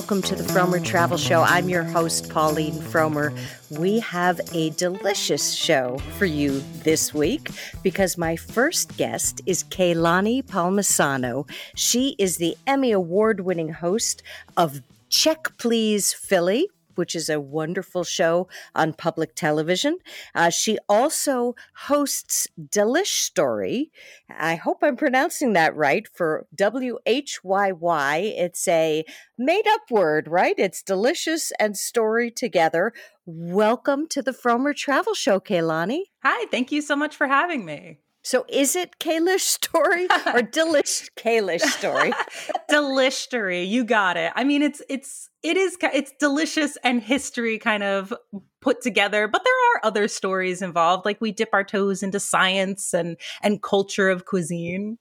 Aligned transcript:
welcome 0.00 0.22
to 0.22 0.34
the 0.34 0.42
Frommer 0.44 0.82
Travel 0.82 1.18
Show. 1.18 1.42
I'm 1.42 1.68
your 1.68 1.82
host, 1.82 2.30
Pauline 2.30 2.72
Frommer. 2.72 3.38
We 3.68 3.98
have 3.98 4.40
a 4.54 4.70
delicious 4.70 5.52
show 5.52 5.98
for 6.16 6.24
you 6.24 6.64
this 6.84 7.12
week 7.12 7.50
because 7.82 8.16
my 8.16 8.34
first 8.34 8.96
guest 8.96 9.42
is 9.44 9.62
Kae 9.64 9.94
Lani 9.94 10.42
Palmisano. 10.42 11.46
She 11.76 12.16
is 12.18 12.38
the 12.38 12.56
Emmy 12.66 12.92
Award 12.92 13.40
winning 13.40 13.74
host 13.74 14.22
of 14.56 14.80
Check 15.10 15.58
Please 15.58 16.14
Philly, 16.14 16.70
which 16.96 17.14
is 17.14 17.28
a 17.28 17.40
wonderful 17.40 18.04
show 18.04 18.48
on 18.74 18.92
public 18.92 19.34
television. 19.34 19.98
Uh, 20.34 20.50
she 20.50 20.78
also 20.88 21.54
hosts 21.86 22.46
Delishtory. 22.60 23.90
I 24.28 24.56
hope 24.56 24.78
I'm 24.82 24.96
pronouncing 24.96 25.52
that 25.54 25.74
right 25.76 26.06
for 26.12 26.46
W 26.54 26.98
H 27.06 27.40
Y 27.42 27.72
Y. 27.72 28.16
It's 28.36 28.66
a 28.68 29.04
made 29.38 29.66
up 29.68 29.90
word, 29.90 30.28
right? 30.28 30.54
It's 30.58 30.82
delicious 30.82 31.52
and 31.58 31.76
story 31.76 32.30
together. 32.30 32.92
Welcome 33.26 34.08
to 34.08 34.22
the 34.22 34.32
Frommer 34.32 34.74
Travel 34.74 35.14
Show, 35.14 35.40
Kae 35.40 35.66
Lani. 35.66 36.10
Hi, 36.22 36.46
thank 36.50 36.72
you 36.72 36.82
so 36.82 36.96
much 36.96 37.16
for 37.16 37.26
having 37.26 37.64
me. 37.64 37.98
So 38.30 38.44
is 38.48 38.76
it 38.76 39.00
Kalish 39.00 39.40
story 39.40 40.04
or 40.04 40.40
Delish 40.56 41.10
Kalish 41.16 41.62
story? 41.62 42.12
Delish 42.70 43.14
story, 43.14 43.64
you 43.64 43.82
got 43.82 44.16
it. 44.16 44.30
I 44.36 44.44
mean, 44.44 44.62
it's 44.62 44.80
it's 44.88 45.28
it 45.42 45.56
is 45.56 45.76
it's 45.82 46.12
delicious 46.20 46.78
and 46.84 47.02
history 47.02 47.58
kind 47.58 47.82
of 47.82 48.14
put 48.60 48.82
together, 48.82 49.26
but 49.26 49.42
there 49.42 49.52
are 49.52 49.84
other 49.84 50.06
stories 50.06 50.62
involved. 50.62 51.06
Like 51.06 51.20
we 51.20 51.32
dip 51.32 51.48
our 51.52 51.64
toes 51.64 52.04
into 52.04 52.20
science 52.20 52.94
and 52.94 53.16
and 53.42 53.64
culture 53.64 54.08
of 54.08 54.26
cuisine. 54.26 54.98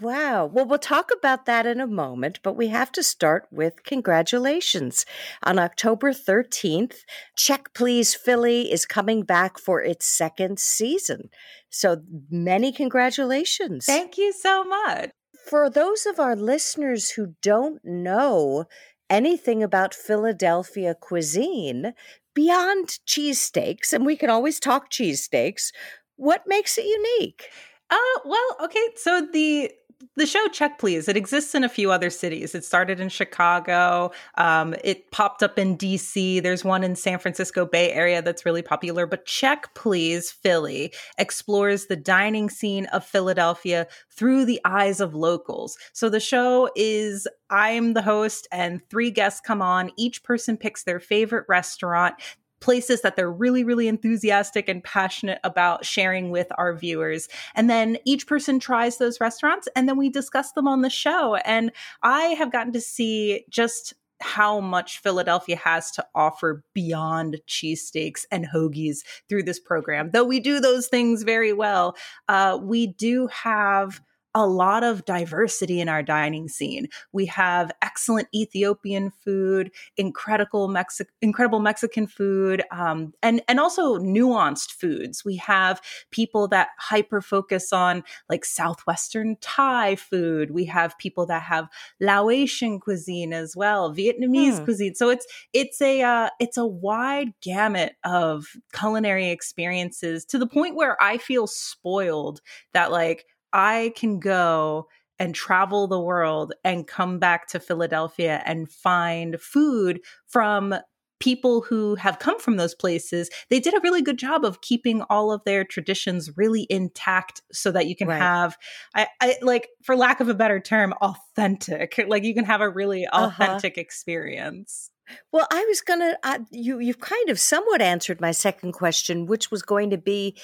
Wow. 0.00 0.46
Well, 0.46 0.66
we'll 0.66 0.78
talk 0.78 1.10
about 1.10 1.46
that 1.46 1.64
in 1.64 1.80
a 1.80 1.86
moment, 1.86 2.40
but 2.42 2.52
we 2.54 2.68
have 2.68 2.92
to 2.92 3.02
start 3.02 3.46
with 3.50 3.82
congratulations. 3.82 5.06
On 5.42 5.58
October 5.58 6.12
13th, 6.12 6.98
Check 7.34 7.72
Please 7.72 8.14
Philly 8.14 8.70
is 8.70 8.84
coming 8.84 9.22
back 9.22 9.58
for 9.58 9.82
its 9.82 10.04
second 10.04 10.58
season. 10.58 11.30
So 11.70 12.02
many 12.30 12.72
congratulations. 12.72 13.86
Thank 13.86 14.18
you 14.18 14.32
so 14.34 14.64
much. 14.64 15.10
For 15.48 15.70
those 15.70 16.04
of 16.04 16.20
our 16.20 16.36
listeners 16.36 17.10
who 17.10 17.34
don't 17.40 17.80
know 17.82 18.64
anything 19.08 19.62
about 19.62 19.94
Philadelphia 19.94 20.94
cuisine, 20.94 21.94
beyond 22.34 22.98
cheesesteaks, 23.06 23.94
and 23.94 24.04
we 24.04 24.16
can 24.16 24.28
always 24.28 24.60
talk 24.60 24.90
cheesesteaks, 24.90 25.72
what 26.16 26.42
makes 26.46 26.76
it 26.76 26.84
unique? 26.84 27.44
Uh, 27.88 28.20
well, 28.24 28.56
okay. 28.62 28.88
So 28.96 29.26
the 29.32 29.70
the 30.16 30.26
show 30.26 30.46
Check 30.48 30.78
Please, 30.78 31.08
it 31.08 31.16
exists 31.16 31.54
in 31.54 31.64
a 31.64 31.68
few 31.68 31.90
other 31.90 32.10
cities. 32.10 32.54
It 32.54 32.64
started 32.64 33.00
in 33.00 33.08
Chicago. 33.08 34.10
Um, 34.36 34.74
it 34.84 35.10
popped 35.10 35.42
up 35.42 35.58
in 35.58 35.76
DC. 35.76 36.42
There's 36.42 36.64
one 36.64 36.84
in 36.84 36.96
San 36.96 37.18
Francisco 37.18 37.64
Bay 37.64 37.92
Area 37.92 38.20
that's 38.20 38.44
really 38.44 38.62
popular. 38.62 39.06
But 39.06 39.26
Check 39.26 39.74
Please 39.74 40.30
Philly 40.30 40.92
explores 41.18 41.86
the 41.86 41.96
dining 41.96 42.50
scene 42.50 42.86
of 42.86 43.04
Philadelphia 43.04 43.86
through 44.10 44.44
the 44.44 44.60
eyes 44.64 45.00
of 45.00 45.14
locals. 45.14 45.78
So 45.92 46.08
the 46.08 46.20
show 46.20 46.70
is 46.76 47.26
I'm 47.48 47.94
the 47.94 48.02
host, 48.02 48.48
and 48.52 48.80
three 48.90 49.10
guests 49.10 49.40
come 49.40 49.62
on. 49.62 49.92
Each 49.96 50.22
person 50.22 50.56
picks 50.56 50.84
their 50.84 51.00
favorite 51.00 51.46
restaurant 51.48 52.16
places 52.60 53.02
that 53.02 53.16
they're 53.16 53.30
really, 53.30 53.64
really 53.64 53.88
enthusiastic 53.88 54.68
and 54.68 54.82
passionate 54.82 55.38
about 55.44 55.84
sharing 55.84 56.30
with 56.30 56.48
our 56.58 56.74
viewers. 56.74 57.28
And 57.54 57.68
then 57.68 57.98
each 58.04 58.26
person 58.26 58.58
tries 58.58 58.98
those 58.98 59.20
restaurants 59.20 59.68
and 59.76 59.88
then 59.88 59.96
we 59.96 60.08
discuss 60.08 60.52
them 60.52 60.66
on 60.66 60.82
the 60.82 60.90
show. 60.90 61.36
And 61.36 61.72
I 62.02 62.22
have 62.28 62.52
gotten 62.52 62.72
to 62.72 62.80
see 62.80 63.44
just 63.50 63.94
how 64.20 64.60
much 64.60 64.98
Philadelphia 64.98 65.56
has 65.56 65.90
to 65.92 66.06
offer 66.14 66.64
beyond 66.74 67.38
cheesesteaks 67.46 68.24
and 68.30 68.46
hoagies 68.48 69.00
through 69.28 69.42
this 69.42 69.60
program. 69.60 70.10
Though 70.12 70.24
we 70.24 70.40
do 70.40 70.58
those 70.58 70.86
things 70.86 71.22
very 71.22 71.52
well, 71.52 71.96
uh, 72.28 72.58
we 72.60 72.86
do 72.86 73.26
have 73.28 74.00
a 74.36 74.46
lot 74.46 74.84
of 74.84 75.06
diversity 75.06 75.80
in 75.80 75.88
our 75.88 76.02
dining 76.02 76.46
scene. 76.46 76.88
We 77.10 77.24
have 77.24 77.72
excellent 77.80 78.28
Ethiopian 78.34 79.10
food, 79.10 79.70
incredible 79.96 80.68
Mexi- 80.68 81.06
incredible 81.22 81.58
Mexican 81.58 82.06
food, 82.06 82.62
um, 82.70 83.14
and 83.22 83.40
and 83.48 83.58
also 83.58 83.96
nuanced 83.96 84.72
foods. 84.72 85.24
We 85.24 85.36
have 85.36 85.80
people 86.10 86.48
that 86.48 86.68
hyper 86.78 87.22
focus 87.22 87.72
on 87.72 88.04
like 88.28 88.44
southwestern 88.44 89.38
Thai 89.40 89.96
food. 89.96 90.50
We 90.50 90.66
have 90.66 90.98
people 90.98 91.24
that 91.26 91.42
have 91.42 91.68
Laotian 91.98 92.78
cuisine 92.78 93.32
as 93.32 93.56
well, 93.56 93.94
Vietnamese 93.94 94.58
hmm. 94.58 94.64
cuisine. 94.64 94.94
So 94.96 95.08
it's 95.08 95.26
it's 95.54 95.80
a 95.80 96.02
uh, 96.02 96.28
it's 96.38 96.58
a 96.58 96.66
wide 96.66 97.32
gamut 97.40 97.94
of 98.04 98.48
culinary 98.74 99.30
experiences 99.30 100.26
to 100.26 100.36
the 100.36 100.46
point 100.46 100.76
where 100.76 101.02
I 101.02 101.16
feel 101.16 101.46
spoiled 101.46 102.42
that 102.74 102.92
like 102.92 103.24
I 103.52 103.92
can 103.96 104.18
go 104.18 104.88
and 105.18 105.34
travel 105.34 105.86
the 105.86 106.00
world 106.00 106.52
and 106.62 106.86
come 106.86 107.18
back 107.18 107.48
to 107.48 107.60
Philadelphia 107.60 108.42
and 108.44 108.70
find 108.70 109.40
food 109.40 110.00
from 110.26 110.74
people 111.18 111.62
who 111.62 111.94
have 111.94 112.18
come 112.18 112.38
from 112.38 112.56
those 112.56 112.74
places, 112.74 113.30
they 113.48 113.60
did 113.60 113.74
a 113.74 113.80
really 113.80 114.02
good 114.02 114.18
job 114.18 114.44
of 114.44 114.60
keeping 114.60 115.02
all 115.02 115.32
of 115.32 115.42
their 115.44 115.64
traditions 115.64 116.36
really 116.36 116.66
intact 116.68 117.40
so 117.52 117.70
that 117.72 117.86
you 117.86 117.96
can 117.96 118.08
right. 118.08 118.20
have 118.20 118.56
I, 118.94 119.06
I, 119.20 119.36
like 119.42 119.68
for 119.82 119.96
lack 119.96 120.20
of 120.20 120.28
a 120.28 120.34
better 120.34 120.60
term 120.60 120.92
authentic 121.00 121.98
like 122.08 122.24
you 122.24 122.34
can 122.34 122.44
have 122.44 122.60
a 122.60 122.68
really 122.68 123.06
uh-huh. 123.06 123.26
authentic 123.26 123.74
uh-huh. 123.74 123.80
experience 123.80 124.90
well 125.32 125.46
i 125.50 125.64
was 125.64 125.80
gonna 125.80 126.16
uh, 126.22 126.40
you 126.50 126.80
you've 126.80 127.00
kind 127.00 127.30
of 127.30 127.38
somewhat 127.38 127.80
answered 127.80 128.20
my 128.20 128.32
second 128.32 128.72
question 128.72 129.26
which 129.26 129.50
was 129.50 129.62
going 129.62 129.90
to 129.90 129.98
be 129.98 130.36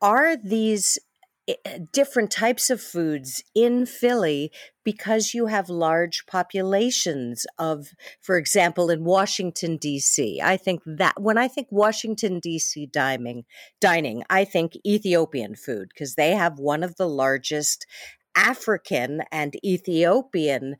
are 0.00 0.36
these 0.36 0.98
Eh, 1.48 1.78
different 1.92 2.30
types 2.30 2.68
of 2.68 2.80
foods 2.80 3.42
in 3.54 3.86
Philly 3.86 4.52
because 4.84 5.32
you 5.32 5.46
have 5.46 5.70
large 5.70 6.26
populations 6.26 7.46
of, 7.58 7.88
for 8.20 8.36
example, 8.36 8.90
in 8.90 9.04
Washington, 9.04 9.78
D.C. 9.78 10.40
I 10.42 10.56
think 10.58 10.82
that 10.84 11.20
when 11.20 11.38
I 11.38 11.48
think 11.48 11.68
Washington, 11.70 12.38
D.C. 12.38 12.86
dining, 12.86 13.44
dining, 13.80 14.24
I 14.28 14.44
think 14.44 14.72
Ethiopian 14.86 15.54
food 15.54 15.88
because 15.88 16.14
they 16.14 16.32
have 16.32 16.58
one 16.58 16.82
of 16.82 16.96
the 16.96 17.08
largest 17.08 17.86
African 18.36 19.22
and 19.32 19.56
Ethiopian 19.64 20.76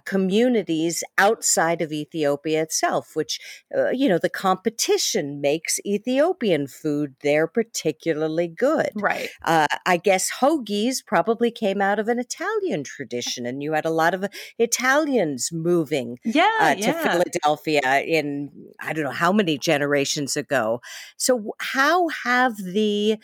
communities 0.00 1.04
outside 1.18 1.82
of 1.82 1.92
Ethiopia 1.92 2.62
itself, 2.62 3.14
which, 3.14 3.40
uh, 3.76 3.90
you 3.90 4.08
know, 4.08 4.18
the 4.18 4.30
competition 4.30 5.40
makes 5.40 5.78
Ethiopian 5.86 6.66
food 6.66 7.14
there 7.22 7.46
particularly 7.46 8.48
good. 8.48 8.90
Right. 8.94 9.28
Uh, 9.42 9.66
I 9.86 9.96
guess 9.96 10.30
hoagies 10.40 11.04
probably 11.04 11.50
came 11.50 11.80
out 11.80 11.98
of 11.98 12.08
an 12.08 12.18
Italian 12.18 12.84
tradition, 12.84 13.46
and 13.46 13.62
you 13.62 13.72
had 13.72 13.84
a 13.84 13.90
lot 13.90 14.14
of 14.14 14.24
Italians 14.58 15.50
moving 15.52 16.18
yeah, 16.24 16.48
uh, 16.60 16.74
to 16.74 16.80
yeah. 16.80 17.02
Philadelphia 17.02 18.00
in, 18.00 18.50
I 18.80 18.92
don't 18.92 19.04
know 19.04 19.10
how 19.10 19.32
many 19.32 19.58
generations 19.58 20.36
ago. 20.36 20.80
So, 21.16 21.54
how 21.58 22.08
have 22.24 22.56
the 22.56 23.18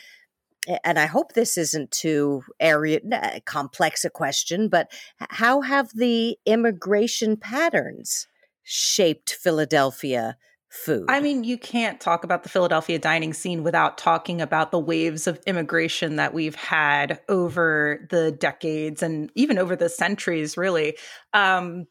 and 0.84 0.98
I 0.98 1.06
hope 1.06 1.32
this 1.32 1.56
isn't 1.56 1.90
too 1.90 2.42
area 2.60 3.00
complex 3.44 4.04
a 4.04 4.10
question, 4.10 4.68
but 4.68 4.90
how 5.30 5.60
have 5.60 5.90
the 5.94 6.36
immigration 6.46 7.36
patterns 7.36 8.26
shaped 8.62 9.32
Philadelphia 9.32 10.36
food? 10.68 11.06
I 11.08 11.20
mean, 11.20 11.44
you 11.44 11.58
can't 11.58 12.00
talk 12.00 12.24
about 12.24 12.42
the 12.42 12.48
Philadelphia 12.48 12.98
dining 12.98 13.32
scene 13.32 13.64
without 13.64 13.98
talking 13.98 14.40
about 14.40 14.70
the 14.70 14.78
waves 14.78 15.26
of 15.26 15.40
immigration 15.46 16.16
that 16.16 16.34
we've 16.34 16.54
had 16.54 17.20
over 17.28 18.06
the 18.10 18.32
decades 18.32 19.02
and 19.02 19.30
even 19.34 19.58
over 19.58 19.74
the 19.74 19.88
centuries, 19.88 20.56
really. 20.56 20.96
Um, 21.32 21.86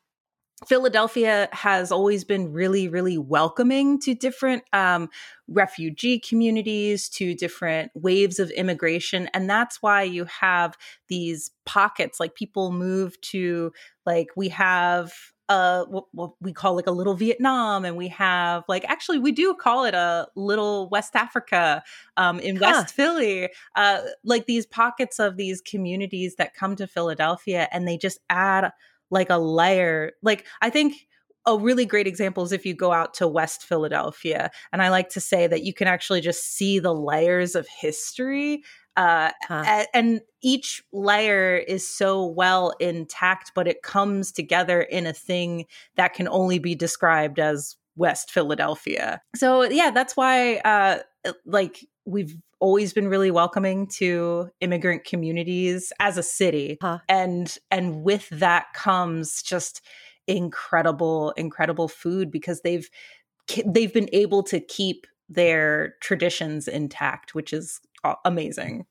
Philadelphia 0.65 1.50
has 1.51 1.92
always 1.92 2.24
been 2.24 2.51
really, 2.51 2.88
really 2.88 3.18
welcoming 3.18 4.00
to 4.00 4.15
different 4.15 4.63
um, 4.74 5.07
refugee 5.48 6.19
communities, 6.19 7.09
to 7.09 7.36
different 7.36 7.92
waves 7.94 8.39
of 8.39 8.50
immigration. 8.51 9.30
And 9.36 9.48
that's 9.48 9.83
why 9.83 10.01
you 10.01 10.25
have 10.25 10.75
these 11.09 11.51
pockets, 11.65 12.19
like 12.19 12.33
people 12.33 12.71
move 12.71 13.21
to, 13.21 13.71
like, 14.06 14.30
we 14.36 14.50
have 14.50 15.13
uh 15.50 15.86
what, 15.86 16.04
what, 16.12 16.31
we 16.42 16.51
call 16.51 16.75
like 16.75 16.88
a 16.88 16.92
little 16.92 17.13
Vietnam 17.13 17.86
and 17.86 17.95
we 17.95 18.09
have 18.09 18.65
like 18.68 18.83
actually 18.83 19.18
we 19.18 19.31
do 19.31 19.54
call 19.54 19.86
it 19.86 19.94
a 19.94 20.27
little 20.36 20.89
West 20.89 21.15
Africa 21.15 21.81
um 22.18 22.38
in 22.42 22.57
huh. 22.57 22.65
West 22.65 22.94
Philly 22.94 23.50
uh 23.77 24.01
like 24.25 24.45
these 24.45 24.65
pockets 24.65 25.19
of 25.19 25.38
these 25.38 25.62
communities 25.62 26.36
that 26.36 26.54
come 26.54 26.75
to 26.75 26.86
Philadelphia 26.86 27.69
and 27.71 27.88
they 27.88 27.98
just 27.98 28.19
add 28.30 28.74
like 29.09 29.30
a 29.30 29.38
layer. 29.38 30.13
Like 30.21 30.45
I 30.62 30.69
think 30.69 31.07
a 31.45 31.57
really 31.57 31.86
great 31.86 32.07
example 32.07 32.44
is 32.44 32.51
if 32.51 32.65
you 32.65 32.74
go 32.74 32.92
out 32.92 33.13
to 33.15 33.27
West 33.27 33.63
Philadelphia. 33.63 34.51
And 34.74 34.81
I 34.81 34.89
like 34.89 35.09
to 35.09 35.21
say 35.21 35.48
that 35.48 35.63
you 35.63 35.74
can 35.74 35.88
actually 35.88 36.19
just 36.19 36.44
see 36.44 36.80
the 36.80 36.94
layers 36.94 37.56
of 37.56 37.68
history 37.68 38.63
Uh, 38.98 39.31
huh. 39.48 39.86
And 39.94 40.21
each 40.42 40.83
layer 40.92 41.56
is 41.56 41.88
so 41.88 42.25
well 42.25 42.74
intact, 42.80 43.51
but 43.54 43.68
it 43.68 43.83
comes 43.83 44.31
together 44.31 44.81
in 44.81 45.06
a 45.06 45.13
thing 45.13 45.65
that 45.95 46.15
can 46.15 46.27
only 46.27 46.57
be 46.57 46.74
described 46.74 47.39
as 47.39 47.75
West 47.95 48.31
Philadelphia. 48.31 49.21
So 49.36 49.63
yeah, 49.63 49.92
that's 49.92 50.18
why 50.18 50.57
uh 50.57 51.00
Uh, 51.28 51.34
like 51.46 51.86
we've 52.06 52.36
always 52.60 52.94
been 52.94 53.08
really 53.08 53.32
welcoming 53.32 53.88
to 53.88 54.50
immigrant 54.62 55.04
communities 55.04 55.92
as 56.00 56.18
a 56.18 56.24
city. 56.24 56.78
Huh. 56.82 57.00
And 57.08 57.56
and 57.70 58.04
with 58.04 58.30
that 58.30 58.74
comes 58.74 59.42
just 59.44 59.82
incredible 60.28 61.32
incredible 61.32 61.88
food 61.88 62.32
because 62.32 62.62
they've 62.62 62.90
they've 63.66 63.94
been 63.94 64.10
able 64.14 64.44
to 64.44 64.60
keep 64.60 65.08
their 65.30 65.96
traditions 66.02 66.68
intact, 66.68 67.36
which 67.36 67.54
is 67.54 67.82
amazing. 68.24 68.86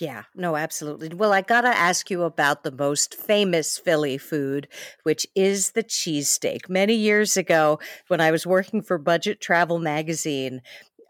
Yeah, 0.00 0.22
no, 0.34 0.56
absolutely. 0.56 1.10
Well, 1.10 1.34
I 1.34 1.42
got 1.42 1.60
to 1.60 1.68
ask 1.68 2.10
you 2.10 2.22
about 2.22 2.62
the 2.62 2.72
most 2.72 3.14
famous 3.14 3.76
Philly 3.76 4.16
food, 4.16 4.66
which 5.02 5.26
is 5.34 5.72
the 5.72 5.84
cheesesteak. 5.84 6.70
Many 6.70 6.94
years 6.94 7.36
ago, 7.36 7.78
when 8.08 8.18
I 8.18 8.30
was 8.30 8.46
working 8.46 8.80
for 8.80 8.96
Budget 8.96 9.42
Travel 9.42 9.78
Magazine, 9.78 10.62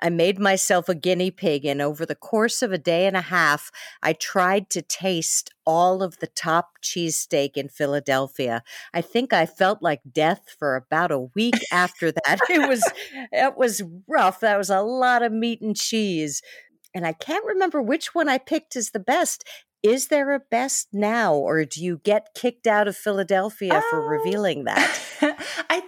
I 0.02 0.10
made 0.10 0.38
myself 0.38 0.88
a 0.88 0.94
guinea 0.94 1.30
pig, 1.30 1.64
and 1.64 1.80
over 1.80 2.06
the 2.06 2.14
course 2.14 2.62
of 2.62 2.72
a 2.72 2.78
day 2.78 3.06
and 3.06 3.16
a 3.16 3.22
half, 3.22 3.70
I 4.02 4.12
tried 4.12 4.70
to 4.70 4.82
taste 4.82 5.50
all 5.66 6.02
of 6.02 6.18
the 6.18 6.26
top 6.26 6.78
cheesesteak 6.82 7.56
in 7.56 7.68
Philadelphia. 7.68 8.62
I 8.92 9.02
think 9.02 9.32
I 9.32 9.46
felt 9.46 9.82
like 9.82 10.00
death 10.10 10.54
for 10.58 10.76
about 10.76 11.12
a 11.12 11.28
week 11.34 11.60
after 11.72 12.12
that. 12.12 12.38
It 12.50 12.68
was 12.68 12.82
it 13.32 13.56
was 13.56 13.82
rough. 14.08 14.40
That 14.40 14.58
was 14.58 14.70
a 14.70 14.82
lot 14.82 15.22
of 15.22 15.32
meat 15.32 15.60
and 15.60 15.76
cheese 15.76 16.42
and 16.94 17.06
I 17.06 17.12
can't 17.12 17.44
remember 17.44 17.80
which 17.80 18.14
one 18.14 18.28
I 18.28 18.38
picked 18.38 18.76
as 18.76 18.90
the 18.90 19.00
best. 19.00 19.44
Is 19.82 20.08
there 20.08 20.34
a 20.34 20.40
best 20.40 20.88
now, 20.92 21.34
or 21.34 21.64
do 21.64 21.82
you 21.82 22.02
get 22.04 22.34
kicked 22.34 22.66
out 22.66 22.86
of 22.86 22.96
Philadelphia 22.96 23.76
uh, 23.76 23.82
for 23.88 24.06
revealing 24.06 24.64
that? 24.64 25.00
I 25.70 25.80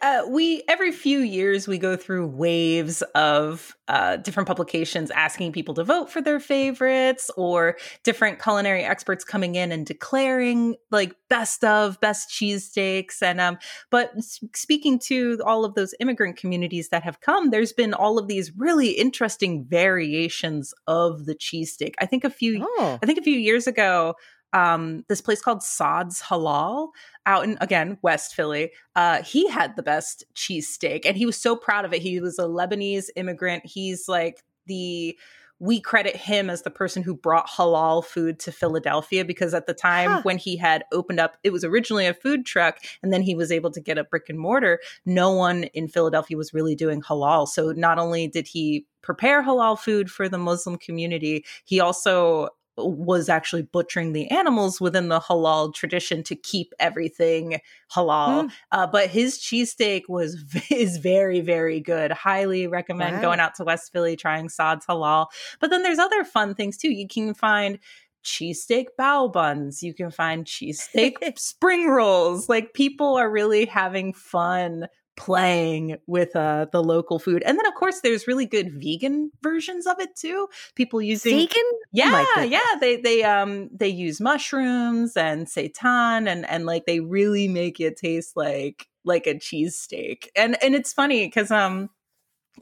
uh, 0.00 0.22
we 0.28 0.62
every 0.68 0.92
few 0.92 1.20
years 1.20 1.66
we 1.68 1.78
go 1.78 1.96
through 1.96 2.26
waves 2.26 3.02
of 3.14 3.74
uh, 3.88 4.16
different 4.16 4.46
publications 4.46 5.10
asking 5.10 5.52
people 5.52 5.74
to 5.74 5.84
vote 5.84 6.10
for 6.10 6.20
their 6.20 6.40
favorites, 6.40 7.30
or 7.36 7.76
different 8.04 8.42
culinary 8.42 8.84
experts 8.84 9.24
coming 9.24 9.54
in 9.54 9.72
and 9.72 9.86
declaring 9.86 10.76
like 10.90 11.14
best 11.28 11.64
of 11.64 12.00
best 12.00 12.30
cheesesteaks. 12.30 13.22
And 13.22 13.40
um, 13.40 13.58
but 13.90 14.12
speaking 14.54 14.98
to 15.06 15.40
all 15.44 15.64
of 15.64 15.74
those 15.74 15.94
immigrant 16.00 16.36
communities 16.36 16.88
that 16.90 17.02
have 17.02 17.20
come, 17.20 17.50
there's 17.50 17.72
been 17.72 17.94
all 17.94 18.18
of 18.18 18.28
these 18.28 18.52
really 18.56 18.90
interesting 18.90 19.64
variations 19.64 20.74
of 20.86 21.26
the 21.26 21.34
cheesesteak. 21.34 21.94
I 21.98 22.06
think 22.06 22.24
a 22.24 22.30
few, 22.30 22.66
oh. 22.78 22.98
I 23.02 23.06
think 23.06 23.18
a 23.18 23.22
few 23.22 23.38
years 23.38 23.66
ago, 23.66 24.14
um, 24.52 25.04
this 25.08 25.20
place 25.20 25.40
called 25.40 25.62
Saad's 25.62 26.22
Halal 26.22 26.88
out 27.26 27.44
in 27.44 27.58
again 27.60 27.98
West 28.02 28.34
Philly. 28.34 28.72
Uh, 28.96 29.22
he 29.22 29.48
had 29.48 29.76
the 29.76 29.82
best 29.82 30.24
cheesesteak, 30.34 31.02
and 31.04 31.16
he 31.16 31.26
was 31.26 31.36
so 31.36 31.56
proud 31.56 31.84
of 31.84 31.92
it. 31.92 32.02
He 32.02 32.20
was 32.20 32.38
a 32.38 32.44
Lebanese 32.44 33.08
immigrant. 33.16 33.66
He's 33.66 34.08
like 34.08 34.42
the 34.66 35.18
we 35.60 35.80
credit 35.80 36.14
him 36.14 36.50
as 36.50 36.62
the 36.62 36.70
person 36.70 37.02
who 37.02 37.14
brought 37.14 37.48
halal 37.48 38.04
food 38.04 38.38
to 38.38 38.52
Philadelphia 38.52 39.24
because 39.24 39.54
at 39.54 39.66
the 39.66 39.74
time 39.74 40.10
huh. 40.10 40.20
when 40.22 40.38
he 40.38 40.56
had 40.56 40.84
opened 40.92 41.18
up, 41.18 41.36
it 41.42 41.50
was 41.50 41.64
originally 41.64 42.06
a 42.06 42.14
food 42.14 42.46
truck 42.46 42.78
and 43.02 43.12
then 43.12 43.22
he 43.22 43.34
was 43.34 43.50
able 43.50 43.70
to 43.72 43.80
get 43.80 43.98
a 43.98 44.04
brick 44.04 44.28
and 44.28 44.38
mortar. 44.38 44.78
No 45.04 45.32
one 45.32 45.64
in 45.74 45.88
Philadelphia 45.88 46.36
was 46.36 46.54
really 46.54 46.76
doing 46.76 47.02
halal. 47.02 47.48
So 47.48 47.72
not 47.72 47.98
only 47.98 48.28
did 48.28 48.46
he 48.46 48.86
prepare 49.02 49.42
halal 49.42 49.78
food 49.78 50.10
for 50.10 50.28
the 50.28 50.38
Muslim 50.38 50.78
community, 50.78 51.44
he 51.64 51.80
also 51.80 52.50
was 52.78 53.28
actually 53.28 53.62
butchering 53.62 54.12
the 54.12 54.30
animals 54.30 54.80
within 54.80 55.08
the 55.08 55.20
halal 55.20 55.74
tradition 55.74 56.22
to 56.24 56.36
keep 56.36 56.72
everything 56.78 57.60
halal. 57.94 58.44
Mm. 58.44 58.50
Uh, 58.72 58.86
but 58.86 59.08
his 59.08 59.38
cheesesteak 59.38 60.02
was 60.08 60.42
is 60.70 60.98
very 60.98 61.40
very 61.40 61.80
good. 61.80 62.12
Highly 62.12 62.66
recommend 62.66 63.16
wow. 63.16 63.22
going 63.22 63.40
out 63.40 63.54
to 63.56 63.64
West 63.64 63.92
Philly 63.92 64.16
trying 64.16 64.48
Saad's 64.48 64.86
halal. 64.86 65.26
But 65.60 65.70
then 65.70 65.82
there's 65.82 65.98
other 65.98 66.24
fun 66.24 66.54
things 66.54 66.76
too. 66.76 66.90
You 66.90 67.08
can 67.08 67.34
find 67.34 67.78
cheesesteak 68.24 68.86
bao 68.98 69.32
buns. 69.32 69.82
You 69.82 69.94
can 69.94 70.10
find 70.10 70.44
cheesesteak 70.44 71.16
spring 71.38 71.88
rolls. 71.88 72.48
Like 72.48 72.74
people 72.74 73.16
are 73.16 73.30
really 73.30 73.66
having 73.66 74.12
fun 74.12 74.88
playing 75.18 75.98
with 76.06 76.34
uh, 76.36 76.66
the 76.72 76.82
local 76.82 77.18
food. 77.18 77.42
And 77.44 77.58
then 77.58 77.66
of 77.66 77.74
course 77.74 78.00
there's 78.00 78.26
really 78.28 78.46
good 78.46 78.72
vegan 78.80 79.30
versions 79.42 79.86
of 79.86 79.98
it 79.98 80.16
too. 80.16 80.48
People 80.76 81.02
using 81.02 81.36
vegan? 81.36 81.62
Oh 81.64 81.78
yeah, 81.92 82.24
oh 82.36 82.42
yeah. 82.42 82.80
They 82.80 82.96
they 82.96 83.24
um 83.24 83.68
they 83.72 83.88
use 83.88 84.20
mushrooms 84.20 85.16
and 85.16 85.46
seitan 85.46 86.28
and 86.28 86.48
and 86.48 86.64
like 86.64 86.86
they 86.86 87.00
really 87.00 87.48
make 87.48 87.80
it 87.80 87.96
taste 87.96 88.36
like 88.36 88.88
like 89.04 89.26
a 89.26 89.34
cheesesteak. 89.34 90.28
And 90.36 90.56
and 90.62 90.74
it's 90.74 90.92
funny 90.92 91.26
because 91.26 91.50
um 91.50 91.90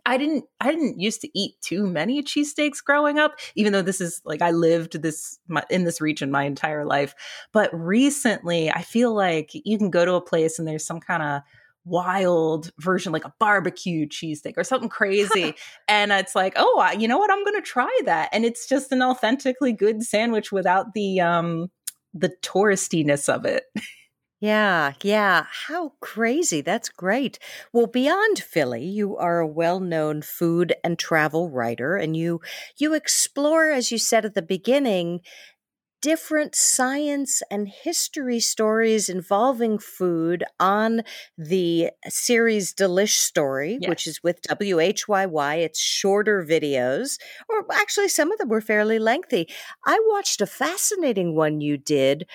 I 0.06 0.17
didn't 0.17 0.44
I 0.61 0.70
didn't 0.70 1.00
used 1.00 1.20
to 1.23 1.38
eat 1.38 1.61
too 1.61 1.87
many 1.87 2.23
cheesesteaks 2.23 2.82
growing 2.82 3.19
up, 3.19 3.38
even 3.55 3.73
though 3.73 3.82
this 3.82 4.00
is 4.00 4.20
like 4.25 4.41
I 4.41 4.50
lived 4.50 5.00
this 5.03 5.38
in 5.70 5.85
this 5.85 6.00
region 6.00 6.31
my 6.31 6.44
entire 6.44 6.85
life. 6.85 7.14
But 7.53 7.70
recently, 7.73 8.70
I 8.70 8.82
feel 8.82 9.14
like 9.14 9.50
you 9.53 9.76
can 9.76 9.91
go 9.91 10.05
to 10.05 10.14
a 10.14 10.20
place 10.20 10.58
and 10.58 10.67
there's 10.67 10.87
some 10.87 11.00
kind 11.00 11.23
of 11.23 11.43
wild 11.86 12.70
version, 12.78 13.12
like 13.12 13.24
a 13.24 13.32
barbecue 13.40 14.06
cheesesteak 14.06 14.54
or 14.56 14.64
something 14.64 14.88
crazy. 14.90 15.54
and 15.88 16.12
it's 16.12 16.34
like, 16.34 16.52
oh, 16.56 16.90
you 16.98 17.08
know 17.08 17.16
what? 17.16 17.30
I'm 17.30 17.44
going 17.44 17.54
to 17.54 17.62
try 17.62 18.00
that. 18.04 18.28
And 18.32 18.44
it's 18.44 18.68
just 18.68 18.92
an 18.92 19.02
authentically 19.02 19.72
good 19.72 20.02
sandwich 20.02 20.52
without 20.52 20.92
the 20.92 21.20
um 21.20 21.70
the 22.12 22.30
touristiness 22.42 23.28
of 23.32 23.44
it. 23.44 23.64
Yeah, 24.38 24.92
yeah. 25.02 25.46
How 25.50 25.92
crazy. 26.00 26.60
That's 26.60 26.90
great. 26.90 27.38
Well, 27.72 27.86
beyond 27.86 28.38
Philly, 28.38 28.84
you 28.84 29.16
are 29.16 29.40
a 29.40 29.46
well-known 29.46 30.20
food 30.20 30.74
and 30.84 30.98
travel 30.98 31.48
writer 31.48 31.96
and 31.96 32.14
you 32.14 32.42
you 32.76 32.92
explore 32.92 33.70
as 33.70 33.90
you 33.90 33.96
said 33.96 34.26
at 34.26 34.34
the 34.34 34.42
beginning 34.42 35.20
different 36.02 36.54
science 36.54 37.43
and 37.50 37.69
history 37.69 38.40
stories 38.40 39.08
involving 39.08 39.78
food 39.78 40.44
on 40.60 41.02
the 41.37 41.90
series 42.08 42.75
Delishtory, 42.75 43.78
yes. 43.81 43.88
which 43.88 44.06
is 44.06 44.22
with 44.22 44.40
WHYY. 44.43 45.58
It's 45.58 45.81
shorter 45.81 46.44
videos, 46.44 47.19
or 47.48 47.66
actually, 47.72 48.08
some 48.08 48.32
of 48.32 48.38
them 48.38 48.48
were 48.48 48.60
fairly 48.60 48.98
lengthy. 48.98 49.48
I 49.84 49.98
watched 50.08 50.41
a 50.41 50.46
fascinating 50.46 51.34
one 51.34 51.60
you 51.60 51.76
did 51.76 52.26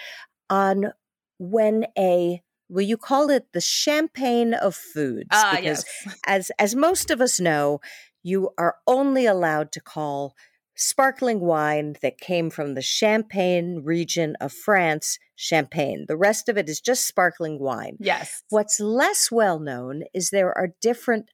on 0.49 0.93
when 1.39 1.85
a 1.97 2.41
well, 2.69 2.85
you 2.85 2.95
call 2.95 3.29
it 3.29 3.47
the 3.51 3.59
champagne 3.59 4.53
of 4.53 4.75
foods 4.75 5.27
uh, 5.31 5.51
because, 5.57 5.85
yes. 6.05 6.17
as 6.25 6.51
as 6.57 6.75
most 6.75 7.11
of 7.11 7.19
us 7.19 7.39
know, 7.39 7.81
you 8.23 8.51
are 8.57 8.75
only 8.87 9.25
allowed 9.25 9.71
to 9.73 9.81
call 9.81 10.35
sparkling 10.75 11.39
wine 11.39 11.95
that 12.01 12.19
came 12.19 12.49
from 12.49 12.73
the 12.73 12.81
Champagne 12.81 13.81
region 13.83 14.35
of 14.39 14.53
France, 14.53 15.19
Champagne. 15.35 16.05
The 16.07 16.17
rest 16.17 16.49
of 16.49 16.57
it 16.57 16.69
is 16.69 16.79
just 16.79 17.07
sparkling 17.07 17.59
wine. 17.59 17.97
Yes. 17.99 18.43
What's 18.49 18.79
less 18.79 19.31
well 19.31 19.59
known 19.59 20.03
is 20.13 20.29
there 20.29 20.57
are 20.57 20.73
different 20.81 21.29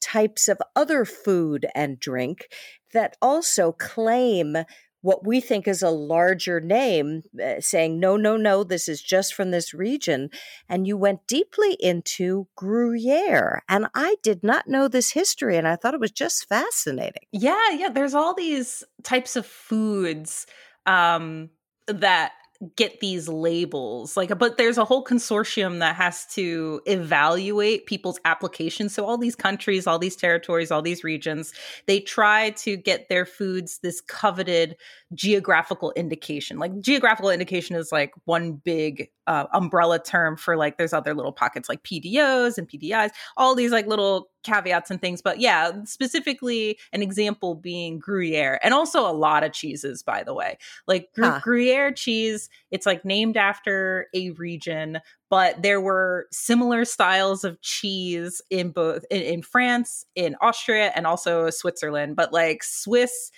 types 0.00 0.48
of 0.48 0.58
other 0.74 1.04
food 1.04 1.66
and 1.74 1.98
drink 1.98 2.48
that 2.92 3.16
also 3.22 3.72
claim 3.72 4.56
what 5.02 5.26
we 5.26 5.40
think 5.40 5.68
is 5.68 5.82
a 5.82 5.90
larger 5.90 6.60
name, 6.60 7.22
uh, 7.42 7.60
saying, 7.60 8.00
no, 8.00 8.16
no, 8.16 8.36
no, 8.36 8.64
this 8.64 8.88
is 8.88 9.02
just 9.02 9.34
from 9.34 9.50
this 9.50 9.74
region. 9.74 10.30
And 10.68 10.86
you 10.86 10.96
went 10.96 11.26
deeply 11.26 11.76
into 11.78 12.46
Gruyere. 12.56 13.62
And 13.68 13.88
I 13.94 14.16
did 14.22 14.42
not 14.42 14.68
know 14.68 14.88
this 14.88 15.12
history, 15.12 15.56
and 15.56 15.68
I 15.68 15.76
thought 15.76 15.94
it 15.94 16.00
was 16.00 16.12
just 16.12 16.48
fascinating. 16.48 17.26
Yeah, 17.32 17.70
yeah. 17.72 17.88
There's 17.88 18.14
all 18.14 18.34
these 18.34 18.84
types 19.02 19.36
of 19.36 19.44
foods 19.44 20.46
um, 20.86 21.50
that 21.86 22.32
get 22.76 23.00
these 23.00 23.28
labels 23.28 24.16
like 24.16 24.36
but 24.38 24.56
there's 24.56 24.78
a 24.78 24.84
whole 24.84 25.04
consortium 25.04 25.80
that 25.80 25.96
has 25.96 26.24
to 26.26 26.80
evaluate 26.86 27.86
people's 27.86 28.20
applications. 28.24 28.94
So 28.94 29.04
all 29.04 29.18
these 29.18 29.34
countries 29.34 29.86
all 29.86 29.98
these 29.98 30.14
territories 30.14 30.70
all 30.70 30.82
these 30.82 31.02
regions 31.02 31.52
they 31.86 31.98
try 32.00 32.50
to 32.50 32.76
get 32.76 33.08
their 33.08 33.26
foods 33.26 33.80
this 33.82 34.00
coveted 34.00 34.76
geographical 35.14 35.92
indication. 35.96 36.58
Like 36.58 36.80
geographical 36.80 37.30
indication 37.30 37.76
is 37.76 37.90
like 37.90 38.12
one 38.24 38.52
big 38.52 39.10
uh, 39.26 39.46
umbrella 39.52 39.98
term 40.02 40.36
for 40.36 40.56
like 40.56 40.78
there's 40.78 40.92
other 40.92 41.14
little 41.14 41.32
pockets 41.32 41.68
like 41.68 41.82
pdos 41.84 42.58
and 42.58 42.68
pdis 42.68 43.10
all 43.36 43.54
these 43.54 43.70
like 43.70 43.86
little 43.86 44.28
caveats 44.42 44.90
and 44.90 45.00
things 45.00 45.22
but 45.22 45.40
yeah 45.40 45.70
specifically 45.84 46.78
an 46.92 47.02
example 47.02 47.54
being 47.54 47.98
gruyere 47.98 48.58
and 48.62 48.74
also 48.74 49.08
a 49.08 49.12
lot 49.12 49.44
of 49.44 49.52
cheeses 49.52 50.02
by 50.02 50.22
the 50.22 50.34
way 50.34 50.56
like 50.86 51.08
huh. 51.18 51.40
gruyere 51.42 51.92
cheese 51.92 52.48
it's 52.70 52.86
like 52.86 53.04
named 53.04 53.36
after 53.36 54.06
a 54.14 54.30
region 54.30 55.00
but 55.30 55.62
there 55.62 55.80
were 55.80 56.26
similar 56.30 56.84
styles 56.84 57.42
of 57.44 57.60
cheese 57.62 58.42
in 58.50 58.70
both 58.70 59.04
in, 59.10 59.22
in 59.22 59.42
france 59.42 60.04
in 60.14 60.34
austria 60.40 60.92
and 60.94 61.06
also 61.06 61.50
switzerland 61.50 62.16
but 62.16 62.32
like 62.32 62.62
swiss 62.62 63.30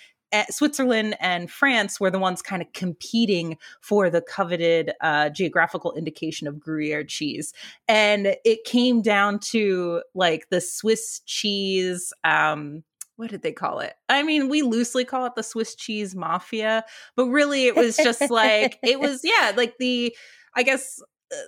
Switzerland 0.49 1.15
and 1.19 1.49
France 1.49 1.99
were 1.99 2.11
the 2.11 2.19
ones 2.19 2.41
kind 2.41 2.61
of 2.61 2.71
competing 2.73 3.57
for 3.81 4.09
the 4.09 4.21
coveted 4.21 4.93
uh, 5.01 5.29
geographical 5.29 5.93
indication 5.93 6.47
of 6.47 6.59
Gruyere 6.59 7.03
cheese. 7.03 7.53
And 7.87 8.35
it 8.43 8.63
came 8.65 9.01
down 9.01 9.39
to 9.51 10.01
like 10.13 10.49
the 10.49 10.61
Swiss 10.61 11.21
cheese. 11.25 12.13
Um, 12.23 12.83
what 13.17 13.29
did 13.29 13.43
they 13.43 13.53
call 13.53 13.79
it? 13.79 13.93
I 14.09 14.23
mean, 14.23 14.49
we 14.49 14.61
loosely 14.61 15.05
call 15.05 15.25
it 15.25 15.35
the 15.35 15.43
Swiss 15.43 15.75
cheese 15.75 16.15
mafia, 16.15 16.83
but 17.15 17.27
really 17.27 17.65
it 17.67 17.75
was 17.75 17.95
just 17.95 18.29
like, 18.29 18.77
it 18.83 18.99
was, 18.99 19.21
yeah, 19.23 19.53
like 19.55 19.75
the, 19.79 20.15
I 20.55 20.63
guess 20.63 21.01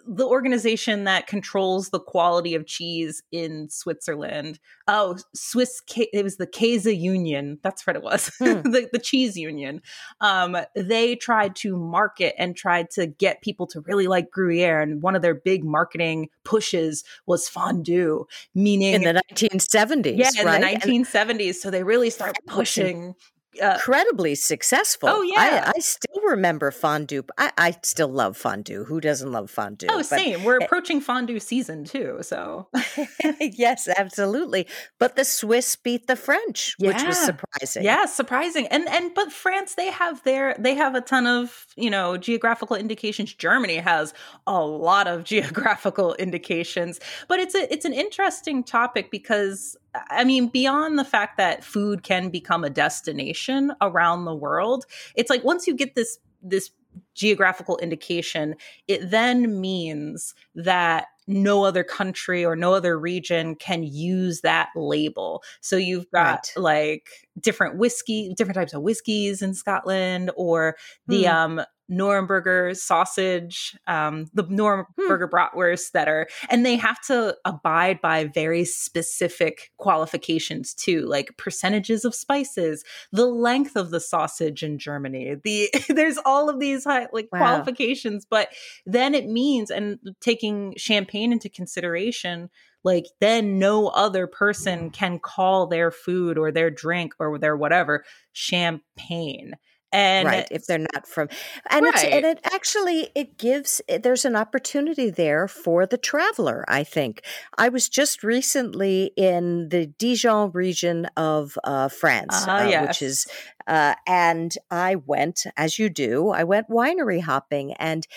the 0.07 0.25
organization 0.25 1.03
that 1.03 1.27
controls 1.27 1.89
the 1.89 1.99
quality 1.99 2.55
of 2.55 2.65
cheese 2.65 3.21
in 3.31 3.69
Switzerland. 3.69 4.59
Oh, 4.87 5.17
Swiss. 5.35 5.81
It 5.95 6.23
was 6.23 6.37
the 6.37 6.47
Käse 6.47 6.97
Union. 6.99 7.59
That's 7.61 7.85
what 7.85 7.95
it 7.95 8.01
was. 8.01 8.31
Hmm. 8.39 8.61
the, 8.63 8.89
the 8.91 8.99
cheese 8.99 9.37
union. 9.37 9.81
Um, 10.19 10.57
they 10.75 11.15
tried 11.15 11.55
to 11.57 11.77
market 11.77 12.33
and 12.37 12.55
tried 12.55 12.89
to 12.91 13.07
get 13.07 13.41
people 13.41 13.67
to 13.67 13.81
really 13.81 14.07
like 14.07 14.31
Gruyere, 14.31 14.81
and 14.81 15.01
one 15.01 15.15
of 15.15 15.21
their 15.21 15.35
big 15.35 15.63
marketing 15.63 16.29
pushes 16.43 17.03
was 17.25 17.47
fondue, 17.47 18.25
meaning 18.55 18.93
in 18.93 19.01
the 19.03 19.21
1970s. 19.31 20.17
Yeah, 20.17 20.31
in 20.39 20.45
right? 20.45 20.81
the 20.81 20.89
1970s. 20.89 21.47
And 21.47 21.55
so 21.55 21.71
they 21.71 21.83
really 21.83 22.09
started 22.09 22.41
pushing 22.47 23.15
uh, 23.61 23.73
incredibly 23.73 24.35
successful. 24.35 25.09
Oh 25.09 25.21
yeah, 25.21 25.63
I, 25.65 25.73
I 25.75 25.79
still 25.79 26.06
remember 26.29 26.71
fondue. 26.71 27.23
I, 27.37 27.51
I, 27.57 27.75
still 27.83 28.07
love 28.07 28.37
fondue. 28.37 28.83
Who 28.85 29.01
doesn't 29.01 29.31
love 29.31 29.49
fondue? 29.49 29.87
Oh, 29.89 29.97
but, 29.97 30.05
same. 30.05 30.43
We're 30.43 30.59
eh 30.61 30.65
approaching 30.65 31.01
fondue 31.01 31.39
season 31.39 31.85
too, 31.85 32.19
so 32.21 32.67
yes, 33.39 33.87
absolutely. 33.97 34.67
But 34.99 35.15
the 35.15 35.25
Swiss 35.25 35.75
beat 35.75 36.07
the 36.07 36.15
French, 36.15 36.75
yeah. 36.77 36.89
which 36.89 37.03
was 37.03 37.17
surprising. 37.17 37.83
Yeah, 37.83 38.05
surprising. 38.05 38.67
And 38.67 38.87
and 38.89 39.13
but 39.13 39.31
France, 39.31 39.75
they 39.75 39.89
have 39.91 40.23
their 40.23 40.55
they 40.59 40.75
have 40.75 40.95
a 40.95 41.01
ton 41.01 41.27
of 41.27 41.65
you 41.75 41.89
know 41.89 42.17
geographical 42.17 42.75
indications. 42.75 43.33
Germany 43.33 43.77
has 43.77 44.13
a 44.45 44.61
lot 44.61 45.07
of 45.07 45.23
geographical 45.33 46.13
indications, 46.15 46.99
but 47.27 47.39
it's 47.39 47.55
a 47.55 47.71
it's 47.71 47.85
an 47.85 47.93
interesting 47.93 48.63
topic 48.63 49.09
because 49.11 49.77
I 50.09 50.23
mean, 50.23 50.47
beyond 50.47 50.97
the 50.97 51.05
fact 51.05 51.37
that 51.37 51.63
food 51.63 52.03
can 52.03 52.29
become 52.29 52.63
a 52.63 52.69
destination 52.69 53.71
around 53.81 54.25
the 54.25 54.35
world, 54.35 54.85
it's 55.15 55.29
like 55.29 55.43
once 55.43 55.67
you 55.67 55.75
get 55.75 55.95
this 55.95 56.19
this 56.41 56.71
geographical 57.13 57.77
indication, 57.77 58.55
it 58.87 59.09
then 59.09 59.59
means 59.59 60.33
that 60.55 61.07
no 61.27 61.65
other 61.65 61.83
country 61.83 62.45
or 62.45 62.55
no 62.55 62.73
other 62.73 62.97
region 62.97 63.55
can 63.55 63.83
use 63.83 64.41
that 64.41 64.69
label. 64.75 65.43
So 65.59 65.75
you've 65.75 66.09
got 66.11 66.51
right. 66.55 66.61
like 66.61 67.26
different 67.39 67.77
whiskey, 67.77 68.33
different 68.35 68.55
types 68.55 68.73
of 68.73 68.81
whiskeys 68.81 69.41
in 69.41 69.53
Scotland, 69.53 70.31
or 70.35 70.75
the 71.07 71.23
hmm. 71.23 71.29
um 71.29 71.61
Nuremberger 71.89 72.75
sausage, 72.75 73.77
um, 73.87 74.25
the 74.33 74.43
Nuremberger 74.43 75.29
hmm. 75.29 75.35
bratwurst 75.35 75.91
that 75.93 76.07
are, 76.07 76.27
and 76.49 76.65
they 76.65 76.75
have 76.75 76.99
to 77.07 77.35
abide 77.45 78.01
by 78.01 78.25
very 78.25 78.65
specific 78.65 79.71
qualifications 79.77 80.73
too, 80.73 81.05
like 81.05 81.37
percentages 81.37 82.03
of 82.03 82.13
spices, 82.13 82.83
the 83.11 83.25
length 83.25 83.77
of 83.77 83.91
the 83.91 84.01
sausage 84.01 84.63
in 84.63 84.77
Germany. 84.77 85.35
The 85.41 85.69
there's 85.89 86.17
all 86.25 86.49
of 86.49 86.59
these 86.59 86.83
high, 86.83 87.07
like 87.13 87.29
wow. 87.31 87.39
qualifications, 87.39 88.25
but 88.29 88.49
then 88.85 89.15
it 89.15 89.27
means, 89.27 89.71
and 89.71 89.99
taking 90.19 90.73
champagne 90.75 91.31
into 91.31 91.49
consideration, 91.49 92.49
like 92.87 93.07
then 93.19 93.59
no 93.59 93.87
other 93.89 94.27
person 94.27 94.89
can 94.89 95.19
call 95.19 95.67
their 95.67 95.91
food 95.91 96.37
or 96.37 96.53
their 96.53 96.71
drink 96.71 97.13
or 97.19 97.37
their 97.37 97.57
whatever 97.57 98.05
champagne 98.31 99.53
and 99.91 100.27
right 100.27 100.47
if 100.51 100.65
they're 100.65 100.79
not 100.93 101.05
from 101.05 101.27
and 101.69 101.85
right. 101.85 101.93
it's 101.95 102.03
and 102.03 102.25
it 102.25 102.39
actually 102.53 103.09
it 103.13 103.37
gives 103.37 103.81
there's 104.03 104.25
an 104.25 104.35
opportunity 104.35 105.09
there 105.09 105.47
for 105.47 105.85
the 105.85 105.97
traveler 105.97 106.63
i 106.67 106.83
think 106.83 107.21
i 107.57 107.69
was 107.69 107.87
just 107.89 108.23
recently 108.23 109.11
in 109.17 109.69
the 109.69 109.85
dijon 109.85 110.51
region 110.53 111.07
of 111.17 111.57
uh, 111.63 111.87
france 111.89 112.47
uh, 112.47 112.51
uh, 112.51 112.67
yes. 112.69 112.87
which 112.87 113.01
is 113.01 113.27
uh, 113.67 113.95
and 114.05 114.57
i 114.71 114.95
went 114.95 115.45
as 115.57 115.77
you 115.77 115.89
do 115.89 116.29
i 116.29 116.43
went 116.43 116.69
winery 116.69 117.21
hopping 117.21 117.73
and 117.73 118.07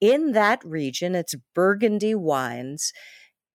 in 0.00 0.32
that 0.32 0.62
region 0.64 1.14
it's 1.14 1.34
burgundy 1.54 2.14
wines 2.14 2.92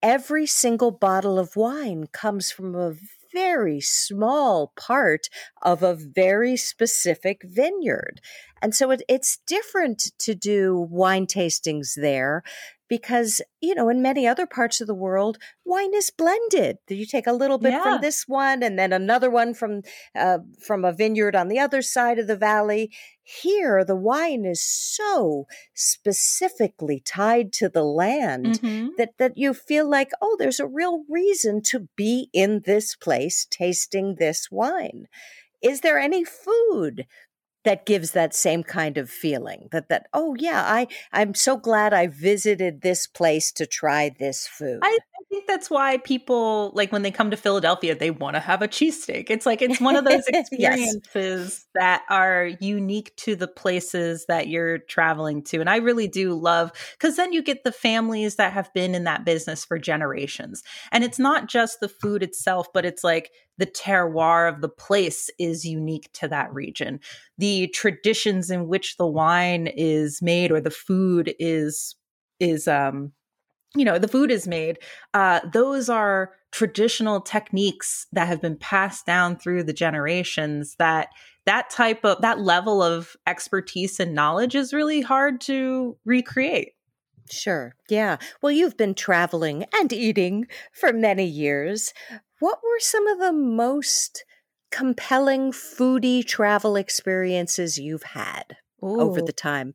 every 0.04 0.44
single 0.44 0.90
bottle 0.90 1.38
of 1.38 1.56
wine 1.56 2.06
comes 2.12 2.52
from 2.52 2.74
a 2.74 2.94
very 3.32 3.80
small 3.80 4.72
part 4.76 5.28
of 5.62 5.82
a 5.82 5.94
very 5.94 6.56
specific 6.56 7.40
vineyard. 7.42 8.20
And 8.60 8.74
so 8.74 8.90
it, 8.90 9.02
it's 9.08 9.38
different 9.46 10.12
to 10.18 10.34
do 10.34 10.86
wine 10.90 11.26
tastings 11.26 11.94
there 11.96 12.42
because, 12.86 13.40
you 13.62 13.74
know, 13.74 13.88
in 13.88 14.02
many 14.02 14.26
other 14.26 14.46
parts 14.46 14.80
of 14.80 14.86
the 14.86 14.94
world, 14.94 15.38
wine 15.64 15.94
is 15.94 16.10
blended. 16.10 16.76
You 16.88 17.06
take 17.06 17.26
a 17.26 17.32
little 17.32 17.58
bit 17.58 17.72
yeah. 17.72 17.82
from 17.82 18.00
this 18.02 18.24
one 18.28 18.62
and 18.62 18.78
then 18.78 18.92
another 18.92 19.30
one 19.30 19.54
from 19.54 19.82
uh, 20.14 20.38
from 20.64 20.84
a 20.84 20.92
vineyard 20.92 21.34
on 21.34 21.48
the 21.48 21.58
other 21.58 21.80
side 21.80 22.18
of 22.18 22.26
the 22.26 22.36
valley. 22.36 22.92
Here, 23.24 23.84
the 23.84 23.96
wine 23.96 24.44
is 24.44 24.62
so 24.62 25.46
specifically 25.72 27.00
tied 27.00 27.54
to 27.54 27.70
the 27.70 27.82
land 27.82 28.60
mm-hmm. 28.60 28.88
that 28.98 29.16
that 29.18 29.38
you 29.38 29.54
feel 29.54 29.88
like, 29.88 30.10
oh, 30.20 30.36
there's 30.38 30.60
a 30.60 30.66
real 30.66 31.04
reason 31.08 31.62
to 31.62 31.88
be 31.96 32.28
in 32.34 32.62
this 32.66 32.94
place 32.94 33.46
tasting 33.50 34.16
this 34.16 34.50
wine. 34.50 35.06
Is 35.62 35.80
there 35.80 35.98
any 35.98 36.22
food 36.22 37.06
that 37.64 37.86
gives 37.86 38.10
that 38.10 38.34
same 38.34 38.62
kind 38.62 38.98
of 38.98 39.10
feeling 39.10 39.68
that 39.72 39.88
that 39.88 40.06
oh 40.12 40.36
yeah 40.38 40.62
i 40.66 40.86
i'm 41.12 41.34
so 41.34 41.56
glad 41.56 41.94
i 41.94 42.06
visited 42.06 42.82
this 42.82 43.06
place 43.06 43.50
to 43.50 43.64
try 43.66 44.10
this 44.18 44.46
food 44.46 44.80
i, 44.82 44.98
think 45.34 45.48
that's 45.48 45.68
why 45.68 45.96
people 45.98 46.70
like 46.74 46.92
when 46.92 47.02
they 47.02 47.10
come 47.10 47.28
to 47.28 47.36
philadelphia 47.36 47.94
they 47.96 48.12
want 48.12 48.36
to 48.36 48.40
have 48.40 48.62
a 48.62 48.68
cheesesteak 48.68 49.30
it's 49.30 49.44
like 49.44 49.60
it's 49.60 49.80
one 49.80 49.96
of 49.96 50.04
those 50.04 50.22
experiences 50.28 51.04
yes. 51.12 51.66
that 51.74 52.02
are 52.08 52.50
unique 52.60 53.14
to 53.16 53.34
the 53.34 53.48
places 53.48 54.26
that 54.28 54.46
you're 54.46 54.78
traveling 54.78 55.42
to 55.42 55.58
and 55.58 55.68
i 55.68 55.76
really 55.76 56.06
do 56.06 56.34
love 56.34 56.70
because 56.96 57.16
then 57.16 57.32
you 57.32 57.42
get 57.42 57.64
the 57.64 57.72
families 57.72 58.36
that 58.36 58.52
have 58.52 58.72
been 58.74 58.94
in 58.94 59.02
that 59.02 59.24
business 59.24 59.64
for 59.64 59.76
generations 59.76 60.62
and 60.92 61.02
it's 61.02 61.18
not 61.18 61.48
just 61.48 61.80
the 61.80 61.88
food 61.88 62.22
itself 62.22 62.72
but 62.72 62.84
it's 62.84 63.02
like 63.02 63.32
the 63.58 63.66
terroir 63.66 64.52
of 64.52 64.60
the 64.60 64.68
place 64.68 65.30
is 65.38 65.64
unique 65.64 66.10
to 66.12 66.26
that 66.26 66.52
region. 66.52 66.98
The 67.38 67.68
traditions 67.68 68.50
in 68.50 68.66
which 68.66 68.96
the 68.96 69.06
wine 69.06 69.68
is 69.68 70.20
made 70.20 70.50
or 70.50 70.60
the 70.60 70.72
food 70.72 71.34
is 71.38 71.94
is 72.40 72.66
um 72.66 73.12
you 73.76 73.84
know 73.84 73.98
the 73.98 74.08
food 74.08 74.30
is 74.30 74.46
made 74.46 74.78
uh 75.14 75.40
those 75.52 75.88
are 75.88 76.32
traditional 76.52 77.20
techniques 77.20 78.06
that 78.12 78.28
have 78.28 78.40
been 78.40 78.56
passed 78.56 79.06
down 79.06 79.36
through 79.36 79.62
the 79.62 79.72
generations 79.72 80.76
that 80.78 81.08
that 81.46 81.68
type 81.70 82.04
of 82.04 82.20
that 82.22 82.40
level 82.40 82.82
of 82.82 83.16
expertise 83.26 83.98
and 83.98 84.14
knowledge 84.14 84.54
is 84.54 84.72
really 84.72 85.00
hard 85.00 85.40
to 85.40 85.96
recreate 86.04 86.72
Sure. 87.30 87.74
Yeah. 87.88 88.18
Well, 88.42 88.52
you've 88.52 88.76
been 88.76 88.94
traveling 88.94 89.64
and 89.74 89.92
eating 89.92 90.46
for 90.72 90.92
many 90.92 91.24
years. 91.24 91.92
What 92.38 92.58
were 92.62 92.80
some 92.80 93.06
of 93.06 93.18
the 93.18 93.32
most 93.32 94.24
compelling 94.70 95.52
foodie 95.52 96.26
travel 96.26 96.76
experiences 96.76 97.78
you've 97.78 98.02
had 98.02 98.56
Ooh. 98.82 99.00
over 99.00 99.22
the 99.22 99.32
time? 99.32 99.74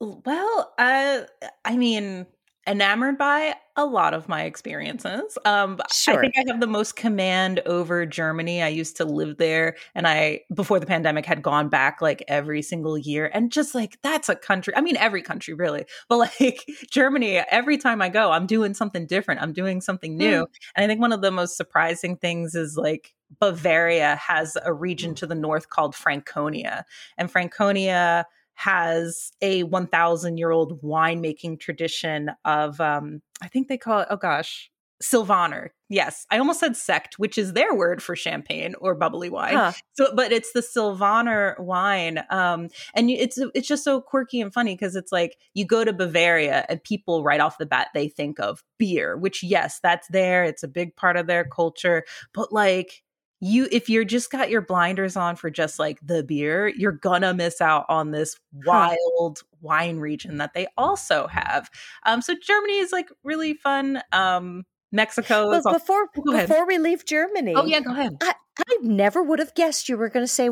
Well, 0.00 0.74
uh, 0.78 1.20
I 1.64 1.76
mean, 1.76 2.26
enamored 2.66 3.18
by 3.18 3.54
a 3.76 3.84
lot 3.84 4.14
of 4.14 4.28
my 4.28 4.44
experiences. 4.44 5.36
Um, 5.44 5.80
sure. 5.92 6.18
I 6.18 6.20
think 6.20 6.34
I 6.38 6.44
have 6.46 6.60
the 6.60 6.66
most 6.66 6.96
command 6.96 7.60
over 7.66 8.06
Germany. 8.06 8.62
I 8.62 8.68
used 8.68 8.96
to 8.98 9.04
live 9.04 9.36
there, 9.36 9.76
and 9.94 10.06
I 10.06 10.42
before 10.54 10.78
the 10.78 10.86
pandemic 10.86 11.26
had 11.26 11.42
gone 11.42 11.68
back 11.68 12.00
like 12.00 12.22
every 12.28 12.62
single 12.62 12.96
year, 12.96 13.30
and 13.34 13.50
just 13.50 13.74
like 13.74 13.98
that's 14.02 14.28
a 14.28 14.36
country. 14.36 14.74
I 14.76 14.80
mean, 14.80 14.96
every 14.96 15.22
country 15.22 15.54
really, 15.54 15.84
but 16.08 16.18
like 16.18 16.64
Germany, 16.90 17.38
every 17.50 17.76
time 17.76 18.00
I 18.00 18.08
go, 18.08 18.30
I'm 18.30 18.46
doing 18.46 18.74
something 18.74 19.06
different. 19.06 19.42
I'm 19.42 19.52
doing 19.52 19.80
something 19.80 20.16
new, 20.16 20.42
mm. 20.42 20.46
and 20.76 20.84
I 20.84 20.86
think 20.86 21.00
one 21.00 21.12
of 21.12 21.20
the 21.20 21.32
most 21.32 21.56
surprising 21.56 22.16
things 22.16 22.54
is 22.54 22.76
like 22.76 23.14
Bavaria 23.40 24.16
has 24.16 24.56
a 24.64 24.72
region 24.72 25.14
to 25.16 25.26
the 25.26 25.34
north 25.34 25.68
called 25.68 25.94
Franconia, 25.94 26.84
and 27.18 27.30
Franconia 27.30 28.26
has 28.54 29.32
a 29.42 29.62
1000 29.64 30.38
year 30.38 30.50
old 30.50 30.80
winemaking 30.82 31.58
tradition 31.58 32.30
of 32.44 32.80
um 32.80 33.20
i 33.42 33.48
think 33.48 33.68
they 33.68 33.78
call 33.78 34.00
it 34.00 34.08
oh 34.10 34.16
gosh 34.16 34.70
Sylvaner. 35.04 35.74
Yes, 35.90 36.26
I 36.30 36.38
almost 36.38 36.60
said 36.60 36.72
Sekt, 36.72 37.14
which 37.18 37.36
is 37.36 37.52
their 37.52 37.74
word 37.74 38.02
for 38.02 38.16
champagne 38.16 38.74
or 38.80 38.94
bubbly 38.94 39.28
wine. 39.28 39.54
Huh. 39.54 39.72
So, 39.94 40.14
but 40.14 40.32
it's 40.32 40.52
the 40.52 40.62
Sylvaner 40.62 41.56
wine, 41.58 42.24
um, 42.30 42.68
and 42.94 43.10
it's 43.10 43.38
it's 43.54 43.68
just 43.68 43.84
so 43.84 44.00
quirky 44.00 44.40
and 44.40 44.52
funny 44.52 44.74
because 44.74 44.96
it's 44.96 45.12
like 45.12 45.36
you 45.52 45.66
go 45.66 45.84
to 45.84 45.92
Bavaria 45.92 46.64
and 46.68 46.82
people 46.82 47.22
right 47.22 47.40
off 47.40 47.58
the 47.58 47.66
bat 47.66 47.88
they 47.92 48.08
think 48.08 48.40
of 48.40 48.64
beer, 48.78 49.16
which 49.16 49.42
yes, 49.42 49.78
that's 49.82 50.08
there. 50.08 50.42
It's 50.44 50.62
a 50.62 50.68
big 50.68 50.96
part 50.96 51.16
of 51.16 51.26
their 51.26 51.44
culture, 51.44 52.04
but 52.32 52.52
like 52.52 53.02
you 53.40 53.68
if 53.70 53.88
you're 53.88 54.04
just 54.04 54.30
got 54.30 54.50
your 54.50 54.60
blinders 54.60 55.16
on 55.16 55.36
for 55.36 55.50
just 55.50 55.78
like 55.78 55.98
the 56.02 56.22
beer, 56.22 56.68
you're 56.68 56.92
gonna 56.92 57.34
miss 57.34 57.60
out 57.60 57.84
on 57.88 58.10
this 58.10 58.38
wild 58.64 59.42
wine 59.60 59.98
region 59.98 60.38
that 60.38 60.54
they 60.54 60.66
also 60.76 61.26
have. 61.26 61.70
Um, 62.04 62.22
so 62.22 62.34
Germany 62.40 62.78
is 62.78 62.92
like 62.92 63.10
really 63.22 63.54
fun. 63.54 64.00
Um, 64.12 64.64
Mexico 64.92 65.50
but 65.50 65.72
before 65.72 66.08
before 66.14 66.66
we 66.66 66.78
leave 66.78 67.04
Germany. 67.04 67.54
Oh 67.56 67.64
yeah, 67.64 67.80
go 67.80 67.90
ahead. 67.90 68.16
I, 68.22 68.34
I 68.58 68.76
never 68.80 69.22
would 69.24 69.40
have 69.40 69.54
guessed 69.54 69.88
you 69.88 69.96
were 69.96 70.08
going 70.08 70.22
to 70.22 70.32
say 70.32 70.50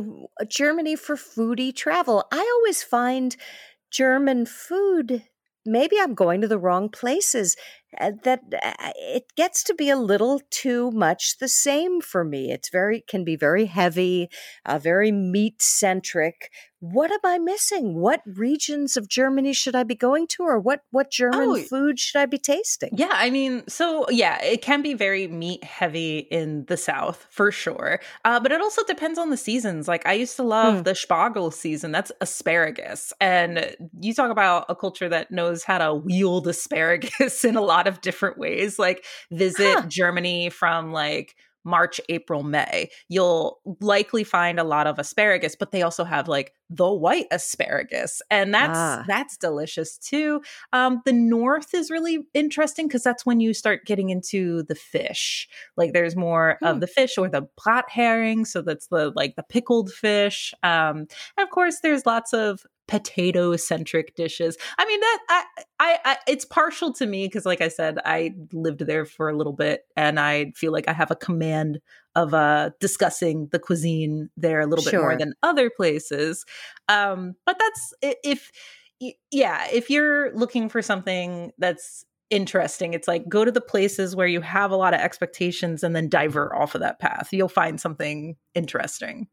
Germany 0.49 0.97
for 0.97 1.15
foodie 1.15 1.75
travel. 1.75 2.25
I 2.33 2.59
always 2.59 2.83
find 2.83 3.37
German 3.93 4.47
food 4.47 5.23
maybe 5.65 5.97
I'm 6.01 6.15
going 6.15 6.41
to 6.41 6.49
the 6.49 6.59
wrong 6.59 6.89
places. 6.89 7.57
Uh, 8.01 8.13
that 8.25 8.41
uh, 8.63 8.93
it 8.97 9.25
gets 9.37 9.63
to 9.65 9.75
be 9.75 9.91
a 9.91 9.97
little 9.97 10.41
too 10.51 10.91
much 10.93 11.39
the 11.39 11.49
same 11.49 12.01
for 12.01 12.25
me. 12.25 12.51
It's 12.51 12.71
very 12.71 13.03
can 13.07 13.23
be 13.23 13.37
very 13.37 13.67
heavy, 13.67 14.31
uh, 14.65 14.79
very 14.79 15.13
meat 15.13 15.61
centric. 15.61 16.51
What 16.81 17.13
am 17.13 17.21
I 17.23 17.39
missing? 17.39 18.01
What 18.01 18.23
regions 18.27 18.97
of 18.97 19.09
Germany 19.09 19.53
should 19.53 19.77
I 19.77 19.85
be 19.85 19.95
going 19.95 20.27
to, 20.29 20.43
or 20.43 20.59
what 20.59 20.81
what 20.91 21.13
German 21.13 21.49
oh, 21.49 21.63
food 21.63 22.01
should 22.01 22.19
I 22.19 22.27
be 22.27 22.39
tasting? 22.39 22.91
Yeah, 22.93 23.13
I 23.13 23.31
mean, 23.31 23.63
so 23.69 24.11
yeah, 24.11 24.43
it 24.43 24.63
can 24.63 24.83
be 24.83 24.95
very 24.95 25.29
meat 25.29 25.63
heavy 25.63 26.19
in 26.19 26.65
the 26.65 26.77
south 26.77 27.25
for 27.31 27.53
sure, 27.53 28.01
uh, 28.25 28.41
but 28.41 28.51
it 28.51 28.61
also 28.61 28.83
depends 28.83 29.17
on 29.17 29.31
the 29.31 29.37
seasons. 29.37 29.87
Like 29.87 30.05
I 30.07 30.15
used 30.15 30.35
to 30.37 30.43
love 30.43 30.81
mm. 30.81 30.85
the 30.85 30.93
Spargel 30.95 31.53
season. 31.53 31.93
That's 31.93 32.11
asparagus, 32.21 33.13
and 33.21 33.77
you 34.01 34.13
talk 34.13 34.33
about 34.33 34.65
a 34.69 34.75
culture 34.75 35.09
that 35.09 35.31
knows 35.31 35.63
how 35.63 35.79
to 35.79 35.95
wield 35.95 36.49
asparagus 36.49 37.45
in 37.45 37.55
a 37.55 37.63
lot 37.63 37.82
lot 37.83 37.89
of 37.89 38.01
different 38.01 38.39
ways. 38.39 38.79
Like 38.79 39.05
visit 39.31 39.75
huh. 39.75 39.87
Germany 39.89 40.51
from 40.51 40.93
like 40.93 41.35
March, 41.65 42.01
April, 42.09 42.43
May. 42.43 42.91
You'll 43.09 43.61
likely 43.81 44.25
find 44.25 44.59
a 44.59 44.65
lot 44.65 44.87
of 44.87 44.99
asparagus, 44.99 45.55
but 45.55 45.71
they 45.71 45.83
also 45.83 46.03
have 46.03 46.27
like 46.27 46.53
the 46.69 46.93
white 46.93 47.27
asparagus, 47.31 48.21
and 48.31 48.53
that's 48.53 48.79
ah. 48.79 49.05
that's 49.07 49.37
delicious 49.37 49.97
too. 49.97 50.43
Um, 50.73 51.03
the 51.05 51.13
north 51.13 51.75
is 51.75 51.91
really 51.91 52.27
interesting 52.35 52.89
because 52.89 53.05
that's 53.05 53.25
when 53.25 53.41
you 53.41 53.55
start 53.55 53.85
getting 53.87 54.11
into 54.11 54.65
the 54.65 54.75
fish. 54.75 55.49
Like 55.77 55.93
there's 55.93 56.17
more 56.17 56.57
hmm. 56.61 56.67
of 56.67 56.81
the 56.81 56.87
fish 56.89 57.17
or 57.17 57.29
the 57.29 57.47
Brathering, 57.57 58.45
so 58.45 58.63
that's 58.63 58.89
the 58.89 59.13
like 59.15 59.37
the 59.37 59.45
pickled 59.45 59.93
fish. 59.93 60.53
Um, 60.63 61.07
and 61.37 61.45
of 61.45 61.51
course, 61.51 61.79
there's 61.81 62.07
lots 62.07 62.33
of 62.33 62.67
potato 62.89 63.57
centric 63.57 64.15
dishes. 64.15 64.57
I 64.79 64.87
mean 64.87 65.01
that 65.01 65.19
I, 65.29 65.45
I, 65.79 65.99
I 66.05 66.17
it's 66.27 66.45
partial 66.45 66.93
to 66.95 67.07
me 67.07 67.27
because 67.27 67.47
like 67.47 67.61
I 67.61 67.69
said 67.69 67.99
I 68.05 68.35
lived 68.53 68.81
there 68.81 69.05
for 69.05 69.29
a 69.29 69.37
little 69.37 69.53
bit 69.53 69.83
and 69.97 70.19
I 70.19 70.53
feel 70.57 70.73
like 70.73 70.89
I 70.89 70.93
have 70.93 71.11
a 71.11 71.17
command 71.17 71.81
of 72.15 72.35
uh 72.35 72.71
discussing 72.81 73.49
the 73.53 73.59
cuisine 73.59 74.31
there 74.37 74.61
a 74.61 74.67
little 74.67 74.83
sure. 74.83 74.93
bit 74.93 75.01
more 75.01 75.17
than 75.17 75.35
other 75.43 75.71
places. 75.71 76.45
Um 76.89 77.35
but 77.47 77.59
that's 77.59 77.95
if 78.23 78.51
yeah, 79.31 79.67
if 79.73 79.91
you're 79.91 80.33
looking 80.37 80.69
for 80.69 80.81
something 80.81 81.53
that's 81.59 82.05
interesting. 82.31 82.95
It's 82.95 83.07
like 83.07 83.29
go 83.29 83.45
to 83.45 83.53
the 83.53 83.61
places 83.61 84.17
where 84.17 84.27
you 84.27 84.41
have 84.41 84.71
a 84.71 84.77
lot 84.77 84.95
of 84.95 85.01
expectations 85.01 85.83
and 85.83 85.95
then 85.95 86.09
divert 86.09 86.53
off 86.55 86.75
of 86.75 86.81
that 86.81 86.99
path. 86.99 87.29
You'll 87.31 87.49
find 87.49 87.79
something 87.79 88.37
interesting 88.55 89.29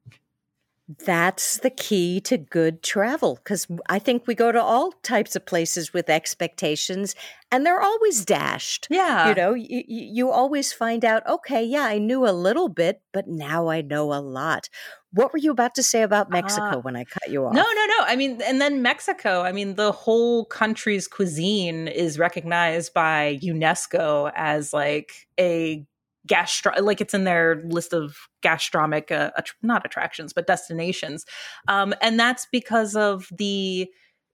that's 1.05 1.59
the 1.59 1.69
key 1.69 2.19
to 2.21 2.35
good 2.35 2.81
travel 2.81 3.35
because 3.35 3.67
I 3.87 3.99
think 3.99 4.25
we 4.25 4.33
go 4.33 4.51
to 4.51 4.61
all 4.61 4.91
types 5.03 5.35
of 5.35 5.45
places 5.45 5.93
with 5.93 6.09
expectations 6.09 7.13
and 7.51 7.63
they're 7.63 7.81
always 7.81 8.25
dashed. 8.25 8.87
Yeah. 8.89 9.29
You 9.29 9.35
know, 9.35 9.53
you, 9.53 9.83
you 9.87 10.31
always 10.31 10.73
find 10.73 11.05
out, 11.05 11.27
okay, 11.27 11.63
yeah, 11.63 11.83
I 11.83 11.99
knew 11.99 12.25
a 12.25 12.33
little 12.33 12.69
bit, 12.69 13.01
but 13.13 13.27
now 13.27 13.67
I 13.67 13.81
know 13.81 14.11
a 14.13 14.19
lot. 14.19 14.67
What 15.13 15.31
were 15.31 15.37
you 15.37 15.51
about 15.51 15.75
to 15.75 15.83
say 15.83 16.01
about 16.01 16.31
Mexico 16.31 16.79
uh, 16.79 16.81
when 16.81 16.95
I 16.95 17.03
cut 17.03 17.29
you 17.29 17.45
off? 17.45 17.53
No, 17.53 17.61
no, 17.61 17.85
no. 17.85 18.05
I 18.05 18.15
mean, 18.15 18.41
and 18.41 18.59
then 18.59 18.81
Mexico, 18.81 19.41
I 19.41 19.51
mean, 19.51 19.75
the 19.75 19.91
whole 19.91 20.45
country's 20.45 21.07
cuisine 21.07 21.87
is 21.87 22.17
recognized 22.17 22.95
by 22.95 23.39
UNESCO 23.43 24.31
as 24.35 24.73
like 24.73 25.27
a 25.39 25.85
gastro 26.29 26.71
like 26.81 27.01
it's 27.01 27.13
in 27.13 27.25
their 27.25 27.61
list 27.65 27.91
of 27.91 28.17
gastronomic 28.41 29.11
uh, 29.11 29.31
att- 29.35 29.51
not 29.61 29.85
attractions 29.85 30.31
but 30.31 30.47
destinations. 30.47 31.25
Um 31.67 31.93
and 32.01 32.17
that's 32.19 32.47
because 32.51 32.95
of 32.95 33.27
the 33.37 33.89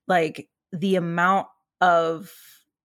like 0.08 0.48
the 0.72 0.96
amount 0.96 1.48
of 1.82 2.32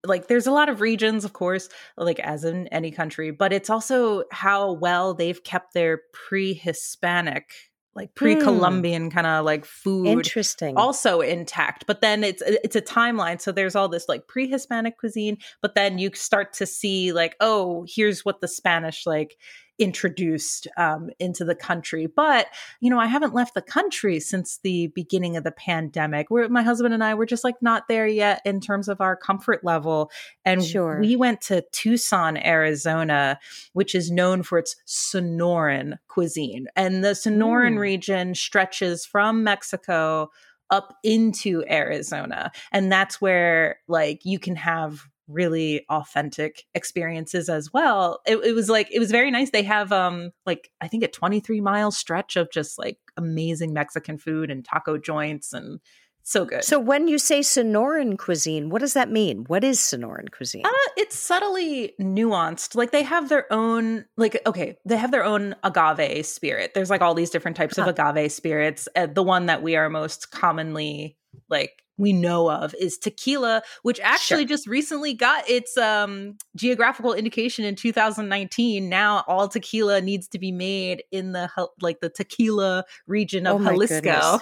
like 0.06 0.28
there's 0.28 0.46
a 0.46 0.52
lot 0.52 0.70
of 0.70 0.80
regions 0.80 1.24
of 1.26 1.34
course 1.34 1.68
like 1.98 2.18
as 2.20 2.44
in 2.44 2.66
any 2.68 2.90
country 2.90 3.30
but 3.30 3.52
it's 3.52 3.68
also 3.68 4.24
how 4.32 4.72
well 4.72 5.12
they've 5.12 5.44
kept 5.44 5.74
their 5.74 6.00
pre-hispanic 6.14 7.52
like 7.94 8.14
pre-columbian 8.14 9.08
mm. 9.08 9.12
kind 9.12 9.26
of 9.26 9.44
like 9.44 9.64
food 9.64 10.06
interesting 10.06 10.76
also 10.76 11.20
intact 11.20 11.86
but 11.86 12.00
then 12.00 12.22
it's 12.22 12.42
it's 12.46 12.76
a 12.76 12.80
timeline 12.80 13.40
so 13.40 13.50
there's 13.50 13.74
all 13.74 13.88
this 13.88 14.08
like 14.08 14.26
pre-hispanic 14.28 14.96
cuisine 14.98 15.36
but 15.60 15.74
then 15.74 15.98
you 15.98 16.10
start 16.14 16.52
to 16.52 16.66
see 16.66 17.12
like 17.12 17.34
oh 17.40 17.84
here's 17.88 18.24
what 18.24 18.40
the 18.40 18.48
spanish 18.48 19.06
like 19.06 19.36
introduced 19.80 20.68
um, 20.76 21.10
into 21.18 21.44
the 21.44 21.54
country. 21.54 22.06
But, 22.06 22.46
you 22.80 22.90
know, 22.90 23.00
I 23.00 23.06
haven't 23.06 23.34
left 23.34 23.54
the 23.54 23.62
country 23.62 24.20
since 24.20 24.60
the 24.62 24.88
beginning 24.88 25.36
of 25.36 25.42
the 25.42 25.50
pandemic. 25.50 26.30
Where 26.30 26.48
my 26.48 26.62
husband 26.62 26.94
and 26.94 27.02
I 27.02 27.14
were 27.14 27.26
just 27.26 27.42
like 27.42 27.60
not 27.60 27.88
there 27.88 28.06
yet 28.06 28.42
in 28.44 28.60
terms 28.60 28.88
of 28.88 29.00
our 29.00 29.16
comfort 29.16 29.64
level. 29.64 30.10
And 30.44 30.62
sure. 30.62 31.00
we 31.00 31.16
went 31.16 31.40
to 31.42 31.64
Tucson, 31.72 32.36
Arizona, 32.36 33.40
which 33.72 33.94
is 33.94 34.10
known 34.10 34.42
for 34.42 34.58
its 34.58 34.76
Sonoran 34.86 35.98
cuisine. 36.08 36.68
And 36.76 37.02
the 37.02 37.10
Sonoran 37.10 37.74
mm. 37.74 37.80
region 37.80 38.34
stretches 38.34 39.06
from 39.06 39.42
Mexico 39.42 40.30
up 40.70 40.96
into 41.02 41.64
Arizona. 41.68 42.52
And 42.70 42.92
that's 42.92 43.20
where 43.20 43.80
like 43.88 44.20
you 44.24 44.38
can 44.38 44.56
have 44.56 45.08
really 45.30 45.84
authentic 45.88 46.64
experiences 46.74 47.48
as 47.48 47.72
well. 47.72 48.20
It, 48.26 48.36
it, 48.44 48.54
was 48.54 48.68
like 48.68 48.88
it 48.92 48.98
was 48.98 49.10
very 49.10 49.30
nice. 49.30 49.50
They 49.50 49.62
have 49.62 49.92
um 49.92 50.32
like 50.46 50.70
I 50.80 50.88
think 50.88 51.04
a 51.04 51.08
23 51.08 51.60
mile 51.60 51.90
stretch 51.90 52.36
of 52.36 52.50
just 52.50 52.78
like 52.78 52.98
amazing 53.16 53.72
Mexican 53.72 54.18
food 54.18 54.50
and 54.50 54.64
taco 54.64 54.98
joints 54.98 55.52
and 55.52 55.80
so 56.22 56.44
good. 56.44 56.64
So 56.64 56.78
when 56.78 57.08
you 57.08 57.18
say 57.18 57.40
Sonoran 57.40 58.18
cuisine, 58.18 58.68
what 58.68 58.80
does 58.80 58.94
that 58.94 59.10
mean? 59.10 59.44
What 59.48 59.64
is 59.64 59.78
Sonoran 59.78 60.30
cuisine? 60.30 60.64
Uh, 60.64 60.88
it's 60.96 61.16
subtly 61.16 61.94
nuanced. 62.00 62.74
Like 62.76 62.92
they 62.92 63.02
have 63.02 63.28
their 63.28 63.50
own 63.52 64.04
like 64.16 64.40
okay, 64.46 64.76
they 64.84 64.96
have 64.96 65.10
their 65.10 65.24
own 65.24 65.54
agave 65.64 66.26
spirit. 66.26 66.72
There's 66.74 66.90
like 66.90 67.00
all 67.00 67.14
these 67.14 67.30
different 67.30 67.56
types 67.56 67.76
huh. 67.76 67.82
of 67.82 67.88
agave 67.88 68.32
spirits. 68.32 68.88
Uh, 68.94 69.06
the 69.06 69.22
one 69.22 69.46
that 69.46 69.62
we 69.62 69.76
are 69.76 69.88
most 69.88 70.30
commonly 70.30 71.16
like 71.48 71.82
we 72.00 72.12
know 72.12 72.50
of 72.50 72.74
is 72.80 72.96
tequila, 72.98 73.62
which 73.82 74.00
actually 74.02 74.42
sure. 74.42 74.48
just 74.48 74.66
recently 74.66 75.12
got 75.12 75.48
its 75.48 75.76
um, 75.76 76.36
geographical 76.56 77.12
indication 77.12 77.64
in 77.64 77.76
2019. 77.76 78.88
Now 78.88 79.22
all 79.28 79.48
tequila 79.48 80.00
needs 80.00 80.26
to 80.28 80.38
be 80.38 80.50
made 80.50 81.04
in 81.12 81.32
the 81.32 81.50
like 81.80 82.00
the 82.00 82.08
tequila 82.08 82.84
region 83.06 83.46
of 83.46 83.60
oh 83.60 83.64
Jalisco. 83.64 84.00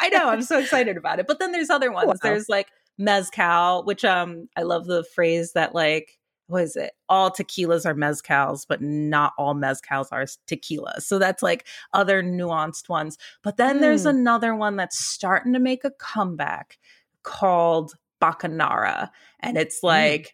I 0.00 0.08
know, 0.10 0.28
I'm 0.28 0.42
so 0.42 0.58
excited 0.58 0.96
about 0.96 1.18
it. 1.18 1.26
But 1.26 1.40
then 1.40 1.52
there's 1.52 1.70
other 1.70 1.90
ones. 1.90 2.06
Wow. 2.06 2.14
There's 2.22 2.48
like 2.48 2.68
mezcal, 2.96 3.84
which 3.84 4.04
um 4.04 4.48
I 4.56 4.62
love 4.62 4.86
the 4.86 5.04
phrase 5.14 5.52
that 5.52 5.74
like 5.74 6.18
what 6.46 6.62
is 6.62 6.76
it? 6.76 6.92
All 7.08 7.30
tequilas 7.30 7.86
are 7.86 7.94
mezcals, 7.94 8.66
but 8.68 8.82
not 8.82 9.32
all 9.38 9.54
mezcals 9.54 10.08
are 10.12 10.26
tequila. 10.46 11.00
So 11.00 11.18
that's 11.18 11.42
like 11.42 11.66
other 11.92 12.22
nuanced 12.22 12.88
ones. 12.88 13.16
But 13.42 13.56
then 13.56 13.78
mm. 13.78 13.80
there's 13.80 14.06
another 14.06 14.54
one 14.54 14.76
that's 14.76 15.04
starting 15.04 15.52
to 15.54 15.58
make 15.58 15.84
a 15.84 15.90
comeback 15.90 16.78
called 17.22 17.94
Bacanora. 18.20 19.10
And 19.40 19.56
it's 19.56 19.80
hmm. 19.80 19.86
like 19.86 20.22
mm. 20.22 20.28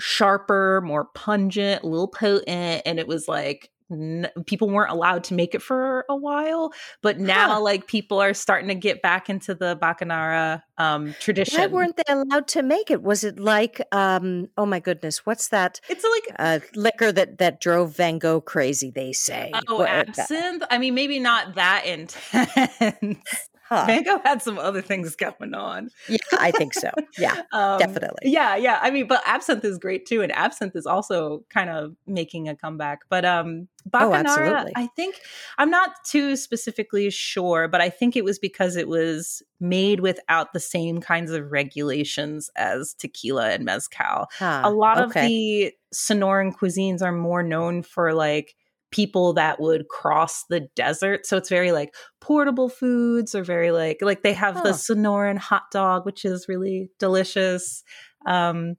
sharper, 0.00 0.82
more 0.84 1.06
pungent, 1.14 1.82
a 1.82 1.86
little 1.86 2.08
potent. 2.08 2.82
And 2.84 2.98
it 2.98 3.08
was 3.08 3.26
like 3.28 3.70
n- 3.90 4.28
people 4.46 4.68
weren't 4.68 4.90
allowed 4.90 5.24
to 5.24 5.34
make 5.34 5.54
it 5.54 5.62
for 5.62 6.04
a 6.08 6.16
while, 6.16 6.72
but 7.02 7.18
now 7.18 7.54
huh. 7.54 7.60
like 7.60 7.86
people 7.86 8.20
are 8.20 8.34
starting 8.34 8.68
to 8.68 8.74
get 8.74 9.02
back 9.02 9.28
into 9.28 9.54
the 9.54 9.76
bacanora 9.76 10.62
um, 10.78 11.14
tradition. 11.20 11.60
Why 11.60 11.66
weren't 11.66 11.96
they 11.96 12.12
allowed 12.12 12.48
to 12.48 12.62
make 12.62 12.90
it? 12.90 13.02
Was 13.02 13.24
it 13.24 13.38
like 13.38 13.80
um, 13.92 14.48
oh 14.56 14.66
my 14.66 14.80
goodness, 14.80 15.24
what's 15.24 15.48
that? 15.48 15.80
It's 15.88 16.04
like 16.04 16.36
uh, 16.38 16.58
liquor 16.74 17.12
that 17.12 17.38
that 17.38 17.60
drove 17.60 17.96
Van 17.96 18.18
Gogh 18.18 18.40
crazy. 18.40 18.90
They 18.90 19.12
say. 19.12 19.52
Oh, 19.68 19.78
what, 19.78 19.88
absinthe. 19.88 20.64
I 20.70 20.78
mean, 20.78 20.94
maybe 20.94 21.18
not 21.18 21.54
that 21.54 21.84
intense. 21.86 23.48
Huh. 23.68 23.84
Van 23.84 24.04
Gogh 24.04 24.20
had 24.24 24.42
some 24.42 24.58
other 24.58 24.80
things 24.80 25.16
going 25.16 25.54
on. 25.54 25.90
Yeah, 26.08 26.18
I 26.38 26.52
think 26.52 26.72
so. 26.72 26.90
Yeah, 27.18 27.42
um, 27.52 27.78
definitely. 27.80 28.30
Yeah, 28.30 28.54
yeah. 28.54 28.78
I 28.80 28.90
mean, 28.90 29.08
but 29.08 29.22
absinthe 29.26 29.64
is 29.64 29.78
great 29.78 30.06
too, 30.06 30.22
and 30.22 30.30
absinthe 30.32 30.76
is 30.76 30.86
also 30.86 31.44
kind 31.50 31.68
of 31.68 31.96
making 32.06 32.48
a 32.48 32.54
comeback. 32.54 33.00
But 33.08 33.24
um, 33.24 33.66
Bacanora, 33.90 34.66
oh, 34.66 34.70
I 34.76 34.86
think 34.94 35.16
I'm 35.58 35.70
not 35.70 35.90
too 36.04 36.36
specifically 36.36 37.10
sure, 37.10 37.66
but 37.66 37.80
I 37.80 37.90
think 37.90 38.14
it 38.14 38.24
was 38.24 38.38
because 38.38 38.76
it 38.76 38.86
was 38.86 39.42
made 39.58 40.00
without 40.00 40.52
the 40.52 40.60
same 40.60 41.00
kinds 41.00 41.32
of 41.32 41.50
regulations 41.50 42.50
as 42.54 42.94
tequila 42.94 43.50
and 43.50 43.64
mezcal. 43.64 44.26
Huh, 44.38 44.62
a 44.64 44.70
lot 44.70 44.98
okay. 44.98 45.04
of 45.04 45.28
the 45.28 45.72
Sonoran 45.92 46.54
cuisines 46.54 47.02
are 47.02 47.12
more 47.12 47.42
known 47.42 47.82
for 47.82 48.14
like 48.14 48.54
people 48.96 49.34
that 49.34 49.60
would 49.60 49.88
cross 49.88 50.44
the 50.48 50.68
desert. 50.74 51.26
So 51.26 51.36
it's 51.36 51.50
very 51.50 51.70
like 51.70 51.94
portable 52.22 52.70
foods 52.70 53.34
or 53.34 53.44
very 53.44 53.70
like 53.70 53.98
like 54.00 54.22
they 54.22 54.32
have 54.32 54.62
the 54.62 54.70
Sonoran 54.70 55.36
hot 55.36 55.64
dog, 55.70 56.06
which 56.06 56.24
is 56.24 56.46
really 56.48 56.88
delicious. 56.98 57.84
Um, 58.26 58.76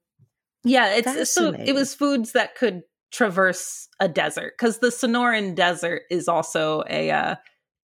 yeah, 0.63 0.95
it's 0.95 1.31
so 1.31 1.53
it 1.53 1.73
was 1.73 1.93
foods 1.93 2.31
that 2.31 2.55
could 2.55 2.81
traverse 3.11 3.87
a 3.99 4.09
desert 4.09 4.53
because 4.57 4.79
the 4.79 4.87
Sonoran 4.87 5.53
Desert 5.53 6.01
is 6.09 6.27
also 6.27 6.83
a 6.89 7.11
uh, 7.11 7.35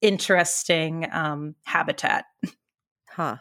interesting 0.01 1.07
um, 1.11 1.55
habitat. 1.63 2.25
Huh. 3.09 3.37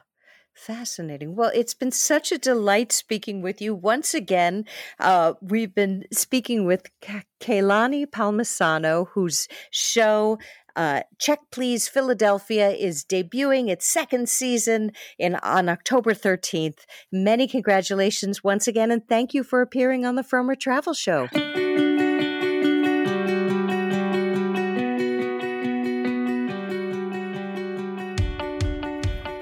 Fascinating. 0.62 1.34
Well, 1.34 1.50
it's 1.52 1.74
been 1.74 1.90
such 1.90 2.30
a 2.30 2.38
delight 2.38 2.92
speaking 2.92 3.42
with 3.42 3.60
you 3.60 3.74
once 3.74 4.14
again. 4.14 4.64
Uh, 5.00 5.32
we've 5.40 5.74
been 5.74 6.04
speaking 6.12 6.66
with 6.66 6.86
K- 7.00 7.24
Kae 7.40 7.66
Lani 7.66 8.06
Palmisano, 8.06 9.08
whose 9.14 9.48
show 9.72 10.38
uh, 10.76 11.02
Check 11.18 11.40
Please 11.50 11.88
Philadelphia 11.88 12.70
is 12.70 13.04
debuting 13.04 13.70
its 13.70 13.88
second 13.88 14.28
season 14.28 14.92
in 15.18 15.34
on 15.42 15.68
October 15.68 16.14
13th. 16.14 16.86
Many 17.10 17.48
congratulations 17.48 18.44
once 18.44 18.68
again, 18.68 18.92
and 18.92 19.02
thank 19.08 19.34
you 19.34 19.42
for 19.42 19.62
appearing 19.62 20.06
on 20.06 20.14
the 20.14 20.22
Frommer 20.22 20.56
Travel 20.56 20.94
Show. 20.94 21.26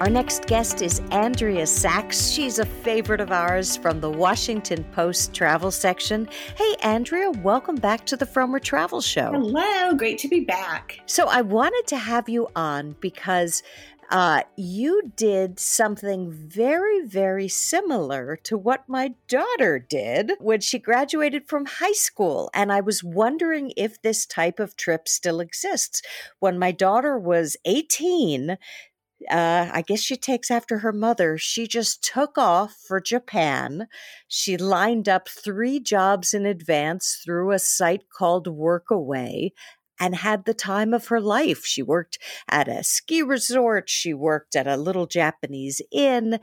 Our 0.01 0.09
next 0.09 0.47
guest 0.47 0.81
is 0.81 0.99
Andrea 1.11 1.67
Sachs. 1.67 2.27
She's 2.27 2.57
a 2.57 2.65
favorite 2.65 3.21
of 3.21 3.31
ours 3.31 3.77
from 3.77 4.01
the 4.01 4.09
Washington 4.09 4.83
Post 4.85 5.31
travel 5.31 5.69
section. 5.69 6.27
Hey, 6.55 6.75
Andrea, 6.81 7.29
welcome 7.29 7.75
back 7.75 8.07
to 8.07 8.17
the 8.17 8.25
Frommer 8.25 8.59
Travel 8.59 9.01
Show. 9.01 9.31
Hello, 9.31 9.93
great 9.93 10.17
to 10.17 10.27
be 10.27 10.39
back. 10.39 10.99
So, 11.05 11.27
I 11.27 11.41
wanted 11.41 11.85
to 11.85 11.97
have 11.97 12.27
you 12.27 12.47
on 12.55 12.95
because 12.99 13.61
uh, 14.11 14.41
you 14.57 15.13
did 15.15 15.57
something 15.57 16.31
very, 16.31 17.05
very 17.05 17.47
similar 17.47 18.35
to 18.43 18.57
what 18.57 18.83
my 18.89 19.13
daughter 19.29 19.79
did 19.79 20.33
when 20.39 20.59
she 20.59 20.77
graduated 20.79 21.47
from 21.47 21.65
high 21.65 21.93
school. 21.93 22.49
And 22.53 22.73
I 22.73 22.81
was 22.81 23.05
wondering 23.05 23.71
if 23.77 24.01
this 24.01 24.25
type 24.25 24.59
of 24.59 24.75
trip 24.75 25.07
still 25.07 25.39
exists. 25.39 26.01
When 26.39 26.59
my 26.59 26.71
daughter 26.71 27.17
was 27.17 27.55
18, 27.63 28.57
uh, 29.29 29.69
I 29.71 29.83
guess 29.85 29.99
she 29.99 30.15
takes 30.15 30.49
after 30.49 30.79
her 30.79 30.91
mother. 30.91 31.37
She 31.37 31.67
just 31.67 32.03
took 32.03 32.37
off 32.37 32.75
for 32.87 32.99
Japan. 32.99 33.87
She 34.27 34.57
lined 34.57 35.07
up 35.07 35.29
three 35.29 35.79
jobs 35.79 36.33
in 36.33 36.45
advance 36.45 37.21
through 37.23 37.51
a 37.51 37.59
site 37.59 38.09
called 38.09 38.47
Workaway 38.47 39.51
and 39.99 40.15
had 40.15 40.45
the 40.45 40.53
time 40.55 40.93
of 40.93 41.07
her 41.07 41.21
life. 41.21 41.63
She 41.63 41.83
worked 41.83 42.17
at 42.49 42.67
a 42.67 42.83
ski 42.83 43.21
resort, 43.21 43.87
she 43.87 44.13
worked 44.13 44.55
at 44.55 44.65
a 44.65 44.75
little 44.75 45.05
Japanese 45.05 45.79
inn, 45.91 46.39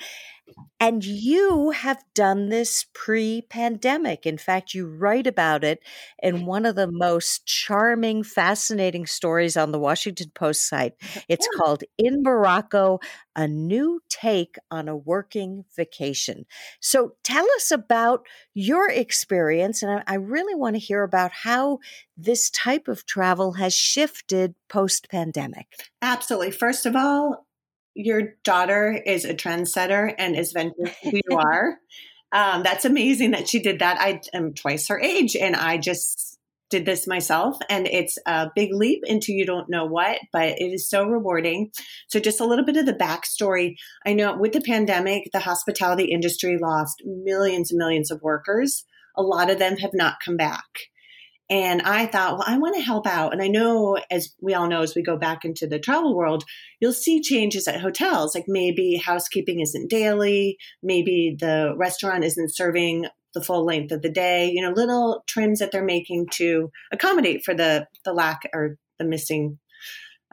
and 0.80 1.04
you 1.04 1.70
have 1.70 2.04
done 2.14 2.50
this 2.50 2.86
pre 2.94 3.42
pandemic. 3.42 4.26
In 4.26 4.38
fact, 4.38 4.74
you 4.74 4.86
write 4.86 5.26
about 5.26 5.64
it 5.64 5.80
in 6.22 6.46
one 6.46 6.64
of 6.64 6.76
the 6.76 6.90
most 6.90 7.46
charming, 7.46 8.22
fascinating 8.22 9.06
stories 9.06 9.56
on 9.56 9.72
the 9.72 9.78
Washington 9.78 10.30
Post 10.34 10.68
site. 10.68 10.94
It's 11.28 11.48
yeah. 11.52 11.58
called 11.58 11.82
In 11.98 12.22
Morocco 12.22 13.00
A 13.34 13.48
New 13.48 14.00
Take 14.08 14.56
on 14.70 14.88
a 14.88 14.96
Working 14.96 15.64
Vacation. 15.74 16.46
So 16.80 17.14
tell 17.24 17.46
us 17.56 17.72
about 17.72 18.26
your 18.54 18.88
experience. 18.88 19.82
And 19.82 20.00
I, 20.06 20.12
I 20.12 20.14
really 20.14 20.54
want 20.54 20.76
to 20.76 20.80
hear 20.80 21.02
about 21.02 21.32
how 21.32 21.80
this 22.16 22.50
type 22.50 22.86
of 22.86 23.04
travel 23.04 23.52
has 23.54 23.74
shifted 23.74 24.54
post 24.68 25.08
pandemic. 25.10 25.66
Absolutely. 26.02 26.52
First 26.52 26.86
of 26.86 26.94
all, 26.94 27.47
your 27.98 28.34
daughter 28.44 28.92
is 28.92 29.24
a 29.24 29.34
trendsetter 29.34 30.14
and 30.16 30.36
is 30.36 30.52
venturing 30.52 30.92
who 31.02 31.20
you 31.28 31.36
are. 31.36 31.78
Um, 32.30 32.62
that's 32.62 32.84
amazing 32.84 33.30
that 33.30 33.48
she 33.48 33.58
did 33.58 33.78
that. 33.78 33.98
I 33.98 34.20
am 34.36 34.52
twice 34.52 34.88
her 34.88 35.00
age 35.00 35.34
and 35.34 35.56
I 35.56 35.78
just 35.78 36.38
did 36.68 36.84
this 36.84 37.06
myself 37.06 37.56
and 37.70 37.86
it's 37.86 38.18
a 38.26 38.50
big 38.54 38.74
leap 38.74 39.00
into 39.06 39.32
you 39.32 39.46
don't 39.46 39.70
know 39.70 39.86
what, 39.86 40.18
but 40.30 40.60
it 40.60 40.64
is 40.64 40.90
so 40.90 41.06
rewarding. 41.06 41.70
So 42.08 42.20
just 42.20 42.38
a 42.38 42.44
little 42.44 42.66
bit 42.66 42.76
of 42.76 42.84
the 42.84 42.92
backstory. 42.92 43.76
I 44.04 44.12
know 44.12 44.36
with 44.36 44.52
the 44.52 44.60
pandemic, 44.60 45.30
the 45.32 45.40
hospitality 45.40 46.12
industry 46.12 46.58
lost 46.60 47.02
millions 47.06 47.70
and 47.70 47.78
millions 47.78 48.10
of 48.10 48.20
workers. 48.20 48.84
A 49.16 49.22
lot 49.22 49.48
of 49.48 49.58
them 49.58 49.78
have 49.78 49.94
not 49.94 50.16
come 50.22 50.36
back. 50.36 50.66
And 51.50 51.80
I 51.82 52.06
thought, 52.06 52.34
well, 52.34 52.44
I 52.46 52.58
want 52.58 52.76
to 52.76 52.82
help 52.82 53.06
out. 53.06 53.32
And 53.32 53.40
I 53.40 53.48
know, 53.48 53.98
as 54.10 54.34
we 54.40 54.52
all 54.52 54.68
know, 54.68 54.82
as 54.82 54.94
we 54.94 55.02
go 55.02 55.16
back 55.16 55.44
into 55.44 55.66
the 55.66 55.78
travel 55.78 56.14
world, 56.14 56.44
you'll 56.78 56.92
see 56.92 57.22
changes 57.22 57.66
at 57.66 57.80
hotels. 57.80 58.34
Like 58.34 58.44
maybe 58.46 58.96
housekeeping 58.96 59.60
isn't 59.60 59.88
daily, 59.88 60.58
maybe 60.82 61.36
the 61.38 61.72
restaurant 61.76 62.24
isn't 62.24 62.54
serving 62.54 63.06
the 63.34 63.42
full 63.42 63.64
length 63.64 63.92
of 63.92 64.02
the 64.02 64.10
day, 64.10 64.50
you 64.50 64.62
know, 64.62 64.72
little 64.72 65.22
trims 65.26 65.58
that 65.60 65.72
they're 65.72 65.84
making 65.84 66.26
to 66.32 66.70
accommodate 66.92 67.44
for 67.44 67.54
the, 67.54 67.86
the 68.04 68.12
lack 68.12 68.40
or 68.52 68.76
the 68.98 69.04
missing 69.04 69.58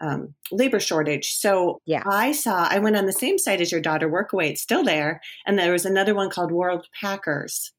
um, 0.01 0.33
labor 0.51 0.79
shortage. 0.79 1.27
So 1.27 1.81
yeah. 1.85 2.03
I 2.05 2.33
saw, 2.33 2.67
I 2.69 2.79
went 2.79 2.97
on 2.97 3.05
the 3.05 3.13
same 3.13 3.37
site 3.37 3.61
as 3.61 3.71
your 3.71 3.81
daughter, 3.81 4.09
Workaway, 4.09 4.49
it's 4.49 4.61
still 4.61 4.83
there. 4.83 5.21
And 5.45 5.57
there 5.57 5.71
was 5.71 5.85
another 5.85 6.13
one 6.13 6.29
called 6.29 6.51
World 6.51 6.87
Packers. 6.99 7.71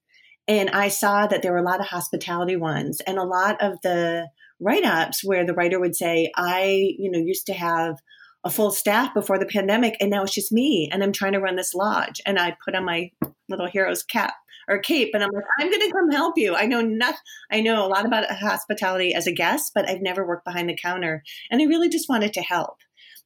And 0.48 0.70
I 0.70 0.88
saw 0.88 1.26
that 1.26 1.42
there 1.42 1.52
were 1.52 1.58
a 1.58 1.62
lot 1.62 1.80
of 1.80 1.86
hospitality 1.86 2.56
ones 2.56 3.00
and 3.06 3.18
a 3.18 3.24
lot 3.24 3.60
of 3.60 3.80
the 3.82 4.28
write 4.60 4.84
ups 4.84 5.24
where 5.24 5.44
the 5.44 5.54
writer 5.54 5.80
would 5.80 5.96
say, 5.96 6.30
I, 6.36 6.94
you 6.98 7.10
know, 7.10 7.18
used 7.18 7.46
to 7.46 7.52
have 7.52 7.96
a 8.44 8.50
full 8.50 8.70
staff 8.70 9.12
before 9.12 9.38
the 9.38 9.46
pandemic 9.46 9.96
and 10.00 10.08
now 10.08 10.22
it's 10.22 10.34
just 10.34 10.52
me 10.52 10.88
and 10.92 11.02
I'm 11.02 11.12
trying 11.12 11.32
to 11.32 11.40
run 11.40 11.56
this 11.56 11.74
lodge. 11.74 12.20
And 12.24 12.38
I 12.38 12.56
put 12.64 12.76
on 12.76 12.84
my 12.84 13.10
little 13.48 13.66
hero's 13.66 14.04
cap 14.04 14.34
or 14.68 14.78
cape 14.78 15.10
and 15.14 15.22
I'm 15.22 15.30
like, 15.32 15.44
I'm 15.58 15.70
going 15.70 15.80
to 15.80 15.92
come 15.92 16.10
help 16.10 16.34
you. 16.36 16.54
I 16.54 16.66
know 16.66 16.80
not, 16.80 17.16
I 17.50 17.60
know 17.60 17.84
a 17.84 17.88
lot 17.88 18.06
about 18.06 18.30
hospitality 18.30 19.14
as 19.14 19.26
a 19.26 19.32
guest, 19.32 19.72
but 19.74 19.88
I've 19.88 20.00
never 20.00 20.26
worked 20.26 20.44
behind 20.44 20.68
the 20.68 20.76
counter 20.80 21.24
and 21.50 21.60
I 21.60 21.64
really 21.64 21.88
just 21.88 22.08
wanted 22.08 22.32
to 22.34 22.40
help. 22.40 22.78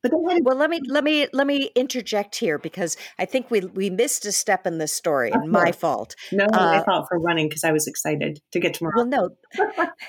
But 0.02 0.12
well, 0.14 0.56
let 0.56 0.70
me 0.70 0.80
let 0.88 1.04
me 1.04 1.26
let 1.32 1.46
me 1.46 1.70
interject 1.74 2.36
here 2.36 2.58
because 2.58 2.96
I 3.18 3.26
think 3.26 3.50
we 3.50 3.60
we 3.60 3.90
missed 3.90 4.24
a 4.24 4.32
step 4.32 4.66
in 4.66 4.78
this 4.78 4.92
story, 4.92 5.30
and 5.30 5.50
my 5.50 5.72
fault. 5.72 6.16
No, 6.32 6.46
uh, 6.46 6.78
my 6.78 6.82
fault 6.84 7.06
for 7.08 7.18
running 7.18 7.48
because 7.48 7.64
I 7.64 7.72
was 7.72 7.86
excited 7.86 8.40
to 8.52 8.60
get 8.60 8.74
to 8.74 8.84
Morocco. 8.84 9.10
Well, 9.10 9.30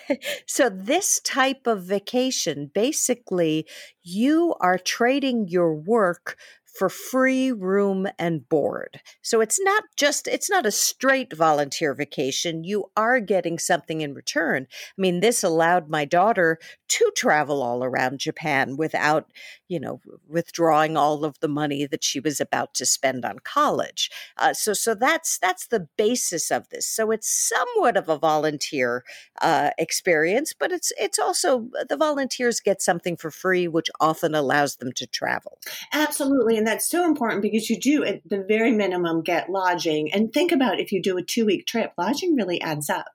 no. 0.10 0.18
so 0.48 0.70
this 0.70 1.20
type 1.20 1.68
of 1.68 1.84
vacation, 1.84 2.72
basically, 2.74 3.68
you 4.04 4.56
are 4.62 4.78
trading 4.78 5.48
your 5.50 5.76
work 5.76 6.38
for 6.74 6.90
free 6.90 7.52
room 7.52 8.08
and 8.18 8.48
board. 8.48 9.02
So 9.22 9.42
it's 9.42 9.60
not 9.60 9.84
just, 9.98 10.28
it's 10.28 10.50
not 10.50 10.66
a 10.66 10.72
straight 10.72 11.36
volunteer 11.36 11.94
vacation. 11.94 12.64
You 12.64 12.86
are 12.96 13.20
getting 13.20 13.60
something 13.60 14.02
in 14.02 14.14
return. 14.14 14.68
I 14.72 15.02
mean, 15.02 15.20
this 15.20 15.44
allowed 15.44 15.90
my 15.90 16.06
daughter 16.06 16.60
to 16.88 17.12
travel 17.16 17.62
all 17.62 17.84
around 17.84 18.20
Japan 18.20 18.78
without, 18.78 19.32
you 19.68 19.80
know, 19.80 20.00
withdrawing 20.28 20.96
all 20.96 21.26
of 21.26 21.40
the 21.42 21.50
money 21.50 21.86
that 21.86 22.04
she 22.04 22.22
was 22.22 22.40
about 22.40 22.74
to 22.76 22.86
spend 22.86 23.26
on 23.26 23.40
college. 23.40 24.10
Uh, 24.38 24.54
so, 24.54 24.72
so 24.74 24.96
that's, 24.96 25.38
that's 25.40 25.68
the 25.68 25.88
basis 25.98 26.52
of 26.52 26.70
this. 26.70 26.88
So 26.88 27.12
it's 27.12 27.30
somewhat 27.30 27.98
of 27.98 28.08
a 28.08 28.18
volunteer 28.18 29.04
uh, 29.42 29.72
experience, 29.78 30.54
but 30.58 30.72
it's, 30.72 30.94
it's 30.98 31.20
also 31.20 31.70
the 31.90 31.98
volunteers 31.98 32.62
get 32.62 32.82
something 32.82 33.18
for 33.18 33.30
free, 33.30 33.68
which 33.68 33.90
often 34.00 34.36
allows 34.36 34.78
them 34.78 34.94
to 34.94 35.06
travel. 35.06 35.60
Absolutely. 35.92 36.61
And 36.62 36.68
that's 36.68 36.88
so 36.88 37.06
important 37.06 37.42
because 37.42 37.72
you 37.72 37.80
do, 37.80 38.04
at 38.04 38.22
the 38.24 38.46
very 38.48 38.72
minimum, 38.72 39.24
get 39.24 39.50
lodging. 39.50 40.14
And 40.14 40.32
think 40.32 40.52
about 40.52 40.80
if 40.80 40.92
you 40.92 41.02
do 41.02 41.18
a 41.18 41.24
two 41.24 41.44
week 41.44 41.66
trip, 41.66 41.92
lodging 41.98 42.36
really 42.36 42.62
adds 42.62 42.88
up. 42.88 43.08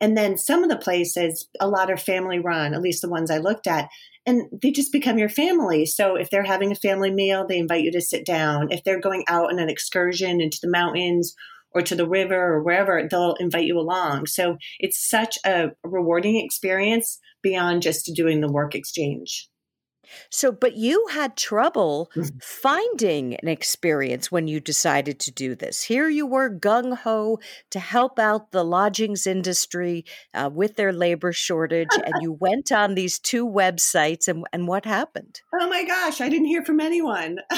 And 0.00 0.16
then 0.16 0.36
some 0.36 0.64
of 0.64 0.68
the 0.68 0.76
places, 0.76 1.48
a 1.60 1.68
lot 1.68 1.92
are 1.92 1.96
family 1.96 2.40
run, 2.40 2.74
at 2.74 2.82
least 2.82 3.00
the 3.00 3.08
ones 3.08 3.30
I 3.30 3.38
looked 3.38 3.68
at, 3.68 3.88
and 4.26 4.48
they 4.50 4.72
just 4.72 4.90
become 4.90 5.16
your 5.16 5.28
family. 5.28 5.86
So 5.86 6.16
if 6.16 6.28
they're 6.28 6.42
having 6.42 6.72
a 6.72 6.74
family 6.74 7.12
meal, 7.12 7.46
they 7.46 7.58
invite 7.58 7.84
you 7.84 7.92
to 7.92 8.00
sit 8.00 8.26
down. 8.26 8.72
If 8.72 8.82
they're 8.82 8.98
going 8.98 9.22
out 9.28 9.52
on 9.52 9.60
an 9.60 9.70
excursion 9.70 10.40
into 10.40 10.58
the 10.60 10.68
mountains 10.68 11.36
or 11.70 11.82
to 11.82 11.94
the 11.94 12.08
river 12.08 12.54
or 12.54 12.64
wherever, 12.64 13.06
they'll 13.08 13.36
invite 13.38 13.66
you 13.66 13.78
along. 13.78 14.26
So 14.26 14.56
it's 14.80 15.08
such 15.08 15.38
a 15.46 15.68
rewarding 15.84 16.44
experience 16.44 17.20
beyond 17.44 17.82
just 17.82 18.10
doing 18.12 18.40
the 18.40 18.50
work 18.50 18.74
exchange. 18.74 19.48
So, 20.30 20.52
but 20.52 20.76
you 20.76 21.06
had 21.10 21.36
trouble 21.36 22.10
mm-hmm. 22.14 22.38
finding 22.40 23.34
an 23.36 23.48
experience 23.48 24.30
when 24.30 24.48
you 24.48 24.60
decided 24.60 25.18
to 25.20 25.30
do 25.30 25.54
this. 25.54 25.82
Here 25.82 26.08
you 26.08 26.26
were 26.26 26.50
gung 26.50 26.96
ho 26.98 27.38
to 27.70 27.78
help 27.78 28.18
out 28.18 28.50
the 28.52 28.64
lodgings 28.64 29.26
industry 29.26 30.04
uh, 30.34 30.50
with 30.52 30.76
their 30.76 30.92
labor 30.92 31.32
shortage, 31.32 31.88
and 31.92 32.14
you 32.20 32.32
went 32.32 32.72
on 32.72 32.94
these 32.94 33.18
two 33.18 33.46
websites, 33.46 34.28
and, 34.28 34.44
and 34.52 34.68
what 34.68 34.84
happened? 34.84 35.40
Oh 35.58 35.68
my 35.68 35.84
gosh, 35.84 36.20
I 36.20 36.28
didn't 36.28 36.46
hear 36.46 36.64
from 36.64 36.80
anyone. 36.80 37.38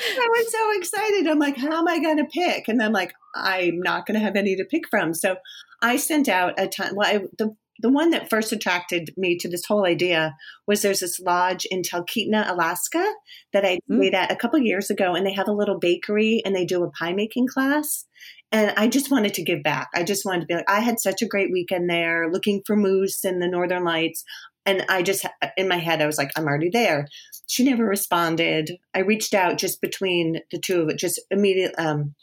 I 0.00 0.28
was 0.30 0.52
so 0.52 0.78
excited. 0.78 1.26
I'm 1.26 1.38
like, 1.38 1.56
how 1.56 1.78
am 1.78 1.88
I 1.88 1.98
going 1.98 2.18
to 2.18 2.24
pick? 2.24 2.68
And 2.68 2.80
I'm 2.80 2.92
like, 2.92 3.14
I'm 3.34 3.80
not 3.80 4.06
going 4.06 4.14
to 4.14 4.24
have 4.24 4.36
any 4.36 4.54
to 4.56 4.64
pick 4.64 4.88
from. 4.88 5.12
So 5.12 5.36
I 5.82 5.96
sent 5.96 6.28
out 6.28 6.54
a 6.58 6.68
ton. 6.68 6.94
Well, 6.94 7.08
I, 7.08 7.20
the 7.36 7.56
the 7.78 7.90
one 7.90 8.10
that 8.10 8.30
first 8.30 8.52
attracted 8.52 9.12
me 9.16 9.36
to 9.38 9.48
this 9.48 9.64
whole 9.66 9.86
idea 9.86 10.34
was 10.66 10.82
there's 10.82 11.00
this 11.00 11.20
lodge 11.20 11.66
in 11.70 11.82
Talkeetna, 11.82 12.50
Alaska 12.50 13.04
that 13.52 13.64
I 13.64 13.78
mm. 13.90 13.98
stayed 13.98 14.14
at 14.14 14.32
a 14.32 14.36
couple 14.36 14.58
years 14.58 14.90
ago, 14.90 15.14
and 15.14 15.24
they 15.24 15.34
have 15.34 15.48
a 15.48 15.52
little 15.52 15.78
bakery 15.78 16.42
and 16.44 16.54
they 16.54 16.64
do 16.64 16.82
a 16.84 16.90
pie 16.90 17.12
making 17.12 17.46
class. 17.46 18.04
And 18.50 18.72
I 18.76 18.88
just 18.88 19.10
wanted 19.10 19.34
to 19.34 19.44
give 19.44 19.62
back. 19.62 19.88
I 19.94 20.02
just 20.04 20.24
wanted 20.24 20.40
to 20.40 20.46
be 20.46 20.54
like, 20.54 20.70
I 20.70 20.80
had 20.80 20.98
such 20.98 21.20
a 21.20 21.26
great 21.26 21.52
weekend 21.52 21.88
there 21.88 22.30
looking 22.30 22.62
for 22.66 22.76
moose 22.76 23.24
and 23.24 23.42
the 23.42 23.48
northern 23.48 23.84
lights. 23.84 24.24
And 24.64 24.84
I 24.88 25.02
just, 25.02 25.24
in 25.56 25.68
my 25.68 25.76
head, 25.76 26.02
I 26.02 26.06
was 26.06 26.18
like, 26.18 26.30
I'm 26.36 26.46
already 26.46 26.70
there. 26.70 27.08
She 27.46 27.64
never 27.64 27.84
responded. 27.84 28.78
I 28.94 29.00
reached 29.00 29.34
out 29.34 29.58
just 29.58 29.80
between 29.80 30.40
the 30.50 30.58
two 30.58 30.80
of 30.80 30.88
it, 30.88 30.98
just 30.98 31.20
immediately, 31.30 31.74
um, 31.76 32.14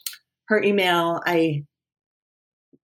her 0.48 0.62
email. 0.62 1.20
I 1.26 1.64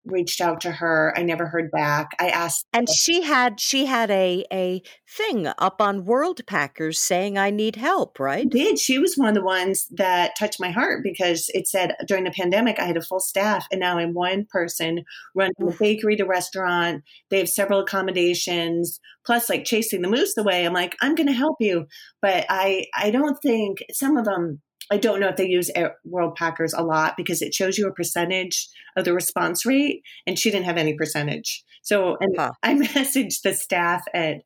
reached 0.05 0.41
out 0.41 0.61
to 0.63 0.71
her. 0.71 1.13
I 1.17 1.23
never 1.23 1.47
heard 1.47 1.71
back. 1.71 2.11
I 2.19 2.29
asked 2.29 2.67
And 2.73 2.89
she 2.89 3.23
had 3.23 3.61
she 3.61 3.87
had 3.87 4.11
a 4.11 4.45
a 4.53 4.83
thing 5.09 5.47
up 5.59 5.81
on 5.81 6.05
Worldpackers 6.05 6.97
saying 6.97 7.39
I 7.39 7.51
need 7.51 7.77
help, 7.77 8.19
right? 8.19 8.49
did. 8.49 8.79
She 8.79 8.99
was 8.99 9.15
one 9.17 9.29
of 9.29 9.35
the 9.35 9.45
ones 9.45 9.87
that 9.91 10.37
touched 10.39 10.61
my 10.61 10.71
heart 10.71 11.03
because 11.03 11.47
it 11.55 11.69
said 11.69 11.95
during 12.07 12.25
the 12.25 12.31
pandemic 12.31 12.79
I 12.79 12.85
had 12.85 12.97
a 12.97 13.03
full 13.03 13.21
staff 13.21 13.67
and 13.71 13.81
now 13.81 13.99
I'm 13.99 14.15
one 14.15 14.47
person 14.51 15.05
running 15.35 15.53
the 15.59 15.77
bakery 15.79 16.17
to 16.17 16.25
restaurant. 16.25 17.03
They 17.31 17.39
have 17.39 17.49
several 17.49 17.81
accommodations 17.81 19.01
plus 19.25 19.49
like 19.49 19.65
chasing 19.65 20.03
the 20.03 20.09
moose 20.09 20.37
away. 20.37 20.67
I'm 20.67 20.73
like, 20.73 20.97
I'm 21.01 21.15
going 21.15 21.29
to 21.29 21.33
help 21.33 21.57
you. 21.61 21.87
But 22.21 22.47
I 22.49 22.87
I 22.97 23.11
don't 23.11 23.37
think 23.43 23.79
some 23.93 24.17
of 24.17 24.25
them 24.25 24.61
I 24.93 24.99
don't 24.99 25.21
know 25.21 25.29
if 25.29 25.37
they 25.37 25.49
use 25.49 25.71
Worldpackers 26.07 26.75
a 26.77 26.85
lot 26.85 27.15
because 27.17 27.41
it 27.41 27.55
shows 27.55 27.79
you 27.79 27.89
a 27.89 27.95
percentage 27.95 28.69
of 28.95 29.07
the 29.07 29.15
response 29.15 29.65
rate, 29.65 30.03
and 30.27 30.39
she 30.39 30.51
didn't 30.51 30.67
have 30.67 30.77
any 30.77 30.95
percentage. 30.95 31.65
So, 31.81 32.19
and 32.21 32.37
huh. 32.37 32.53
I 32.63 32.75
messaged 32.79 33.41
the 33.43 33.55
staff 33.55 34.03
at, 34.13 34.43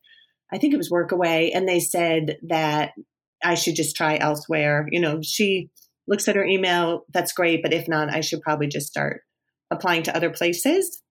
I 0.53 0.59
think 0.59 0.73
it 0.73 0.77
was 0.77 0.89
Workaway, 0.89 1.51
and 1.53 1.69
they 1.69 1.81
said 1.81 2.37
that 2.47 2.93
I 3.43 3.57
should 3.57 3.75
just 3.75 3.97
try 3.97 4.19
elsewhere. 4.19 4.87
You 4.93 5.01
know, 5.01 5.19
she 5.21 5.69
looks 6.07 6.29
at 6.29 6.37
her 6.37 6.45
email, 6.45 7.07
that's 7.13 7.33
great, 7.33 7.61
but 7.61 7.75
if 7.75 7.89
not, 7.89 8.15
I 8.15 8.21
should 8.21 8.41
probably 8.41 8.69
just 8.69 8.87
start 8.87 9.23
applying 9.73 10.05
to 10.05 10.17
other 10.17 10.31
places. 10.31 11.03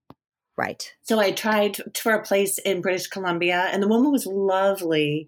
Right. 0.58 0.82
So 1.02 1.19
I 1.19 1.32
tried 1.32 1.76
for 1.98 2.13
a 2.13 2.24
place 2.24 2.58
in 2.60 2.80
British 2.80 3.08
Columbia, 3.08 3.67
and 3.69 3.84
the 3.84 3.89
woman 3.89 4.13
was 4.13 4.26
lovely 4.26 5.28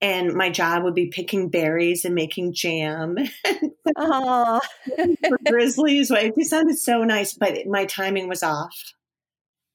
and 0.00 0.34
my 0.34 0.50
job 0.50 0.84
would 0.84 0.94
be 0.94 1.08
picking 1.08 1.48
berries 1.48 2.04
and 2.04 2.14
making 2.14 2.54
jam. 2.54 3.16
Oh, 3.96 4.60
grizzlies. 5.46 6.10
It 6.10 6.46
sounded 6.46 6.78
so 6.78 7.02
nice, 7.04 7.32
but 7.32 7.66
my 7.66 7.86
timing 7.86 8.28
was 8.28 8.42
off. 8.42 8.76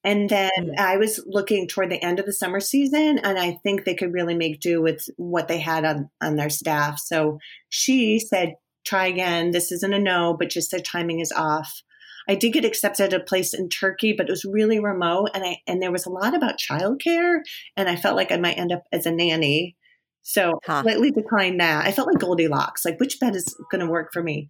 And 0.04 0.30
then 0.30 0.52
mm. 0.60 0.78
I 0.78 0.98
was 0.98 1.20
looking 1.26 1.68
toward 1.68 1.90
the 1.90 2.02
end 2.02 2.20
of 2.20 2.26
the 2.26 2.32
summer 2.32 2.60
season, 2.60 3.20
and 3.20 3.40
I 3.40 3.58
think 3.64 3.84
they 3.84 3.96
could 3.96 4.14
really 4.14 4.36
make 4.36 4.60
do 4.60 4.82
with 4.82 5.10
what 5.18 5.48
they 5.48 5.60
had 5.60 5.84
on, 5.84 6.10
on 6.22 6.36
their 6.36 6.52
staff. 6.52 7.00
So 7.00 7.40
she 7.70 8.20
said, 8.20 8.54
try 8.86 9.08
again. 9.08 9.52
This 9.52 9.72
isn't 9.72 9.94
a 9.94 10.00
no, 10.00 10.36
but 10.38 10.50
just 10.50 10.72
the 10.72 10.82
timing 10.82 11.20
is 11.20 11.32
off. 11.32 11.82
I 12.28 12.36
did 12.36 12.54
get 12.54 12.66
accepted 12.66 13.14
at 13.14 13.22
a 13.22 13.24
place 13.24 13.54
in 13.54 13.68
Turkey, 13.70 14.14
but 14.14 14.28
it 14.28 14.32
was 14.32 14.46
really 14.46 14.80
remote, 14.80 15.32
and 15.34 15.44
I 15.44 15.58
and 15.68 15.82
there 15.82 15.92
was 15.92 16.06
a 16.06 16.12
lot 16.12 16.36
about 16.36 16.60
childcare, 16.60 17.40
and 17.76 17.90
I 17.90 17.96
felt 17.96 18.16
like 18.16 18.32
I 18.32 18.38
might 18.38 18.58
end 18.58 18.72
up 18.72 18.84
as 18.92 19.06
a 19.06 19.12
nanny. 19.12 19.76
So 20.24 20.60
huh. 20.66 20.84
slightly 20.84 21.12
declined 21.12 21.60
that. 21.60 21.86
I 21.86 21.92
felt 21.92 22.08
like 22.08 22.20
Goldilocks, 22.20 22.86
like 22.86 23.00
which 23.00 23.20
bed 23.20 23.36
is 23.36 23.56
going 23.70 23.86
to 23.86 23.92
work 23.92 24.12
for 24.14 24.24
me? 24.24 24.50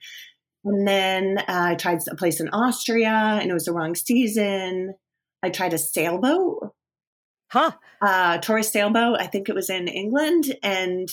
And 0.64 0.88
then 0.88 1.40
uh, 1.40 1.44
I 1.48 1.76
tried 1.76 2.00
a 2.10 2.16
place 2.16 2.40
in 2.40 2.50
Austria 2.50 3.40
and 3.42 3.50
it 3.50 3.54
was 3.54 3.66
the 3.66 3.74
wrong 3.74 3.96
season. 3.96 4.94
I 5.42 5.50
tried 5.50 5.74
a 5.74 5.78
sailboat. 5.78 6.72
Huh. 7.52 7.72
Uh, 8.02 8.38
tourist 8.38 8.72
sailboat. 8.72 9.18
I 9.20 9.28
think 9.28 9.50
it 9.50 9.56
was 9.56 9.70
in 9.70 9.88
England. 9.88 10.56
And 10.64 11.10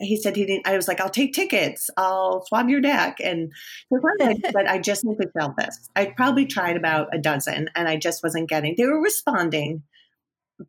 he 0.00 0.16
said 0.16 0.34
he 0.34 0.44
didn't. 0.44 0.66
I 0.66 0.76
was 0.76 0.88
like, 0.88 1.00
I'll 1.00 1.08
take 1.08 1.32
tickets. 1.32 1.88
I'll 1.96 2.44
swab 2.46 2.68
your 2.68 2.80
deck. 2.80 3.18
And 3.22 3.52
but 3.90 4.00
I 4.68 4.78
just 4.78 5.02
to 5.02 5.30
sell 5.38 5.54
this. 5.56 5.88
I 5.94 6.06
probably 6.06 6.46
tried 6.46 6.76
about 6.76 7.14
a 7.14 7.18
dozen 7.18 7.70
and 7.74 7.88
I 7.88 7.96
just 7.96 8.22
wasn't 8.22 8.48
getting, 8.48 8.74
they 8.76 8.86
were 8.86 9.00
responding, 9.00 9.82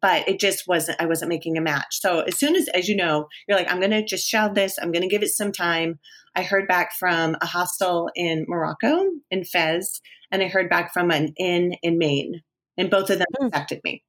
but 0.02 0.28
it 0.28 0.40
just 0.40 0.68
wasn't 0.68 1.00
i 1.02 1.06
wasn't 1.06 1.30
making 1.30 1.58
a 1.58 1.62
match. 1.62 2.00
So 2.00 2.22
as 2.22 2.38
soon 2.38 2.56
as 2.56 2.68
as 2.70 2.88
you 2.88 2.96
know 2.96 3.28
you're 3.48 3.58
like 3.58 3.72
i'm 3.72 3.80
gonna 3.80 4.04
just 4.04 4.28
shelve 4.28 4.56
this. 4.56 4.78
I'm 4.82 4.92
gonna 4.92 5.08
give 5.08 5.24
it 5.24 5.30
some 5.30 5.52
time. 5.52 6.00
I 6.36 6.44
heard 6.44 6.68
back 6.68 6.92
from 6.98 7.36
a 7.42 7.46
hostel 7.46 8.10
in 8.16 8.46
morocco 8.48 9.06
in 9.32 9.44
fez 9.44 10.02
and 10.32 10.42
i 10.42 10.48
heard 10.48 10.70
back 10.70 10.94
from 10.94 11.12
an 11.12 11.34
inn 11.38 11.76
in 11.82 11.98
maine 11.98 12.42
and 12.78 12.90
both 12.90 13.10
of 13.10 13.20
them 13.20 13.28
mm. 13.40 13.48
affected 13.48 13.82
me. 13.84 14.04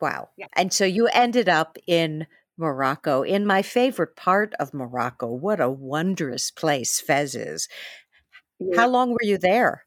Wow. 0.00 0.28
Yeah. 0.36 0.46
and 0.54 0.72
so 0.72 0.84
you 0.84 1.08
ended 1.08 1.48
up 1.48 1.76
in 1.86 2.26
morocco 2.56 3.22
in 3.22 3.46
my 3.46 3.62
favorite 3.62 4.16
part 4.16 4.54
of 4.58 4.74
morocco. 4.74 5.26
What 5.26 5.60
a 5.60 5.70
wondrous 5.70 6.50
place 6.50 7.00
fez 7.00 7.34
is. 7.34 7.68
Yeah. 8.58 8.80
how 8.80 8.88
long 8.88 9.10
were 9.10 9.22
you 9.22 9.38
there 9.38 9.84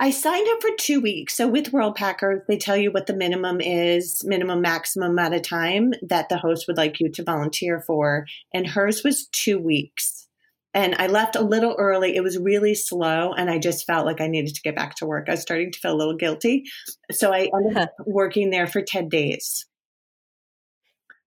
I 0.00 0.10
signed 0.10 0.46
up 0.48 0.62
for 0.62 0.70
two 0.78 1.00
weeks. 1.00 1.34
So 1.34 1.48
with 1.48 1.72
Worldpackers, 1.72 2.46
they 2.46 2.56
tell 2.56 2.76
you 2.76 2.92
what 2.92 3.06
the 3.06 3.16
minimum 3.16 3.60
is, 3.60 4.22
minimum 4.24 4.60
maximum 4.60 5.10
amount 5.10 5.34
of 5.34 5.42
time 5.42 5.92
that 6.02 6.28
the 6.28 6.38
host 6.38 6.68
would 6.68 6.76
like 6.76 7.00
you 7.00 7.10
to 7.10 7.24
volunteer 7.24 7.80
for. 7.80 8.26
And 8.54 8.66
hers 8.66 9.02
was 9.02 9.26
two 9.32 9.58
weeks. 9.58 10.28
And 10.72 10.94
I 10.98 11.08
left 11.08 11.34
a 11.34 11.42
little 11.42 11.74
early. 11.78 12.14
It 12.14 12.22
was 12.22 12.38
really 12.38 12.74
slow, 12.74 13.32
and 13.32 13.50
I 13.50 13.58
just 13.58 13.86
felt 13.86 14.06
like 14.06 14.20
I 14.20 14.28
needed 14.28 14.54
to 14.54 14.62
get 14.62 14.76
back 14.76 14.94
to 14.96 15.06
work. 15.06 15.26
I 15.28 15.32
was 15.32 15.40
starting 15.40 15.72
to 15.72 15.78
feel 15.80 15.94
a 15.94 15.96
little 15.96 16.16
guilty. 16.16 16.64
So 17.10 17.32
I 17.32 17.48
ended 17.52 17.78
up 17.78 17.94
working 18.06 18.50
there 18.50 18.66
for 18.66 18.82
10 18.82 19.08
days. 19.08 19.66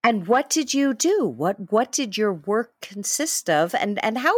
And 0.04 0.28
what 0.28 0.50
did 0.50 0.74
you 0.74 0.94
do? 0.94 1.26
What 1.26 1.72
what 1.72 1.92
did 1.92 2.18
your 2.18 2.34
work 2.34 2.74
consist 2.82 3.50
of? 3.50 3.76
And 3.76 4.04
and 4.04 4.18
how 4.18 4.34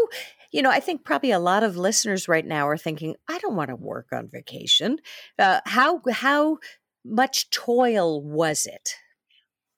you 0.54 0.62
know, 0.62 0.70
I 0.70 0.80
think 0.80 1.04
probably 1.04 1.32
a 1.32 1.39
lot 1.39 1.63
of 1.63 1.76
listeners 1.76 2.28
right 2.28 2.46
now 2.46 2.68
are 2.68 2.78
thinking, 2.78 3.16
I 3.28 3.39
don't 3.39 3.56
want 3.56 3.70
to 3.70 3.76
work 3.76 4.08
on 4.13 4.30
vacation. 4.32 5.00
Uh, 5.38 5.60
how 5.66 6.02
how 6.12 6.60
much 7.04 7.50
toil 7.50 8.24
was 8.24 8.66
it? 8.68 8.92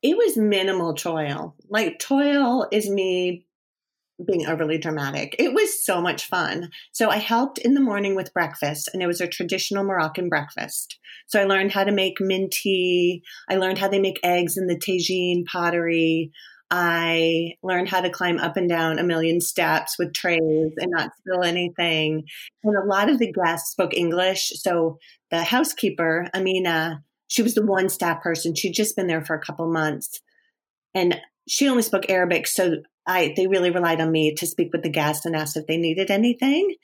It 0.03 0.17
was 0.17 0.37
minimal 0.37 0.93
toil. 0.93 1.55
Like 1.69 1.97
toil 1.97 2.67
is 2.71 2.89
me 2.89 3.47
being 4.23 4.45
overly 4.47 4.77
dramatic. 4.77 5.35
It 5.39 5.53
was 5.53 5.83
so 5.83 6.01
much 6.01 6.27
fun. 6.27 6.69
So 6.91 7.09
I 7.09 7.17
helped 7.17 7.57
in 7.57 7.73
the 7.73 7.81
morning 7.81 8.15
with 8.15 8.33
breakfast, 8.33 8.89
and 8.93 9.01
it 9.01 9.07
was 9.07 9.21
a 9.21 9.27
traditional 9.27 9.83
Moroccan 9.83 10.29
breakfast. 10.29 10.99
So 11.27 11.41
I 11.41 11.45
learned 11.45 11.71
how 11.71 11.85
to 11.85 11.91
make 11.91 12.19
mint 12.19 12.51
tea. 12.51 13.23
I 13.49 13.55
learned 13.55 13.77
how 13.77 13.87
they 13.87 13.99
make 13.99 14.19
eggs 14.23 14.57
in 14.57 14.67
the 14.67 14.77
tagine 14.77 15.45
pottery. 15.45 16.31
I 16.71 17.53
learned 17.61 17.89
how 17.89 18.01
to 18.01 18.09
climb 18.09 18.39
up 18.39 18.57
and 18.57 18.67
down 18.67 18.97
a 18.97 19.03
million 19.03 19.39
steps 19.39 19.97
with 19.99 20.13
trays 20.13 20.39
and 20.77 20.91
not 20.91 21.11
spill 21.17 21.43
anything. 21.43 22.23
And 22.63 22.75
a 22.75 22.85
lot 22.85 23.09
of 23.09 23.19
the 23.19 23.31
guests 23.31 23.71
spoke 23.71 23.93
English. 23.93 24.51
So 24.55 24.97
the 25.29 25.43
housekeeper, 25.43 26.27
Amina, 26.33 27.03
she 27.27 27.43
was 27.43 27.53
the 27.53 27.65
one 27.65 27.89
staff 27.89 28.21
person. 28.21 28.55
She'd 28.55 28.73
just 28.73 28.95
been 28.95 29.07
there 29.07 29.23
for 29.23 29.35
a 29.35 29.41
couple 29.41 29.71
months. 29.71 30.21
And 30.93 31.21
she 31.47 31.69
only 31.69 31.83
spoke 31.83 32.09
Arabic. 32.09 32.47
So 32.47 32.77
I 33.05 33.33
they 33.35 33.47
really 33.47 33.71
relied 33.71 34.01
on 34.01 34.11
me 34.11 34.33
to 34.33 34.47
speak 34.47 34.69
with 34.71 34.81
the 34.81 34.89
guests 34.89 35.25
and 35.25 35.35
ask 35.35 35.55
if 35.55 35.67
they 35.67 35.77
needed 35.77 36.09
anything. 36.09 36.75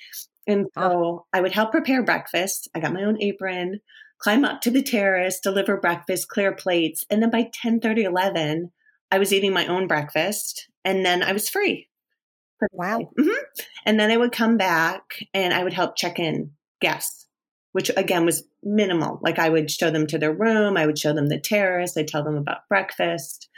And 0.48 0.68
so. 0.76 1.26
I 1.34 1.42
would 1.42 1.54
help 1.54 1.72
prepare 1.72 2.04
breakfast. 2.04 2.70
I 2.76 2.80
got 2.80 2.94
my 2.94 3.04
own 3.04 3.22
apron, 3.22 3.80
climb 4.20 4.46
up 4.46 4.62
to 4.62 4.72
the 4.72 4.84
terrace, 4.84 5.40
deliver 5.40 5.78
breakfast, 5.78 6.28
clear 6.28 6.54
plates. 6.54 7.06
And 7.10 7.22
then 7.22 7.32
by 7.32 7.50
10 7.52 7.80
30, 7.80 8.04
11, 8.04 8.72
I 9.12 9.20
was 9.20 9.34
eating 9.34 9.54
my 9.54 9.68
own 9.68 9.88
breakfast 9.88 10.70
and 10.86 11.06
then 11.06 11.22
I 11.22 11.34
was 11.34 11.50
free. 11.50 11.90
Wow. 12.72 13.10
Mm-hmm. 13.20 13.44
And 13.86 14.00
then 14.00 14.12
I 14.12 14.18
would 14.18 14.32
come 14.32 14.58
back 14.58 15.02
and 15.34 15.54
I 15.54 15.64
would 15.64 15.74
help 15.74 15.96
check 15.96 16.20
in 16.20 16.52
guests, 16.80 17.28
which 17.72 17.92
again 17.98 18.26
was 18.26 18.44
minimal. 18.64 19.20
Like 19.22 19.40
I 19.40 19.50
would 19.50 19.70
show 19.70 19.90
them 19.90 20.08
to 20.08 20.18
their 20.18 20.34
room, 20.34 20.78
I 20.78 20.86
would 20.86 21.00
show 21.00 21.14
them 21.14 21.28
the 21.28 21.40
terrace, 21.40 21.98
I'd 21.98 22.08
tell 22.08 22.24
them 22.24 22.36
about 22.36 22.68
breakfast. 22.70 23.50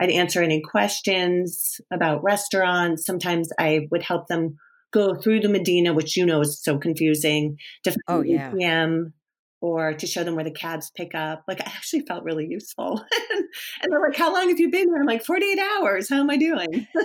I'd 0.00 0.10
answer 0.10 0.42
any 0.42 0.62
questions 0.62 1.78
about 1.92 2.22
restaurants. 2.22 3.04
Sometimes 3.04 3.50
I 3.58 3.88
would 3.90 4.02
help 4.02 4.28
them 4.28 4.56
go 4.92 5.14
through 5.14 5.40
the 5.40 5.48
Medina, 5.48 5.92
which 5.92 6.16
you 6.16 6.24
know 6.24 6.40
is 6.40 6.62
so 6.62 6.78
confusing, 6.78 7.58
to 7.84 7.94
oh, 8.08 8.22
yeah. 8.22 8.50
museum, 8.50 9.12
or 9.60 9.94
to 9.94 10.06
show 10.06 10.24
them 10.24 10.34
where 10.34 10.44
the 10.44 10.50
cabs 10.50 10.90
pick 10.96 11.14
up. 11.14 11.44
Like 11.46 11.60
I 11.60 11.64
actually 11.66 12.00
felt 12.06 12.24
really 12.24 12.46
useful. 12.46 13.04
and 13.82 13.92
they're 13.92 14.00
like, 14.00 14.16
How 14.16 14.32
long 14.32 14.48
have 14.48 14.60
you 14.60 14.70
been 14.70 14.88
here? 14.88 15.00
I'm 15.00 15.06
like, 15.06 15.24
48 15.24 15.58
hours. 15.58 16.08
How 16.08 16.20
am 16.20 16.30
I 16.30 16.36
doing? 16.36 16.86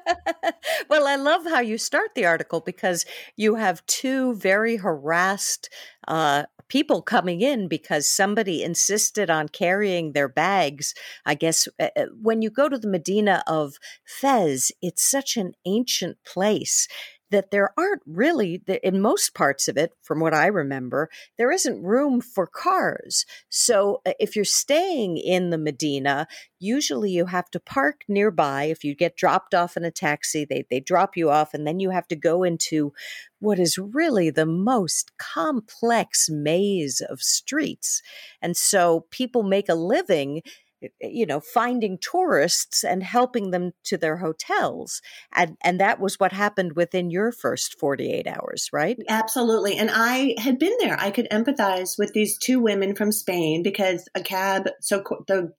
well, 0.88 1.06
I 1.06 1.16
love 1.16 1.44
how 1.44 1.60
you 1.60 1.78
start 1.78 2.10
the 2.14 2.26
article 2.26 2.60
because 2.60 3.04
you 3.36 3.56
have 3.56 3.84
two 3.86 4.34
very 4.34 4.76
harassed 4.76 5.68
uh, 6.08 6.44
people 6.68 7.02
coming 7.02 7.40
in 7.40 7.68
because 7.68 8.08
somebody 8.08 8.62
insisted 8.62 9.30
on 9.30 9.48
carrying 9.48 10.12
their 10.12 10.28
bags. 10.28 10.94
I 11.26 11.34
guess 11.34 11.68
uh, 11.80 11.88
uh 11.96 12.06
when 12.20 12.42
you 12.42 12.50
go 12.50 12.68
to 12.68 12.78
the 12.78 12.88
Medina 12.88 13.42
of 13.46 13.74
Fez, 14.04 14.72
it's 14.80 15.08
such 15.08 15.36
an 15.36 15.52
ancient 15.66 16.18
place 16.24 16.88
that 17.32 17.50
there 17.50 17.72
aren't 17.76 18.02
really, 18.06 18.62
in 18.82 19.02
most 19.02 19.34
parts 19.34 19.66
of 19.66 19.76
it, 19.76 19.92
from 20.02 20.20
what 20.20 20.32
I 20.32 20.46
remember, 20.46 21.10
there 21.36 21.50
isn't 21.50 21.82
room 21.82 22.20
for 22.20 22.46
cars. 22.46 23.26
So 23.48 24.00
uh, 24.06 24.12
if 24.20 24.36
you're 24.36 24.44
staying 24.44 25.16
in 25.16 25.50
the 25.50 25.58
Medina, 25.58 26.28
usually 26.60 27.10
you 27.10 27.26
have 27.26 27.50
to 27.50 27.60
park 27.60 28.04
nearby. 28.08 28.64
If 28.64 28.84
you 28.84 28.94
get 28.94 29.16
dropped 29.16 29.54
off 29.54 29.76
in 29.76 29.84
a 29.84 29.90
taxi, 29.90 30.44
they, 30.44 30.64
they 30.70 30.78
drop 30.78 31.16
you 31.16 31.30
off, 31.30 31.54
and 31.54 31.66
then 31.66 31.80
you 31.80 31.90
have 31.90 32.06
to 32.08 32.16
go 32.16 32.44
into 32.44 32.92
what 33.40 33.58
is 33.58 33.76
really 33.76 34.30
the 34.30 34.46
most 34.46 35.10
complex 35.18 36.28
maze 36.30 37.00
of 37.00 37.20
streets. 37.20 38.02
And 38.40 38.56
so 38.56 39.06
people 39.10 39.42
make 39.42 39.68
a 39.68 39.74
living 39.74 40.42
Eh, 40.82 40.88
eh, 41.02 41.08
you 41.10 41.26
know 41.26 41.40
finding 41.40 41.98
tourists 41.98 42.84
and 42.84 43.02
helping 43.02 43.50
them 43.50 43.72
to 43.84 43.96
their 43.96 44.16
hotels 44.16 45.00
and 45.34 45.56
and 45.62 45.80
that 45.80 46.00
was 46.00 46.18
what 46.18 46.32
happened 46.32 46.74
within 46.74 47.10
your 47.10 47.32
first 47.32 47.78
48 47.78 48.26
hours 48.26 48.68
right? 48.72 48.98
Absolutely 49.08 49.76
and 49.76 49.90
i 49.92 50.34
had 50.38 50.58
been 50.58 50.76
there. 50.80 50.98
I 50.98 51.10
could 51.10 51.28
empathize 51.30 51.98
with 51.98 52.12
these 52.12 52.38
two 52.38 52.60
women 52.60 52.94
from 52.94 53.12
spain 53.12 53.62
because 53.62 54.08
a 54.14 54.22
cab 54.22 54.68
so 54.80 55.02
the 55.28 55.52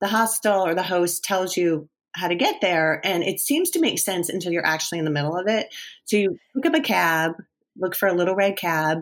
the 0.00 0.08
hostel 0.08 0.64
or 0.64 0.74
the 0.74 0.82
host 0.82 1.24
tells 1.24 1.56
you 1.56 1.88
how 2.14 2.28
to 2.28 2.34
get 2.34 2.60
there 2.60 3.00
and 3.04 3.22
it 3.22 3.40
seems 3.40 3.70
to 3.70 3.80
make 3.80 3.98
sense 3.98 4.28
until 4.28 4.52
you're 4.52 4.66
actually 4.66 4.98
in 4.98 5.04
the 5.04 5.10
middle 5.10 5.36
of 5.36 5.46
it. 5.46 5.68
So 6.04 6.16
you 6.16 6.38
pick 6.54 6.66
up 6.66 6.74
a 6.74 6.80
cab 6.80 7.32
look 7.76 7.94
for 7.94 8.08
a 8.08 8.14
little 8.14 8.34
red 8.34 8.56
cab 8.56 8.98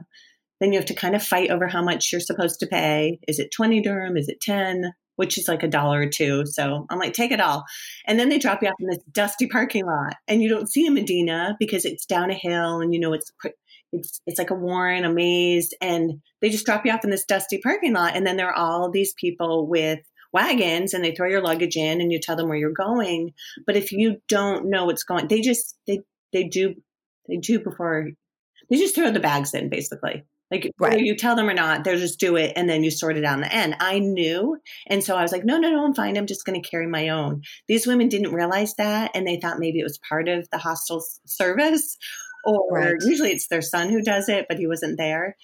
then 0.60 0.72
you 0.72 0.78
have 0.78 0.86
to 0.86 0.94
kind 0.94 1.14
of 1.14 1.22
fight 1.22 1.50
over 1.50 1.66
how 1.68 1.82
much 1.82 2.10
you're 2.10 2.20
supposed 2.20 2.60
to 2.60 2.66
pay. 2.66 3.18
Is 3.28 3.38
it 3.38 3.52
20 3.52 3.82
dirham? 3.82 4.16
Is 4.16 4.30
it 4.30 4.40
10 4.40 4.90
which 5.16 5.37
is 5.37 5.48
like 5.48 5.62
a 5.62 5.68
dollar 5.68 6.02
or 6.02 6.07
two. 6.07 6.44
So 6.46 6.87
I'm 6.88 6.98
like, 6.98 7.12
take 7.12 7.33
it 7.33 7.40
all. 7.40 7.64
And 8.07 8.18
then 8.18 8.29
they 8.29 8.38
drop 8.38 8.62
you 8.62 8.68
off 8.68 8.74
in 8.81 8.88
this 8.88 9.02
dusty 9.12 9.46
parking 9.46 9.87
lot, 9.87 10.16
and 10.29 10.42
you 10.42 10.48
don't 10.48 10.70
see 10.70 10.87
a 10.87 10.90
Medina 10.90 11.57
because 11.59 11.85
it's 11.85 12.07
down 12.07 12.31
a 12.31 12.35
hill, 12.35 12.81
and 12.81 12.94
you 12.94 13.00
know 13.00 13.12
it's 13.12 13.33
it's 13.92 14.20
it's 14.26 14.38
like 14.38 14.50
a 14.50 14.55
warren, 14.55 15.05
a 15.05 15.12
maze, 15.12 15.74
and 15.81 16.20
they 16.40 16.50
just 16.50 16.66
drop 16.66 16.87
you 16.87 16.92
off 16.92 17.05
in 17.05 17.11
this 17.11 17.24
dusty 17.24 17.59
parking 17.59 17.94
lot, 17.94 18.16
and 18.16 18.26
then 18.26 18.37
there 18.37 18.48
are 18.48 18.57
all 18.57 18.90
these 18.90 19.14
people 19.14 19.66
with 19.66 20.00
wagons 20.33 20.92
and 20.92 21.02
they 21.02 21.14
throw 21.14 21.29
your 21.29 21.40
luggage 21.40 21.76
in 21.76 22.00
and 22.00 22.12
you 22.12 22.18
tell 22.20 22.37
them 22.37 22.48
where 22.48 22.59
you're 22.59 22.70
going 22.70 23.33
but 23.66 23.76
if 23.76 23.90
you 23.90 24.20
don't 24.29 24.68
know 24.68 24.85
what's 24.85 25.05
going 25.05 25.26
they 25.29 25.40
just 25.40 25.79
they 25.87 26.00
they 26.33 26.44
do 26.44 26.74
they 27.26 27.37
do 27.37 27.59
before 27.59 28.09
they 28.68 28.76
just 28.76 28.94
throw 28.94 29.11
the 29.11 29.20
bags 29.20 29.55
in 29.55 29.70
basically 29.70 30.24
like 30.50 30.70
right. 30.78 30.90
whether 30.92 31.02
you 31.02 31.16
tell 31.16 31.35
them 31.35 31.48
or 31.48 31.54
not, 31.54 31.85
they'll 31.85 31.98
just 31.98 32.20
do 32.20 32.37
it 32.37 32.52
and 32.56 32.68
then 32.68 32.85
you 32.85 32.90
sort 32.90 33.16
it 33.16 33.24
out 33.24 33.35
in 33.35 33.40
the 33.40 33.52
end. 33.52 33.76
I 33.80 33.98
knew. 33.98 34.59
And 34.87 35.02
so 35.02 35.16
I 35.16 35.22
was 35.22 35.32
like, 35.32 35.44
no, 35.44 35.59
no, 35.59 35.70
no, 35.70 35.85
I'm 35.85 35.94
fine. 35.94 36.16
I'm 36.16 36.26
just 36.26 36.44
going 36.44 36.61
to 36.61 36.68
carry 36.68 36.87
my 36.87 37.09
own. 37.09 37.42
These 37.66 37.87
women 37.87 38.09
didn't 38.09 38.32
realize 38.32 38.74
that 38.74 39.11
and 39.14 39.26
they 39.26 39.40
thought 39.40 39.59
maybe 39.59 39.80
it 39.80 39.85
was 39.85 39.98
part 39.98 40.28
of 40.28 40.48
the 40.50 40.59
hostel 40.59 41.04
service 41.24 41.98
or 42.44 42.78
right. 42.78 42.94
usually 43.00 43.32
it's 43.32 43.48
their 43.48 43.62
son 43.62 43.88
who 43.88 44.02
does 44.02 44.28
it, 44.28 44.46
but 44.48 44.59
he 44.59 44.68
wasn't 44.68 44.98
there. 44.98 45.37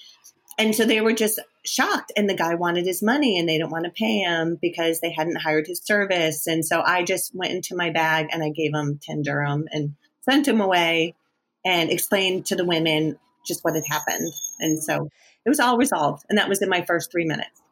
And 0.59 0.75
so 0.75 0.85
they 0.85 1.01
were 1.01 1.15
just 1.15 1.41
shocked. 1.65 2.13
And 2.17 2.29
the 2.29 2.37
guy 2.37 2.55
wanted 2.55 2.87
his 2.87 3.03
money 3.03 3.39
and 3.39 3.49
they 3.49 3.59
didn't 3.59 3.73
want 3.73 3.87
to 3.87 3.91
pay 3.91 4.19
him 4.19 4.59
because 4.61 5.01
they 5.01 5.11
hadn't 5.11 5.41
hired 5.41 5.67
his 5.67 5.81
service. 5.83 6.47
And 6.47 6.65
so 6.65 6.81
I 6.81 7.03
just 7.03 7.35
went 7.35 7.53
into 7.53 7.75
my 7.75 7.91
bag 7.91 8.29
and 8.31 8.43
I 8.43 8.51
gave 8.51 8.73
him 8.73 9.01
10 9.03 9.23
dirham 9.23 9.67
and 9.73 9.95
sent 10.29 10.47
him 10.47 10.61
away 10.61 11.17
and 11.65 11.91
explained 11.91 12.47
to 12.47 12.57
the 12.57 12.65
women 12.65 13.19
just 13.45 13.65
what 13.65 13.75
had 13.75 13.85
happened. 13.89 14.33
And 14.61 14.83
so 14.83 15.09
it 15.45 15.49
was 15.49 15.61
all 15.61 15.77
resolved. 15.77 16.25
And 16.29 16.39
that 16.39 16.49
was 16.49 16.63
in 16.63 16.69
my 16.69 16.85
first 16.85 17.11
three 17.11 17.25
minutes. 17.25 17.63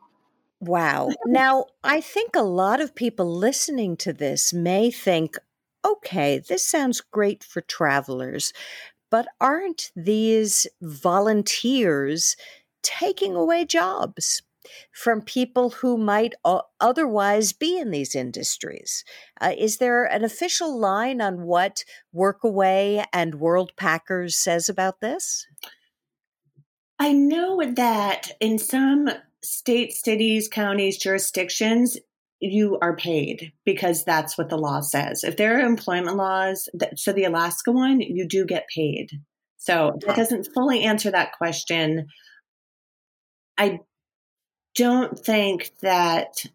Wow. 0.60 1.10
now, 1.26 1.66
I 1.82 2.00
think 2.00 2.36
a 2.36 2.42
lot 2.42 2.80
of 2.80 2.94
people 2.94 3.34
listening 3.34 3.96
to 3.98 4.12
this 4.12 4.52
may 4.52 4.90
think, 4.90 5.36
okay, 5.84 6.38
this 6.38 6.66
sounds 6.66 7.00
great 7.00 7.42
for 7.42 7.60
travelers, 7.62 8.52
but 9.10 9.26
aren't 9.40 9.90
these 9.96 10.66
volunteers 10.82 12.36
taking 12.82 13.34
away 13.34 13.64
jobs? 13.64 14.42
From 14.92 15.22
people 15.22 15.70
who 15.70 15.96
might 15.96 16.34
otherwise 16.80 17.52
be 17.52 17.78
in 17.78 17.90
these 17.90 18.14
industries. 18.14 19.04
Uh, 19.40 19.52
is 19.56 19.78
there 19.78 20.04
an 20.04 20.24
official 20.24 20.78
line 20.78 21.20
on 21.20 21.42
what 21.42 21.84
Workaway 22.14 23.04
and 23.12 23.34
Worldpackers 23.34 24.32
says 24.32 24.68
about 24.68 25.00
this? 25.00 25.46
I 26.98 27.12
know 27.12 27.62
that 27.76 28.32
in 28.40 28.58
some 28.58 29.08
states, 29.42 30.02
cities, 30.04 30.48
counties, 30.48 30.98
jurisdictions, 30.98 31.96
you 32.40 32.78
are 32.80 32.96
paid 32.96 33.52
because 33.64 34.04
that's 34.04 34.36
what 34.36 34.48
the 34.48 34.58
law 34.58 34.80
says. 34.80 35.24
If 35.24 35.36
there 35.36 35.56
are 35.56 35.60
employment 35.60 36.16
laws, 36.16 36.68
so 36.96 37.12
the 37.12 37.24
Alaska 37.24 37.72
one, 37.72 38.00
you 38.00 38.26
do 38.26 38.44
get 38.44 38.66
paid. 38.74 39.10
So 39.58 39.92
that 40.06 40.16
doesn't 40.16 40.48
fully 40.54 40.82
answer 40.82 41.10
that 41.10 41.32
question. 41.36 42.06
I 43.58 43.80
don't 44.74 45.18
think 45.18 45.72
that 45.82 46.46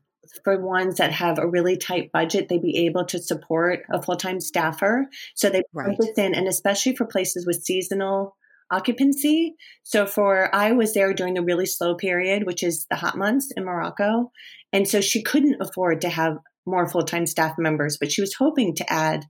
for 0.44 0.60
ones 0.60 0.98
that 0.98 1.12
have 1.12 1.40
a 1.40 1.48
really 1.48 1.78
tight 1.78 2.12
budget, 2.12 2.50
they'd 2.50 2.62
be 2.62 2.86
able 2.86 3.06
to 3.06 3.20
support 3.20 3.84
a 3.92 4.02
full 4.02 4.16
time 4.16 4.40
staffer. 4.40 5.08
So 5.36 5.50
they 5.50 5.64
right. 5.74 5.98
put 5.98 5.98
this 5.98 6.18
in, 6.18 6.36
and 6.36 6.48
especially 6.48 6.96
for 6.96 7.06
places 7.06 7.46
with 7.46 7.64
seasonal 7.64 8.36
occupancy. 8.72 9.56
So 9.84 10.06
for 10.06 10.54
I 10.54 10.72
was 10.72 10.94
there 10.94 11.14
during 11.14 11.36
the 11.36 11.44
really 11.44 11.66
slow 11.66 11.96
period, 11.96 12.46
which 12.46 12.64
is 12.64 12.86
the 12.90 12.96
hot 12.96 13.18
months 13.18 13.52
in 13.56 13.66
Morocco, 13.66 14.32
and 14.74 14.88
so 14.88 15.02
she 15.02 15.22
couldn't 15.22 15.62
afford 15.62 16.02
to 16.02 16.10
have 16.10 16.38
more 16.66 16.88
full 16.88 17.04
time 17.04 17.26
staff 17.26 17.56
members, 17.58 17.98
but 17.98 18.12
she 18.12 18.22
was 18.22 18.34
hoping 18.34 18.76
to 18.76 18.92
add 18.92 19.26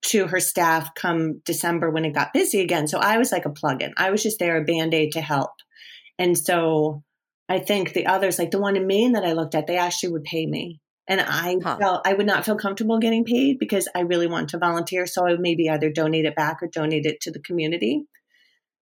to 0.00 0.26
her 0.28 0.40
staff 0.40 0.94
come 0.94 1.40
December 1.44 1.90
when 1.90 2.04
it 2.04 2.14
got 2.14 2.32
busy 2.32 2.60
again. 2.60 2.86
So 2.86 2.98
I 2.98 3.18
was 3.18 3.32
like 3.32 3.44
a 3.44 3.50
plug 3.50 3.82
in. 3.82 3.92
I 3.96 4.10
was 4.10 4.22
just 4.22 4.38
there 4.38 4.56
a 4.56 4.64
band 4.64 4.94
aid 4.94 5.12
to 5.12 5.20
help, 5.20 5.50
and 6.18 6.36
so 6.36 7.02
I 7.48 7.58
think 7.58 7.92
the 7.92 8.06
others, 8.06 8.38
like 8.38 8.50
the 8.50 8.60
one 8.60 8.76
in 8.76 8.86
Maine 8.86 9.12
that 9.12 9.24
I 9.24 9.32
looked 9.32 9.54
at, 9.54 9.66
they 9.66 9.76
actually 9.76 10.12
would 10.12 10.24
pay 10.24 10.46
me. 10.46 10.80
And 11.08 11.20
I 11.22 11.56
huh. 11.62 11.78
felt 11.78 12.06
I 12.06 12.12
would 12.12 12.26
not 12.26 12.44
feel 12.44 12.56
comfortable 12.56 12.98
getting 12.98 13.24
paid 13.24 13.58
because 13.58 13.88
I 13.94 14.00
really 14.00 14.26
want 14.26 14.50
to 14.50 14.58
volunteer. 14.58 15.06
So 15.06 15.26
I 15.26 15.30
would 15.30 15.40
maybe 15.40 15.70
either 15.70 15.90
donate 15.90 16.26
it 16.26 16.36
back 16.36 16.62
or 16.62 16.68
donate 16.68 17.06
it 17.06 17.22
to 17.22 17.30
the 17.30 17.40
community. 17.40 18.04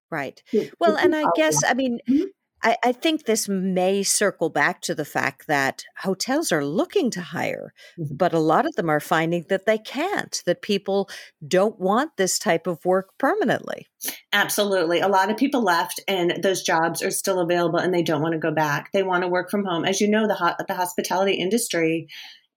Right. 0.09 0.41
Well, 0.79 0.95
and 0.95 1.15
I 1.15 1.25
guess, 1.35 1.63
I 1.63 1.75
mean, 1.75 1.99
mm-hmm. 2.09 2.25
I, 2.65 2.77
I, 2.83 2.91
think 2.93 3.25
this 3.25 3.47
may 3.47 4.01
circle 4.01 4.49
back 4.49 4.81
to 4.81 4.95
the 4.95 5.05
fact 5.05 5.45
that 5.47 5.83
hotels 5.99 6.51
are 6.51 6.65
looking 6.65 7.11
to 7.11 7.21
hire, 7.21 7.73
mm-hmm. 7.97 8.15
but 8.15 8.33
a 8.33 8.39
lot 8.39 8.65
of 8.65 8.75
them 8.75 8.89
are 8.89 8.99
finding 8.99 9.45
that 9.49 9.67
they 9.67 9.77
can't, 9.77 10.41
that 10.47 10.63
people 10.63 11.07
don't 11.47 11.79
want 11.79 12.17
this 12.17 12.39
type 12.39 12.65
of 12.65 12.83
work 12.83 13.09
permanently. 13.19 13.87
Absolutely. 14.33 14.99
A 14.99 15.07
lot 15.07 15.29
of 15.29 15.37
people 15.37 15.63
left 15.63 16.01
and 16.07 16.39
those 16.41 16.63
jobs 16.63 17.03
are 17.03 17.11
still 17.11 17.39
available 17.39 17.77
and 17.77 17.93
they 17.93 18.03
don't 18.03 18.21
want 18.21 18.33
to 18.33 18.39
go 18.39 18.51
back. 18.51 18.91
They 18.91 19.03
want 19.03 19.21
to 19.21 19.29
work 19.29 19.51
from 19.51 19.63
home. 19.63 19.85
As 19.85 20.01
you 20.01 20.09
know, 20.09 20.27
the, 20.27 20.33
ho- 20.35 20.55
the 20.67 20.73
hospitality 20.73 21.33
industry, 21.33 22.07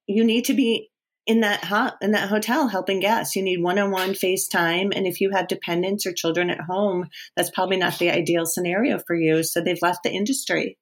you 0.07 0.25
need 0.25 0.47
to 0.47 0.55
be 0.55 0.91
in 1.29 1.41
that 1.41 1.63
hot 1.63 1.99
in 2.03 2.11
that 2.13 2.31
hotel 2.31 2.67
helping 2.67 2.99
guests. 2.99 3.37
You 3.37 3.43
need 3.43 3.63
one-on-one 3.63 4.15
FaceTime, 4.15 4.93
and 4.97 5.07
if 5.07 5.21
you 5.21 5.31
have 5.31 5.47
dependents 5.47 6.07
or 6.07 6.13
children 6.13 6.51
at 6.51 6.63
home, 6.63 7.09
that's 7.37 7.51
probably 7.51 7.77
not 7.77 7.99
the 7.99 8.11
ideal 8.11 8.47
scenario 8.47 8.99
for 9.07 9.15
you. 9.15 9.45
So 9.45 9.61
they've 9.61 9.79
left 9.83 10.03
the 10.03 10.11
industry. 10.11 10.79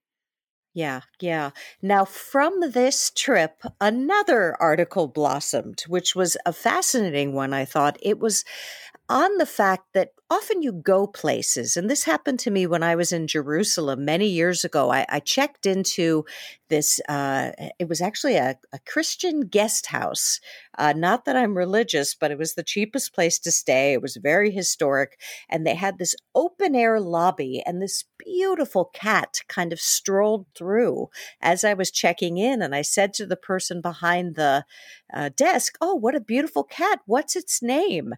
Yeah, 0.72 1.00
yeah. 1.20 1.52
Now, 1.80 2.04
from 2.04 2.52
this 2.70 3.10
trip, 3.10 3.62
another 3.80 4.54
article 4.60 5.08
blossomed, 5.08 5.80
which 5.88 6.14
was 6.14 6.36
a 6.44 6.52
fascinating 6.52 7.32
one, 7.32 7.54
I 7.54 7.64
thought. 7.64 7.96
It 8.02 8.18
was 8.18 8.44
on 9.08 9.36
the 9.38 9.46
fact 9.46 9.84
that 9.94 10.10
often 10.28 10.60
you 10.62 10.72
go 10.72 11.06
places, 11.06 11.76
and 11.76 11.88
this 11.88 12.02
happened 12.04 12.40
to 12.40 12.50
me 12.50 12.66
when 12.66 12.82
I 12.82 12.96
was 12.96 13.12
in 13.12 13.28
Jerusalem 13.28 14.04
many 14.04 14.26
years 14.26 14.64
ago. 14.64 14.90
I, 14.90 15.06
I 15.08 15.20
checked 15.20 15.66
into 15.66 16.24
this, 16.68 17.00
uh, 17.08 17.52
it 17.78 17.88
was 17.88 18.00
actually 18.00 18.34
a, 18.34 18.58
a 18.72 18.80
Christian 18.80 19.42
guest 19.42 19.86
house. 19.86 20.40
Uh, 20.76 20.92
not 20.96 21.24
that 21.24 21.36
I'm 21.36 21.56
religious, 21.56 22.16
but 22.16 22.32
it 22.32 22.38
was 22.38 22.54
the 22.54 22.64
cheapest 22.64 23.14
place 23.14 23.38
to 23.38 23.52
stay. 23.52 23.92
It 23.92 24.02
was 24.02 24.16
very 24.16 24.50
historic. 24.50 25.20
And 25.48 25.64
they 25.64 25.76
had 25.76 25.98
this 25.98 26.16
open 26.34 26.74
air 26.74 26.98
lobby, 27.00 27.62
and 27.64 27.80
this 27.80 28.04
beautiful 28.18 28.86
cat 28.86 29.42
kind 29.46 29.72
of 29.72 29.78
strolled 29.80 30.46
through 30.56 31.08
as 31.40 31.62
I 31.62 31.74
was 31.74 31.92
checking 31.92 32.38
in. 32.38 32.62
And 32.62 32.74
I 32.74 32.82
said 32.82 33.14
to 33.14 33.26
the 33.26 33.36
person 33.36 33.80
behind 33.80 34.34
the 34.34 34.64
uh, 35.14 35.30
desk, 35.36 35.76
Oh, 35.80 35.94
what 35.94 36.16
a 36.16 36.20
beautiful 36.20 36.64
cat. 36.64 37.00
What's 37.06 37.36
its 37.36 37.62
name? 37.62 38.14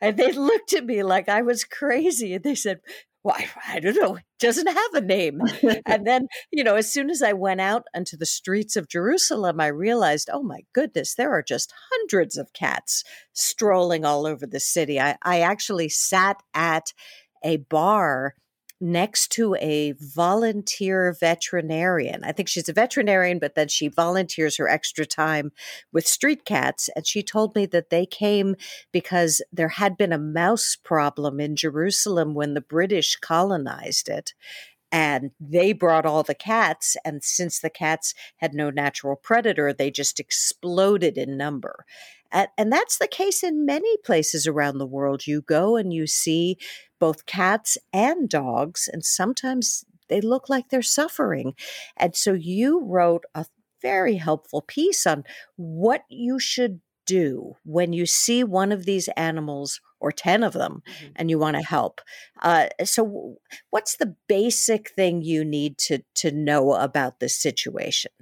And 0.00 0.16
they 0.16 0.32
looked 0.32 0.72
at 0.72 0.84
me 0.84 1.02
like 1.02 1.28
I 1.28 1.42
was 1.42 1.64
crazy. 1.64 2.34
And 2.34 2.44
they 2.44 2.54
said, 2.54 2.80
well, 3.24 3.36
I, 3.36 3.76
I 3.76 3.80
don't 3.80 3.96
know, 3.96 4.16
it 4.16 4.24
doesn't 4.38 4.68
have 4.68 4.94
a 4.94 5.00
name. 5.00 5.40
and 5.86 6.06
then, 6.06 6.28
you 6.50 6.62
know, 6.64 6.76
as 6.76 6.92
soon 6.92 7.10
as 7.10 7.22
I 7.22 7.32
went 7.32 7.60
out 7.60 7.84
onto 7.94 8.16
the 8.16 8.26
streets 8.26 8.76
of 8.76 8.88
Jerusalem, 8.88 9.60
I 9.60 9.66
realized, 9.66 10.30
oh 10.32 10.42
my 10.42 10.60
goodness, 10.72 11.14
there 11.14 11.32
are 11.32 11.42
just 11.42 11.72
hundreds 11.92 12.36
of 12.36 12.52
cats 12.52 13.04
strolling 13.32 14.04
all 14.04 14.26
over 14.26 14.46
the 14.46 14.60
city. 14.60 15.00
I, 15.00 15.16
I 15.22 15.40
actually 15.40 15.88
sat 15.88 16.42
at 16.54 16.92
a 17.44 17.58
bar 17.58 18.34
next 18.80 19.32
to 19.32 19.54
a 19.56 19.92
volunteer 19.98 21.16
veterinarian. 21.18 22.22
I 22.24 22.32
think 22.32 22.48
she's 22.48 22.68
a 22.68 22.72
veterinarian, 22.72 23.38
but 23.38 23.54
then 23.54 23.68
she 23.68 23.88
volunteers 23.88 24.56
her 24.56 24.68
extra 24.68 25.04
time 25.04 25.52
with 25.92 26.06
street 26.06 26.44
cats. 26.44 26.88
And 26.94 27.06
she 27.06 27.22
told 27.22 27.54
me 27.54 27.66
that 27.66 27.90
they 27.90 28.06
came 28.06 28.54
because 28.92 29.42
there 29.52 29.68
had 29.68 29.96
been 29.96 30.12
a 30.12 30.18
mouse 30.18 30.76
problem 30.76 31.40
in 31.40 31.56
Jerusalem 31.56 32.34
when 32.34 32.54
the 32.54 32.60
British 32.60 33.16
colonized 33.16 34.08
it 34.08 34.34
and 34.90 35.32
they 35.38 35.72
brought 35.72 36.06
all 36.06 36.22
the 36.22 36.34
cats 36.34 36.96
and 37.04 37.22
since 37.22 37.60
the 37.60 37.70
cats 37.70 38.14
had 38.38 38.54
no 38.54 38.70
natural 38.70 39.16
predator 39.16 39.72
they 39.72 39.90
just 39.90 40.18
exploded 40.18 41.18
in 41.18 41.36
number 41.36 41.84
and, 42.32 42.48
and, 42.56 42.72
that's 42.72 42.98
the 42.98 43.08
case 43.08 43.42
in 43.42 43.64
many 43.64 43.96
places 43.98 44.46
around 44.46 44.78
the 44.78 44.86
world. 44.86 45.26
You 45.26 45.42
go 45.42 45.76
and 45.76 45.92
you 45.92 46.06
see 46.06 46.56
both 46.98 47.26
cats 47.26 47.78
and 47.92 48.28
dogs 48.28 48.88
and 48.92 49.04
sometimes 49.04 49.84
they 50.08 50.20
look 50.20 50.48
like 50.48 50.68
they're 50.68 50.82
suffering. 50.82 51.54
And 51.96 52.16
so 52.16 52.32
you 52.32 52.84
wrote 52.84 53.24
a 53.34 53.46
very 53.80 54.16
helpful 54.16 54.62
piece 54.62 55.06
on 55.06 55.24
what 55.56 56.02
you 56.08 56.38
should 56.38 56.80
do 57.06 57.54
when 57.64 57.92
you 57.92 58.04
see 58.04 58.44
one 58.44 58.70
of 58.70 58.84
these 58.84 59.08
animals 59.16 59.80
or 59.98 60.12
10 60.12 60.42
of 60.42 60.52
them 60.52 60.82
mm-hmm. 60.86 61.12
and 61.16 61.30
you 61.30 61.38
want 61.38 61.56
to 61.56 61.62
help. 61.62 62.00
Uh, 62.42 62.66
so 62.84 63.38
what's 63.70 63.96
the 63.96 64.14
basic 64.28 64.90
thing 64.90 65.22
you 65.22 65.44
need 65.44 65.78
to 65.78 66.00
to 66.14 66.30
know 66.30 66.74
about 66.74 67.18
this 67.18 67.34
situation 67.34 68.12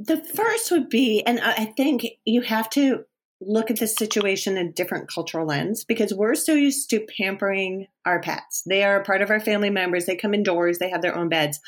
the 0.00 0.16
first 0.16 0.70
would 0.70 0.88
be 0.88 1.22
and 1.26 1.38
i 1.40 1.66
think 1.76 2.06
you 2.24 2.40
have 2.40 2.68
to 2.70 3.04
look 3.42 3.70
at 3.70 3.78
the 3.78 3.86
situation 3.86 4.56
in 4.56 4.68
a 4.68 4.72
different 4.72 5.10
cultural 5.12 5.46
lens 5.46 5.84
because 5.84 6.12
we're 6.12 6.34
so 6.34 6.52
used 6.52 6.90
to 6.90 7.06
pampering 7.18 7.86
our 8.06 8.20
pets 8.20 8.62
they 8.66 8.82
are 8.82 9.00
a 9.00 9.04
part 9.04 9.22
of 9.22 9.30
our 9.30 9.40
family 9.40 9.70
members 9.70 10.06
they 10.06 10.16
come 10.16 10.34
indoors 10.34 10.78
they 10.78 10.90
have 10.90 11.02
their 11.02 11.16
own 11.16 11.28
beds 11.28 11.60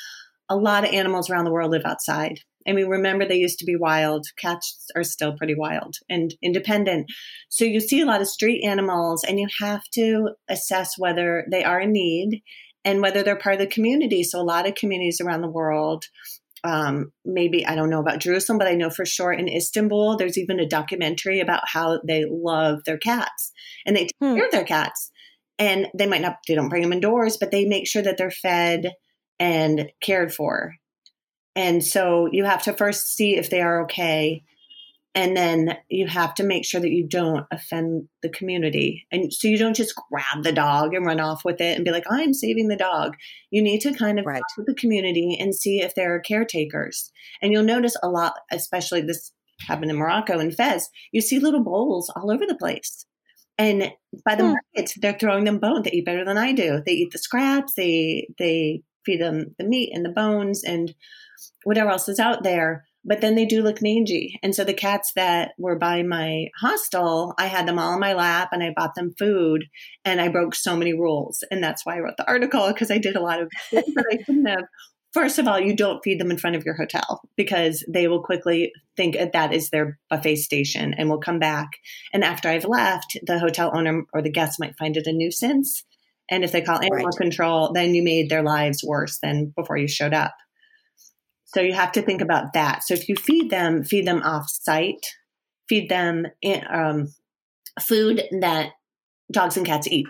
a 0.49 0.57
lot 0.57 0.85
of 0.85 0.93
animals 0.93 1.31
around 1.31 1.45
the 1.45 1.53
world 1.53 1.71
live 1.71 1.85
outside 1.85 2.41
I 2.67 2.73
mean, 2.73 2.87
remember 2.87 3.27
they 3.27 3.37
used 3.39 3.59
to 3.59 3.65
be 3.65 3.77
wild. 3.77 4.27
Cats 4.37 4.87
are 4.95 5.03
still 5.03 5.37
pretty 5.37 5.55
wild 5.55 5.97
and 6.09 6.35
independent. 6.43 7.11
So 7.49 7.65
you 7.65 7.81
see 7.81 8.01
a 8.01 8.07
lot 8.07 8.21
of 8.21 8.29
street 8.29 8.65
animals, 8.65 9.25
and 9.25 9.41
you 9.41 9.49
have 9.61 9.83
to 9.95 10.31
assess 10.49 10.95
whether 10.99 11.45
they 11.51 11.65
are 11.65 11.81
in 11.81 11.93
need 11.93 12.43
and 12.85 13.01
whether 13.01 13.23
they're 13.23 13.37
part 13.37 13.55
of 13.55 13.61
the 13.61 13.67
community. 13.67 14.23
So 14.23 14.41
a 14.41 14.43
lot 14.43 14.67
of 14.67 14.75
communities 14.75 15.21
around 15.21 15.43
the 15.43 15.49
world, 15.49 16.05
um, 16.65 17.13
maybe 17.25 17.67
I 17.67 17.75
don't 17.75 17.91
know 17.91 18.01
about 18.01 18.21
Jerusalem, 18.21 18.59
but 18.59 18.69
I 18.69 18.75
know 18.75 18.91
for 18.91 19.05
sure 19.05 19.33
in 19.33 19.49
Istanbul, 19.49 20.17
there's 20.17 20.39
even 20.39 20.61
a 20.61 20.69
documentary 20.69 21.41
about 21.41 21.63
how 21.67 22.01
they 22.07 22.25
love 22.29 22.85
their 22.85 22.99
cats 22.99 23.53
and 23.85 23.97
they 23.97 24.05
take 24.05 24.17
hmm. 24.21 24.35
care 24.37 24.47
of 24.47 24.53
their 24.53 24.65
cats. 24.65 25.11
And 25.59 25.89
they 25.97 26.07
might 26.07 26.23
not, 26.23 26.39
they 26.49 26.55
don't 26.55 26.69
bring 26.69 26.83
them 26.83 26.93
indoors, 26.93 27.37
but 27.37 27.51
they 27.51 27.67
make 27.67 27.87
sure 27.87 28.03
that 28.03 28.17
they're 28.17 28.31
fed 28.31 28.93
and 29.39 29.91
cared 30.01 30.33
for 30.33 30.75
and 31.55 31.85
so 31.85 32.29
you 32.31 32.45
have 32.45 32.63
to 32.63 32.73
first 32.73 33.15
see 33.15 33.37
if 33.37 33.51
they 33.51 33.61
are 33.61 33.83
okay. 33.83 34.45
And 35.15 35.37
then 35.37 35.77
you 35.91 36.07
have 36.07 36.35
to 36.37 36.43
make 36.43 36.65
sure 36.65 36.81
that 36.81 36.91
you 36.91 37.07
don't 37.07 37.45
offend 37.53 38.09
the 38.23 38.31
community. 38.31 39.07
And 39.13 39.33
so 39.33 39.47
you 39.47 39.59
don't 39.59 39.77
just 39.77 39.95
grab 40.11 40.43
the 40.43 40.53
dog 40.53 40.95
and 40.95 41.05
run 41.05 41.21
off 41.21 41.45
with 41.45 41.61
it 41.61 41.77
and 41.77 41.85
be 41.85 41.91
like, 41.91 42.05
I'm 42.11 42.33
saving 42.33 42.69
the 42.69 42.77
dog. 42.77 43.17
You 43.51 43.63
need 43.63 43.81
to 43.83 43.93
kind 43.93 44.19
of 44.19 44.25
right. 44.25 44.37
talk 44.37 44.57
to 44.57 44.65
the 44.67 44.75
community 44.75 45.37
and 45.39 45.55
see 45.55 45.81
if 45.81 45.95
there 45.95 46.15
are 46.15 46.21
caretakers. 46.21 47.13
And 47.43 47.53
you'll 47.53 47.63
notice 47.63 47.95
a 48.03 48.09
lot, 48.09 48.35
especially 48.51 49.03
this 49.03 49.33
happened 49.61 49.91
in 49.91 49.97
Morocco 49.97 50.39
and 50.39 50.55
Fez, 50.55 50.89
you 51.13 51.21
see 51.21 51.39
little 51.39 51.63
bowls 51.63 52.11
all 52.17 52.31
over 52.31 52.47
the 52.47 52.57
place. 52.57 53.07
And 53.59 53.93
by 54.25 54.35
the 54.35 54.45
hmm. 54.45 54.55
market, 54.77 54.93
they're 55.01 55.19
throwing 55.19 55.45
them 55.45 55.59
bones. 55.59 55.85
They 55.85 55.91
eat 55.91 56.07
better 56.07 56.25
than 56.25 56.39
I 56.39 56.53
do. 56.53 56.83
They 56.85 56.93
eat 56.93 57.13
the 57.13 57.19
scraps. 57.19 57.75
They 57.77 58.29
they 58.39 58.83
feed 59.05 59.21
them 59.21 59.55
the 59.59 59.65
meat 59.65 59.93
and 59.95 60.05
the 60.05 60.11
bones. 60.11 60.63
And 60.65 60.95
whatever 61.65 61.91
else 61.91 62.09
is 62.09 62.19
out 62.19 62.43
there. 62.43 62.87
But 63.05 63.21
then 63.21 63.35
they 63.35 63.47
do 63.47 63.63
look 63.63 63.83
mangy. 63.83 64.39
And 64.43 64.55
so 64.55 64.63
the 64.65 64.75
cats 64.75 65.13
that 65.17 65.53
were 65.59 65.77
by 65.77 66.03
my 66.03 66.47
hostel, 66.61 67.35
I 67.37 67.47
had 67.47 67.67
them 67.67 67.79
all 67.79 67.95
in 67.95 68.01
my 68.01 68.13
lap 68.13 68.51
and 68.53 68.63
I 68.63 68.73
bought 68.75 68.95
them 68.95 69.15
food 69.19 69.65
and 70.05 70.21
I 70.21 70.29
broke 70.29 70.55
so 70.55 70.77
many 70.77 70.93
rules. 70.93 71.43
And 71.51 71.63
that's 71.63 71.85
why 71.85 71.97
I 71.97 72.01
wrote 72.01 72.17
the 72.17 72.29
article 72.29 72.69
because 72.69 72.91
I 72.91 72.99
did 72.99 73.17
a 73.17 73.23
lot 73.23 73.43
of 73.43 73.51
things 73.71 73.95
that 73.95 74.05
I 74.13 74.23
shouldn't 74.23 74.49
have. 74.49 74.65
First 75.13 75.39
of 75.39 75.47
all, 75.47 75.61
you 75.61 75.77
don't 75.77 76.03
feed 76.03 76.19
them 76.19 76.31
in 76.31 76.39
front 76.39 76.57
of 76.57 76.65
your 76.65 76.75
hotel 76.75 77.21
because 77.37 77.85
they 77.87 78.09
will 78.09 78.23
quickly 78.23 78.73
think 78.97 79.17
that 79.33 79.53
is 79.53 79.69
their 79.69 79.99
buffet 80.09 80.37
station 80.37 80.95
and 80.95 81.11
will 81.11 81.21
come 81.21 81.39
back. 81.39 81.69
And 82.15 82.25
after 82.25 82.49
I've 82.49 82.65
left, 82.65 83.19
the 83.23 83.39
hotel 83.39 83.73
owner 83.75 84.05
or 84.15 84.23
the 84.23 84.31
guest 84.31 84.59
might 84.59 84.79
find 84.79 84.97
it 84.97 85.07
a 85.07 85.13
nuisance. 85.13 85.85
And 86.31 86.45
if 86.45 86.53
they 86.53 86.63
call 86.63 86.77
animal 86.77 87.07
right. 87.07 87.17
control, 87.19 87.73
then 87.75 87.95
you 87.95 88.03
made 88.03 88.31
their 88.31 88.43
lives 88.43 88.83
worse 88.83 89.19
than 89.23 89.53
before 89.55 89.77
you 89.77 89.87
showed 89.87 90.15
up. 90.15 90.35
So 91.55 91.61
you 91.61 91.75
have 91.75 91.93
to 91.93 92.03
think 92.03 92.21
about 92.21 92.55
that. 92.55 92.83
So 92.83 92.95
if 92.95 93.09
you 93.09 93.17
feed 93.17 93.51
them, 93.51 93.85
feed 93.85 94.07
them 94.07 94.23
off 94.23 94.49
site, 94.49 95.07
feed 95.69 95.89
them 95.89 96.27
in, 96.41 96.65
um, 96.71 97.09
food 97.81 98.23
that 98.41 98.71
dogs 99.31 99.57
and 99.57 99.67
cats 99.67 99.87
eat. 99.89 100.07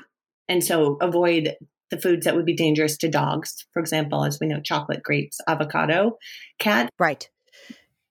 And 0.49 0.63
so 0.63 0.99
avoid 1.01 1.57
the 1.91 2.01
foods 2.01 2.25
that 2.25 2.35
would 2.35 2.47
be 2.47 2.57
dangerous 2.57 2.97
to 2.99 3.09
dogs. 3.09 3.67
For 3.73 3.81
example, 3.81 4.25
as 4.25 4.39
we 4.41 4.47
know, 4.47 4.61
chocolate, 4.61 5.03
grapes, 5.03 5.39
avocado, 5.47 6.19
cat. 6.59 6.91
Right. 6.99 7.29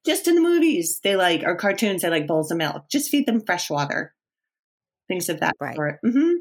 Just 0.05 0.27
in 0.27 0.35
the 0.35 0.41
movies, 0.41 0.99
they 1.03 1.15
like, 1.15 1.43
or 1.43 1.55
cartoons, 1.55 2.01
they 2.01 2.09
like 2.09 2.27
bowls 2.27 2.51
of 2.51 2.57
milk. 2.57 2.83
Just 2.89 3.09
feed 3.09 3.25
them 3.25 3.41
fresh 3.45 3.69
water, 3.69 4.13
things 5.07 5.29
of 5.29 5.39
that 5.41 5.55
right. 5.59 5.75
sort. 5.75 5.99
Mm-hmm. 6.05 6.33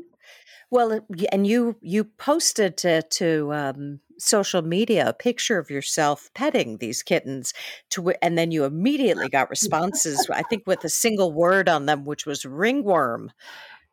Well, 0.70 1.00
and 1.32 1.46
you 1.46 1.76
you 1.80 2.04
posted 2.04 2.76
to, 2.78 3.02
to 3.02 3.52
um, 3.52 4.00
social 4.20 4.62
media 4.62 5.08
a 5.08 5.12
picture 5.12 5.58
of 5.58 5.70
yourself 5.70 6.30
petting 6.34 6.78
these 6.78 7.02
kittens, 7.02 7.52
to 7.90 8.12
and 8.22 8.36
then 8.36 8.50
you 8.50 8.64
immediately 8.64 9.28
got 9.28 9.50
responses. 9.50 10.28
I 10.32 10.42
think 10.42 10.64
with 10.66 10.84
a 10.84 10.88
single 10.88 11.32
word 11.32 11.68
on 11.68 11.86
them, 11.86 12.04
which 12.04 12.26
was 12.26 12.44
ringworm. 12.44 13.32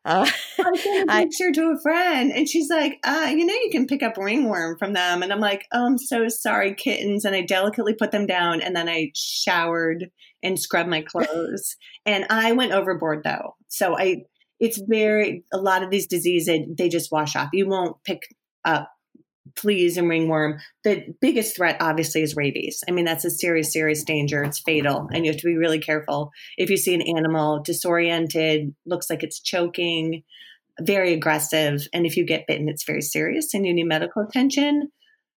Uh, 0.05 0.30
I 0.59 0.75
sent 0.78 1.09
a 1.09 1.13
picture 1.19 1.49
I, 1.49 1.53
to 1.53 1.75
a 1.75 1.82
friend, 1.82 2.32
and 2.32 2.47
she's 2.47 2.69
like, 2.69 2.99
uh, 3.03 3.28
"You 3.30 3.45
know, 3.45 3.53
you 3.53 3.69
can 3.71 3.88
pick 3.88 4.03
up 4.03 4.17
ringworm 4.17 4.78
from 4.78 4.93
them." 4.93 5.21
And 5.21 5.34
I'm 5.34 5.41
like, 5.41 5.65
"Oh, 5.73 5.86
I'm 5.86 5.97
so 5.97 6.28
sorry, 6.30 6.73
kittens." 6.73 7.25
And 7.25 7.36
I 7.36 7.41
delicately 7.41 7.93
put 7.93 8.11
them 8.11 8.25
down, 8.25 8.61
and 8.61 8.75
then 8.75 8.88
I 8.88 9.11
showered 9.15 10.09
and 10.43 10.59
scrubbed 10.59 10.89
my 10.89 11.01
clothes. 11.01 11.75
and 12.05 12.25
I 12.30 12.53
went 12.53 12.71
overboard 12.71 13.23
though, 13.23 13.55
so 13.67 13.97
I 13.97 14.23
it's 14.59 14.82
very 14.88 15.43
a 15.53 15.57
lot 15.57 15.84
of 15.84 15.91
these 15.91 16.07
diseases 16.07 16.59
they 16.78 16.89
just 16.89 17.11
wash 17.11 17.36
off. 17.36 17.49
You 17.53 17.67
won't 17.67 18.01
pick 18.03 18.21
up 18.65 18.89
fleas 19.55 19.97
and 19.97 20.09
ringworm. 20.09 20.59
The 20.83 21.05
biggest 21.21 21.55
threat 21.55 21.77
obviously 21.79 22.21
is 22.21 22.35
rabies. 22.35 22.83
I 22.87 22.91
mean 22.91 23.05
that's 23.05 23.25
a 23.25 23.29
serious 23.29 23.71
serious 23.71 24.03
danger. 24.03 24.43
It's 24.43 24.59
fatal 24.59 25.07
and 25.11 25.25
you 25.25 25.31
have 25.31 25.41
to 25.41 25.47
be 25.47 25.57
really 25.57 25.79
careful. 25.79 26.31
If 26.57 26.69
you 26.69 26.77
see 26.77 26.93
an 26.93 27.01
animal 27.01 27.61
disoriented, 27.63 28.75
looks 28.85 29.09
like 29.09 29.23
it's 29.23 29.39
choking, 29.39 30.23
very 30.79 31.13
aggressive 31.13 31.87
and 31.93 32.05
if 32.05 32.17
you 32.17 32.25
get 32.25 32.47
bitten 32.47 32.69
it's 32.69 32.85
very 32.85 33.01
serious 33.01 33.53
and 33.53 33.65
you 33.65 33.73
need 33.73 33.85
medical 33.85 34.23
attention. 34.23 34.89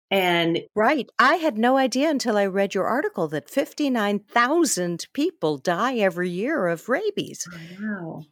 And 0.09 0.61
right, 0.73 1.05
I 1.19 1.35
had 1.35 1.57
no 1.57 1.75
idea 1.75 2.09
until 2.09 2.37
I 2.37 2.45
read 2.45 2.73
your 2.73 2.85
article 2.85 3.27
that 3.27 3.49
59,000 3.49 5.05
people 5.13 5.57
die 5.57 5.97
every 5.97 6.29
year 6.29 6.67
of 6.67 6.87
rabies. 6.87 7.45
Wow. 7.79 8.23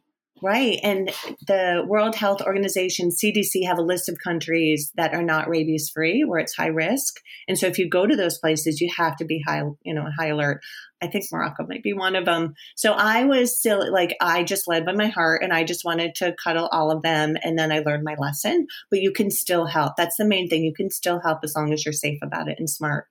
Right. 0.42 0.78
And 0.82 1.10
the 1.46 1.82
World 1.86 2.14
Health 2.14 2.42
Organization, 2.42 3.08
CDC, 3.08 3.66
have 3.66 3.78
a 3.78 3.82
list 3.82 4.10
of 4.10 4.18
countries 4.22 4.92
that 4.96 5.14
are 5.14 5.22
not 5.22 5.48
rabies 5.48 5.88
free, 5.88 6.24
where 6.24 6.38
it's 6.38 6.54
high 6.54 6.66
risk. 6.66 7.20
And 7.48 7.58
so 7.58 7.66
if 7.66 7.78
you 7.78 7.88
go 7.88 8.06
to 8.06 8.16
those 8.16 8.38
places, 8.38 8.80
you 8.80 8.90
have 8.98 9.16
to 9.16 9.24
be 9.24 9.42
high, 9.46 9.62
you 9.82 9.94
know, 9.94 10.04
high 10.18 10.28
alert. 10.28 10.60
I 11.02 11.06
think 11.06 11.24
Morocco 11.32 11.66
might 11.66 11.82
be 11.82 11.94
one 11.94 12.16
of 12.16 12.26
them. 12.26 12.54
So 12.74 12.92
I 12.92 13.24
was 13.24 13.58
still 13.58 13.90
like, 13.90 14.14
I 14.20 14.44
just 14.44 14.68
led 14.68 14.84
by 14.84 14.92
my 14.92 15.08
heart 15.08 15.42
and 15.42 15.52
I 15.52 15.64
just 15.64 15.84
wanted 15.84 16.14
to 16.16 16.34
cuddle 16.42 16.68
all 16.70 16.90
of 16.90 17.02
them. 17.02 17.36
And 17.42 17.58
then 17.58 17.72
I 17.72 17.78
learned 17.78 18.04
my 18.04 18.16
lesson. 18.18 18.66
But 18.90 19.00
you 19.00 19.12
can 19.12 19.30
still 19.30 19.64
help. 19.64 19.94
That's 19.96 20.16
the 20.16 20.26
main 20.26 20.48
thing. 20.48 20.64
You 20.64 20.74
can 20.74 20.90
still 20.90 21.20
help 21.20 21.40
as 21.44 21.54
long 21.56 21.72
as 21.72 21.84
you're 21.84 21.92
safe 21.92 22.18
about 22.22 22.48
it 22.48 22.58
and 22.58 22.68
smart. 22.68 23.06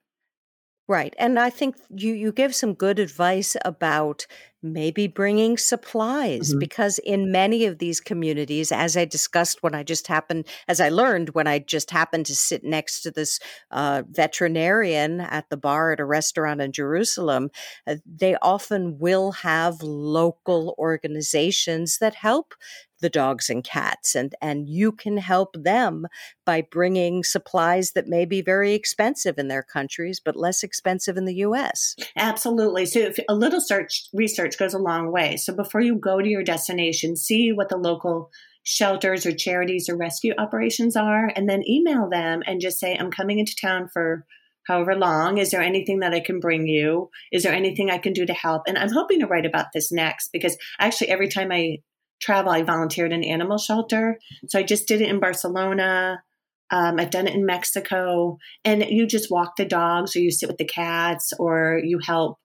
Right. 0.88 1.14
And 1.18 1.38
I 1.38 1.50
think 1.50 1.76
you, 1.90 2.12
you 2.12 2.30
give 2.30 2.54
some 2.54 2.72
good 2.72 3.00
advice 3.00 3.56
about 3.64 4.26
maybe 4.72 5.06
bringing 5.06 5.56
supplies 5.56 6.50
mm-hmm. 6.50 6.58
because 6.58 6.98
in 6.98 7.32
many 7.32 7.64
of 7.64 7.78
these 7.78 8.00
communities, 8.00 8.72
as 8.72 8.96
I 8.96 9.04
discussed 9.04 9.62
when 9.62 9.74
I 9.74 9.82
just 9.82 10.06
happened, 10.06 10.46
as 10.68 10.80
I 10.80 10.88
learned 10.88 11.30
when 11.30 11.46
I 11.46 11.58
just 11.58 11.90
happened 11.90 12.26
to 12.26 12.36
sit 12.36 12.64
next 12.64 13.02
to 13.02 13.10
this 13.10 13.40
uh, 13.70 14.02
veterinarian 14.08 15.20
at 15.20 15.48
the 15.50 15.56
bar 15.56 15.92
at 15.92 16.00
a 16.00 16.04
restaurant 16.04 16.60
in 16.60 16.72
Jerusalem, 16.72 17.50
uh, 17.86 17.96
they 18.06 18.36
often 18.42 18.98
will 18.98 19.32
have 19.32 19.82
local 19.82 20.74
organizations 20.78 21.98
that 21.98 22.14
help 22.14 22.54
the 23.00 23.10
dogs 23.10 23.50
and 23.50 23.62
cats 23.64 24.14
and 24.14 24.34
and 24.40 24.68
you 24.68 24.92
can 24.92 25.16
help 25.18 25.54
them 25.58 26.06
by 26.44 26.62
bringing 26.62 27.22
supplies 27.22 27.92
that 27.92 28.06
may 28.06 28.24
be 28.24 28.40
very 28.40 28.74
expensive 28.74 29.38
in 29.38 29.48
their 29.48 29.62
countries 29.62 30.20
but 30.24 30.36
less 30.36 30.62
expensive 30.62 31.16
in 31.16 31.24
the 31.24 31.36
US. 31.36 31.94
Absolutely. 32.16 32.86
So 32.86 33.00
if 33.00 33.18
a 33.28 33.34
little 33.34 33.60
search 33.60 34.08
research 34.12 34.58
goes 34.58 34.74
a 34.74 34.78
long 34.78 35.12
way. 35.12 35.36
So 35.36 35.54
before 35.54 35.80
you 35.80 35.96
go 35.96 36.20
to 36.20 36.28
your 36.28 36.42
destination, 36.42 37.16
see 37.16 37.52
what 37.52 37.68
the 37.68 37.76
local 37.76 38.30
shelters 38.62 39.24
or 39.24 39.32
charities 39.32 39.88
or 39.88 39.96
rescue 39.96 40.34
operations 40.38 40.96
are 40.96 41.30
and 41.36 41.48
then 41.48 41.62
email 41.68 42.08
them 42.10 42.42
and 42.46 42.60
just 42.60 42.80
say 42.80 42.96
I'm 42.96 43.12
coming 43.12 43.38
into 43.38 43.54
town 43.54 43.88
for 43.92 44.26
however 44.66 44.96
long. 44.96 45.38
Is 45.38 45.50
there 45.50 45.62
anything 45.62 46.00
that 46.00 46.12
I 46.12 46.20
can 46.20 46.40
bring 46.40 46.66
you? 46.66 47.10
Is 47.32 47.44
there 47.44 47.54
anything 47.54 47.90
I 47.90 47.98
can 47.98 48.12
do 48.12 48.26
to 48.26 48.34
help? 48.34 48.62
And 48.66 48.76
I'm 48.76 48.92
hoping 48.92 49.20
to 49.20 49.26
write 49.26 49.46
about 49.46 49.66
this 49.72 49.92
next 49.92 50.30
because 50.32 50.56
actually 50.80 51.08
every 51.08 51.28
time 51.28 51.52
I 51.52 51.78
travel, 52.20 52.52
I 52.52 52.62
volunteered 52.62 53.12
in 53.12 53.24
animal 53.24 53.58
shelter. 53.58 54.18
So 54.48 54.58
I 54.58 54.62
just 54.62 54.88
did 54.88 55.00
it 55.00 55.08
in 55.08 55.20
Barcelona. 55.20 56.22
Um, 56.70 56.98
I've 56.98 57.10
done 57.10 57.26
it 57.26 57.34
in 57.34 57.46
Mexico. 57.46 58.38
And 58.64 58.84
you 58.84 59.06
just 59.06 59.30
walk 59.30 59.56
the 59.56 59.64
dogs 59.64 60.16
or 60.16 60.20
you 60.20 60.30
sit 60.30 60.48
with 60.48 60.58
the 60.58 60.64
cats 60.64 61.32
or 61.38 61.80
you 61.82 61.98
help. 62.04 62.38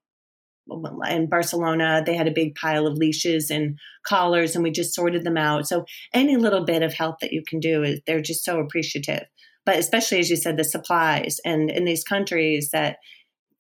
In 1.09 1.28
Barcelona, 1.28 2.01
they 2.05 2.15
had 2.15 2.28
a 2.28 2.34
big 2.34 2.55
pile 2.55 2.88
of 2.88 2.93
leashes 2.93 3.49
and 3.49 3.78
collars, 4.05 4.55
and 4.55 4.63
we 4.63 4.72
just 4.72 4.93
sorted 4.93 5.26
them 5.26 5.36
out. 5.36 5.67
So, 5.67 5.86
any 6.13 6.38
little 6.38 6.63
bit 6.63 6.82
of 6.84 6.93
help 6.93 7.19
that 7.19 7.34
you 7.34 7.43
can 7.45 7.59
do, 7.59 7.97
they're 8.05 8.22
just 8.22 8.45
so 8.45 8.59
appreciative. 8.59 9.24
But 9.65 9.80
especially, 9.80 10.19
as 10.19 10.30
you 10.30 10.38
said, 10.38 10.57
the 10.57 10.63
supplies 10.63 11.38
and 11.43 11.69
in 11.69 11.84
these 11.84 12.03
countries 12.03 12.69
that 12.72 12.97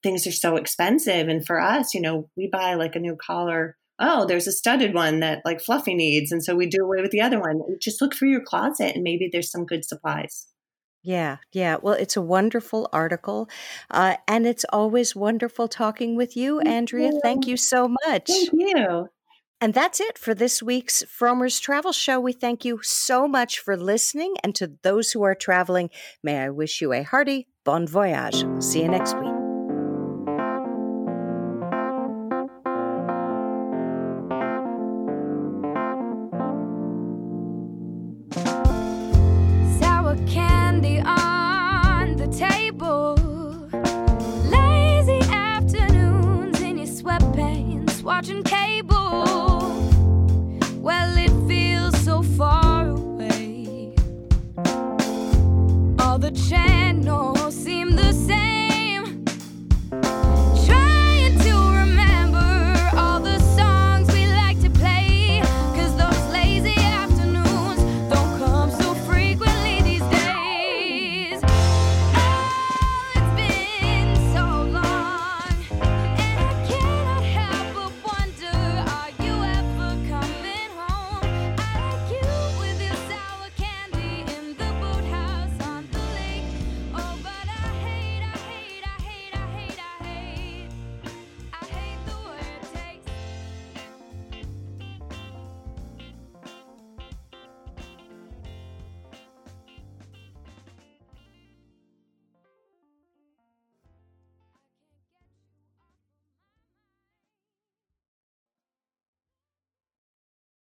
things 0.03 0.25
are 0.25 0.31
so 0.31 0.55
expensive. 0.55 1.27
And 1.27 1.45
for 1.45 1.59
us, 1.59 1.93
you 1.93 2.01
know, 2.01 2.29
we 2.35 2.47
buy 2.51 2.75
like 2.75 2.95
a 2.95 2.99
new 2.99 3.15
collar 3.15 3.77
oh, 4.01 4.25
there's 4.25 4.47
a 4.47 4.51
studded 4.51 4.93
one 4.93 5.19
that 5.19 5.41
like 5.45 5.61
Fluffy 5.61 5.93
needs. 5.93 6.31
And 6.31 6.43
so 6.43 6.55
we 6.55 6.65
do 6.65 6.83
away 6.83 7.01
with 7.01 7.11
the 7.11 7.21
other 7.21 7.39
one. 7.39 7.61
Just 7.79 8.01
look 8.01 8.13
through 8.13 8.31
your 8.31 8.43
closet 8.43 8.95
and 8.95 9.03
maybe 9.03 9.29
there's 9.31 9.51
some 9.51 9.65
good 9.65 9.85
supplies. 9.85 10.47
Yeah, 11.03 11.37
yeah. 11.51 11.77
Well, 11.81 11.95
it's 11.95 12.15
a 12.15 12.21
wonderful 12.21 12.89
article. 12.93 13.49
Uh, 13.89 14.17
and 14.27 14.45
it's 14.45 14.65
always 14.71 15.15
wonderful 15.15 15.67
talking 15.67 16.15
with 16.15 16.37
you, 16.37 16.59
Andrea. 16.59 17.11
Thank 17.23 17.47
you 17.47 17.57
so 17.57 17.87
much. 18.05 18.27
Thank 18.27 18.49
you. 18.53 19.07
And 19.59 19.75
that's 19.75 19.99
it 19.99 20.17
for 20.17 20.33
this 20.33 20.61
week's 20.61 21.03
Frommer's 21.03 21.59
Travel 21.59 21.91
Show. 21.91 22.19
We 22.19 22.33
thank 22.33 22.65
you 22.65 22.79
so 22.81 23.27
much 23.27 23.59
for 23.59 23.77
listening. 23.77 24.35
And 24.43 24.55
to 24.55 24.73
those 24.81 25.11
who 25.11 25.21
are 25.23 25.35
traveling, 25.35 25.91
may 26.23 26.39
I 26.39 26.49
wish 26.49 26.81
you 26.81 26.93
a 26.93 27.03
hearty 27.03 27.47
bon 27.63 27.87
voyage. 27.87 28.43
See 28.59 28.81
you 28.81 28.87
next 28.87 29.15
week. 29.17 29.40
Watching 48.41 48.43
cable. 48.43 48.80